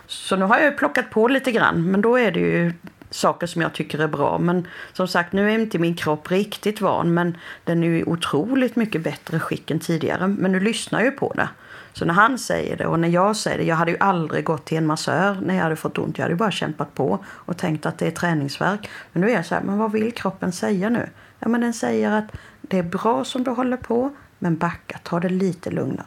Så 0.07 0.37
nu 0.37 0.45
har 0.45 0.59
jag 0.59 0.64
ju 0.64 0.76
plockat 0.76 1.11
på 1.11 1.28
lite 1.28 1.53
grann 1.53 1.91
men 1.91 2.01
då 2.01 2.18
är 2.18 2.30
det 2.30 2.41
ju 2.41 2.72
saker 3.14 3.47
som 3.47 3.62
jag 3.62 3.72
tycker 3.72 3.99
är 3.99 4.09
bra. 4.09 4.39
Men 4.39 4.66
som 4.93 5.09
sagt, 5.09 5.33
nu 5.33 5.51
är 5.51 5.59
inte 5.59 5.78
min 5.78 5.97
kropp 5.97 6.30
riktigt 6.30 6.80
van 6.80 7.14
men 7.14 7.37
den 7.64 7.85
är 7.85 7.89
ju 7.89 8.05
otroligt 8.05 8.76
mycket 8.76 9.03
bättre 9.03 9.41
skick 9.41 9.70
än 9.70 9.78
tidigare. 9.78 10.28
Men 10.28 10.53
nu 10.53 10.61
lyssnar 10.61 11.01
jag 11.01 11.07
ju 11.07 11.12
på 11.12 11.33
det. 11.37 11.49
Så 11.93 12.05
när 12.05 12.14
han 12.14 12.38
säger 12.38 12.76
det 12.76 12.86
och 12.86 13.01
när 13.01 13.09
jag 13.09 13.36
säger 13.36 13.59
det, 13.59 13.64
jag 13.64 13.76
hade 13.76 13.90
ju 13.90 13.97
aldrig 14.01 14.45
gått 14.45 14.64
till 14.64 14.78
en 14.78 14.86
massör 14.86 15.38
när 15.43 15.55
jag 15.55 15.62
hade 15.62 15.76
fått 15.76 15.99
ont. 15.99 16.18
Jag 16.18 16.24
hade 16.24 16.34
bara 16.34 16.51
kämpat 16.51 16.95
på 16.95 17.24
och 17.26 17.57
tänkt 17.57 17.86
att 17.86 17.99
det 17.99 18.07
är 18.07 18.11
träningsverk. 18.11 18.90
Men 19.12 19.20
nu 19.20 19.30
är 19.30 19.34
jag 19.34 19.47
så 19.47 19.55
här, 19.55 19.62
men 19.62 19.78
vad 19.78 19.93
vill 19.93 20.12
kroppen 20.12 20.53
säga 20.53 20.88
nu? 20.88 21.09
Ja, 21.38 21.49
men 21.49 21.61
den 21.61 21.74
säger 21.74 22.11
att 22.11 22.32
det 22.61 22.78
är 22.78 22.82
bra 22.82 23.24
som 23.24 23.45
du 23.45 23.51
håller 23.51 23.76
på, 23.76 24.11
men 24.38 24.57
backa, 24.57 25.01
ta 25.03 25.20
det 25.20 25.28
lite 25.28 25.70
lugnare. 25.70 26.07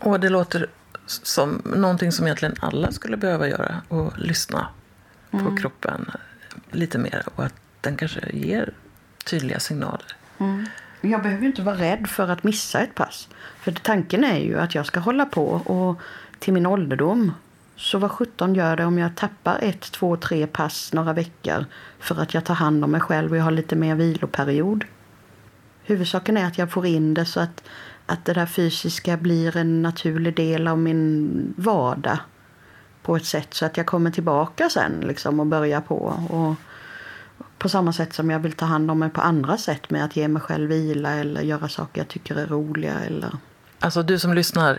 Och 0.00 0.20
det 0.20 0.28
låter 0.28 0.66
som 1.06 1.62
någonting 1.64 2.12
som 2.12 2.26
egentligen 2.26 2.54
alla 2.60 2.92
skulle 2.92 3.16
behöva 3.16 3.48
göra 3.48 3.82
och 3.88 4.18
lyssna 4.18 4.68
på 5.30 5.38
mm. 5.38 5.56
kroppen 5.56 6.10
lite 6.70 6.98
mer 6.98 7.22
och 7.34 7.44
att 7.44 7.54
den 7.80 7.96
kanske 7.96 8.20
ger 8.32 8.74
tydliga 9.24 9.60
signaler. 9.60 10.16
Mm. 10.38 10.66
Jag 11.00 11.22
behöver 11.22 11.42
ju 11.42 11.48
inte 11.48 11.62
vara 11.62 11.76
rädd 11.76 12.06
för 12.06 12.28
att 12.28 12.44
missa 12.44 12.80
ett 12.80 12.94
pass. 12.94 13.28
För 13.60 13.72
tanken 13.72 14.24
är 14.24 14.38
ju 14.38 14.58
att 14.58 14.74
jag 14.74 14.86
ska 14.86 15.00
hålla 15.00 15.26
på 15.26 15.44
och 15.46 16.00
till 16.38 16.52
min 16.52 16.66
ålderdom. 16.66 17.32
Så 17.76 17.98
vad 17.98 18.10
sjutton 18.10 18.54
gör 18.54 18.76
det 18.76 18.84
om 18.84 18.98
jag 18.98 19.16
tappar 19.16 19.58
ett, 19.62 19.80
två, 19.80 20.16
tre 20.16 20.46
pass 20.46 20.92
några 20.92 21.12
veckor 21.12 21.64
för 21.98 22.22
att 22.22 22.34
jag 22.34 22.44
tar 22.44 22.54
hand 22.54 22.84
om 22.84 22.90
mig 22.90 23.00
själv 23.00 23.30
och 23.30 23.36
jag 23.36 23.44
har 23.44 23.50
lite 23.50 23.76
mer 23.76 23.94
viloperiod. 23.94 24.84
Huvudsaken 25.82 26.36
är 26.36 26.46
att 26.46 26.58
jag 26.58 26.72
får 26.72 26.86
in 26.86 27.14
det 27.14 27.24
så 27.24 27.40
att, 27.40 27.62
att 28.06 28.24
det 28.24 28.32
där 28.32 28.46
fysiska 28.46 29.16
blir 29.16 29.56
en 29.56 29.82
naturlig 29.82 30.36
del 30.36 30.68
av 30.68 30.78
min 30.78 31.54
vardag 31.56 32.18
på 33.02 33.16
ett 33.16 33.24
sätt 33.24 33.54
så 33.54 33.66
att 33.66 33.76
jag 33.76 33.86
kommer 33.86 34.10
tillbaka 34.10 34.70
sen 34.70 35.00
liksom 35.00 35.40
och 35.40 35.46
börjar 35.46 35.80
på. 35.80 35.96
Och 36.30 36.54
på 37.58 37.68
samma 37.68 37.92
sätt 37.92 38.12
som 38.12 38.30
jag 38.30 38.38
vill 38.38 38.52
ta 38.52 38.66
hand 38.66 38.90
om 38.90 38.98
mig 38.98 39.10
på 39.10 39.20
andra 39.20 39.58
sätt 39.58 39.90
med 39.90 40.04
att 40.04 40.16
ge 40.16 40.28
mig 40.28 40.42
själv 40.42 40.68
vila 40.68 41.14
eller 41.14 41.40
göra 41.40 41.68
saker 41.68 42.00
jag 42.00 42.08
tycker 42.08 42.36
är 42.36 42.46
roliga. 42.46 43.00
Eller... 43.00 43.30
Alltså 43.78 44.02
du 44.02 44.18
som 44.18 44.34
lyssnar, 44.34 44.78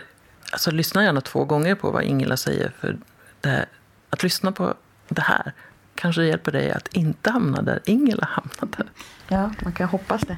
alltså 0.52 0.70
lyssna 0.70 1.04
gärna 1.04 1.20
två 1.20 1.44
gånger 1.44 1.74
på 1.74 1.90
vad 1.90 2.02
Ingela 2.02 2.36
säger. 2.36 2.72
För 2.80 2.98
det, 3.40 3.66
att 4.10 4.22
lyssna 4.22 4.52
på 4.52 4.74
det 5.08 5.22
här 5.22 5.52
kanske 5.94 6.24
hjälper 6.24 6.52
dig 6.52 6.70
att 6.70 6.88
inte 6.88 7.30
hamna 7.30 7.62
där 7.62 7.80
Ingela 7.84 8.28
hamnade. 8.30 8.90
Ja, 9.28 9.50
man 9.62 9.72
kan 9.72 9.88
hoppas 9.88 10.20
det. 10.20 10.36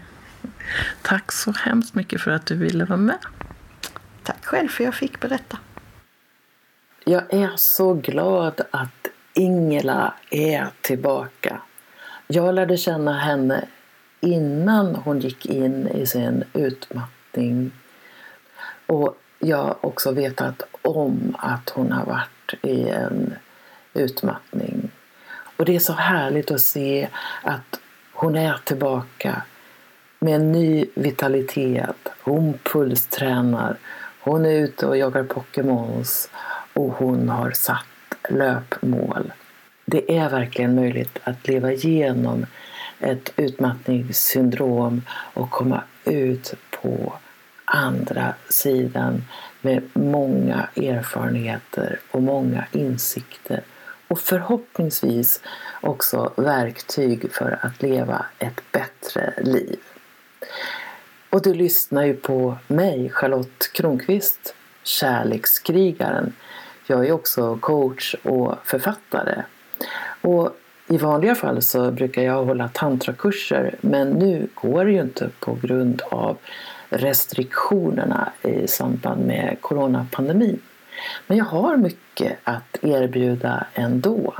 Tack 1.02 1.32
så 1.32 1.52
hemskt 1.52 1.94
mycket 1.94 2.20
för 2.20 2.30
att 2.30 2.46
du 2.46 2.56
ville 2.56 2.84
vara 2.84 2.96
med. 2.96 3.18
Tack 4.22 4.44
själv 4.44 4.68
för 4.68 4.84
att 4.84 4.86
jag 4.86 4.94
fick 4.94 5.20
berätta. 5.20 5.58
Jag 7.04 7.34
är 7.34 7.50
så 7.56 7.94
glad 7.94 8.60
att 8.70 9.08
Ingela 9.34 10.14
är 10.30 10.70
tillbaka. 10.80 11.60
Jag 12.26 12.54
lärde 12.54 12.76
känna 12.76 13.18
henne 13.18 13.64
innan 14.20 14.94
hon 14.94 15.20
gick 15.20 15.46
in 15.46 15.88
i 15.88 16.06
sin 16.06 16.44
utmattning. 16.52 17.70
Och 18.86 19.16
jag 19.38 19.56
har 19.56 19.86
också 19.86 20.12
vetat 20.12 20.62
om 20.82 21.36
att 21.38 21.70
hon 21.70 21.92
har 21.92 22.04
varit 22.04 22.64
i 22.64 22.88
en 22.88 23.34
utmattning. 23.94 24.90
Och 25.56 25.64
det 25.64 25.76
är 25.76 25.80
så 25.80 25.92
härligt 25.92 26.50
att 26.50 26.60
se 26.60 27.08
att 27.42 27.80
hon 28.12 28.36
är 28.36 28.60
tillbaka 28.64 29.42
med 30.18 30.34
en 30.34 30.52
ny 30.52 30.86
vitalitet. 30.94 32.08
Hon 32.22 32.58
pulstränar, 32.62 33.76
hon 34.20 34.46
är 34.46 34.50
ute 34.50 34.86
och 34.86 34.96
jagar 34.96 35.24
Pokémons 35.24 36.30
och 36.72 36.92
hon 36.92 37.28
har 37.28 37.50
satt 37.50 37.86
löpmål. 38.28 39.32
Det 39.84 40.16
är 40.16 40.30
verkligen 40.30 40.74
möjligt 40.74 41.18
att 41.24 41.48
leva 41.48 41.72
igenom 41.72 42.46
ett 43.00 43.32
utmattningssyndrom 43.36 45.02
och 45.10 45.50
komma 45.50 45.82
ut 46.04 46.54
på 46.70 47.12
andra 47.64 48.34
sidan 48.48 49.24
med 49.60 49.82
många 49.92 50.68
erfarenheter 50.76 52.00
och 52.10 52.22
många 52.22 52.64
insikter 52.72 53.62
och 54.08 54.20
förhoppningsvis 54.20 55.40
också 55.80 56.32
verktyg 56.36 57.32
för 57.32 57.58
att 57.62 57.82
leva 57.82 58.26
ett 58.38 58.62
bättre 58.72 59.34
liv. 59.42 59.78
Och 61.30 61.42
du 61.42 61.54
lyssnar 61.54 62.04
ju 62.04 62.14
på 62.14 62.56
mig, 62.66 63.10
Charlotte 63.10 63.72
Kronqvist, 63.72 64.54
Kärlekskrigaren. 64.82 66.32
Jag 66.86 67.06
är 67.06 67.12
också 67.12 67.58
coach 67.60 68.14
och 68.22 68.54
författare. 68.64 69.42
Och 70.20 70.50
i 70.88 70.96
vanliga 70.96 71.34
fall 71.34 71.62
så 71.62 71.90
brukar 71.90 72.22
jag 72.22 72.44
hålla 72.44 72.68
tantrakurser 72.68 73.74
men 73.80 74.10
nu 74.10 74.48
går 74.54 74.84
det 74.84 74.92
ju 74.92 75.00
inte 75.00 75.30
på 75.40 75.58
grund 75.62 76.02
av 76.10 76.36
restriktionerna 76.88 78.32
i 78.42 78.66
samband 78.66 79.26
med 79.26 79.56
coronapandemin. 79.60 80.60
Men 81.26 81.36
jag 81.36 81.44
har 81.44 81.76
mycket 81.76 82.38
att 82.44 82.78
erbjuda 82.82 83.66
ändå. 83.74 84.34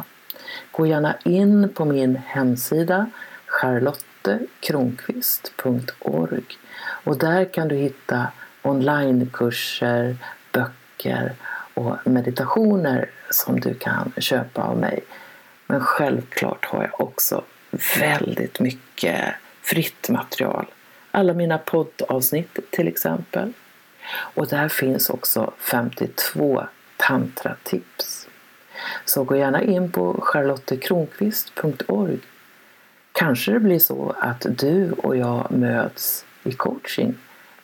Gå 0.71 0.87
gärna 0.87 1.17
in 1.25 1.69
på 1.75 1.85
min 1.85 2.17
hemsida 2.17 3.07
charlottekronqvist.org 3.47 6.45
och 7.05 7.19
där 7.19 7.45
kan 7.45 7.69
du 7.69 7.77
hitta 7.77 8.27
onlinekurser, 8.63 10.17
böcker 10.53 11.33
och 11.75 11.97
meditationer 12.05 13.11
som 13.31 13.61
du 13.61 13.75
kan 13.75 14.13
köpa 14.19 14.63
av 14.63 14.79
mig. 14.79 15.05
Men 15.67 15.81
självklart 15.81 16.65
har 16.65 16.83
jag 16.83 17.01
också 17.01 17.45
väldigt 17.99 18.61
mycket 18.61 19.35
fritt 19.63 20.09
material. 20.09 20.67
Alla 21.11 21.35
mina 21.35 21.59
poddavsnitt 21.59 22.59
till 22.71 22.89
exempel. 22.89 23.53
Och 24.11 24.49
där 24.49 24.69
finns 24.69 25.11
också 25.11 25.53
52 25.59 26.65
tantratips. 26.97 28.29
Så 29.05 29.25
gå 29.25 29.37
gärna 29.37 29.63
in 29.63 29.93
på 29.93 30.21
charlottekronqvist.org. 30.23 32.19
Kanske 33.13 33.53
det 33.53 33.61
blir 33.61 33.79
så 33.79 34.15
att 34.19 34.47
du 34.49 34.93
och 34.93 35.17
jag 35.17 35.51
möts 35.51 36.25
i 36.45 36.53
coaching 36.53 37.15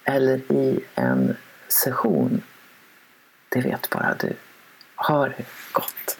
eller 0.04 0.52
i 0.52 0.80
en 0.94 1.36
session. 1.68 2.42
Det 3.48 3.60
vet 3.60 3.90
bara 3.90 4.14
du. 4.14 4.32
Ha 4.96 5.28
det 5.28 5.44
gott! 5.72 6.19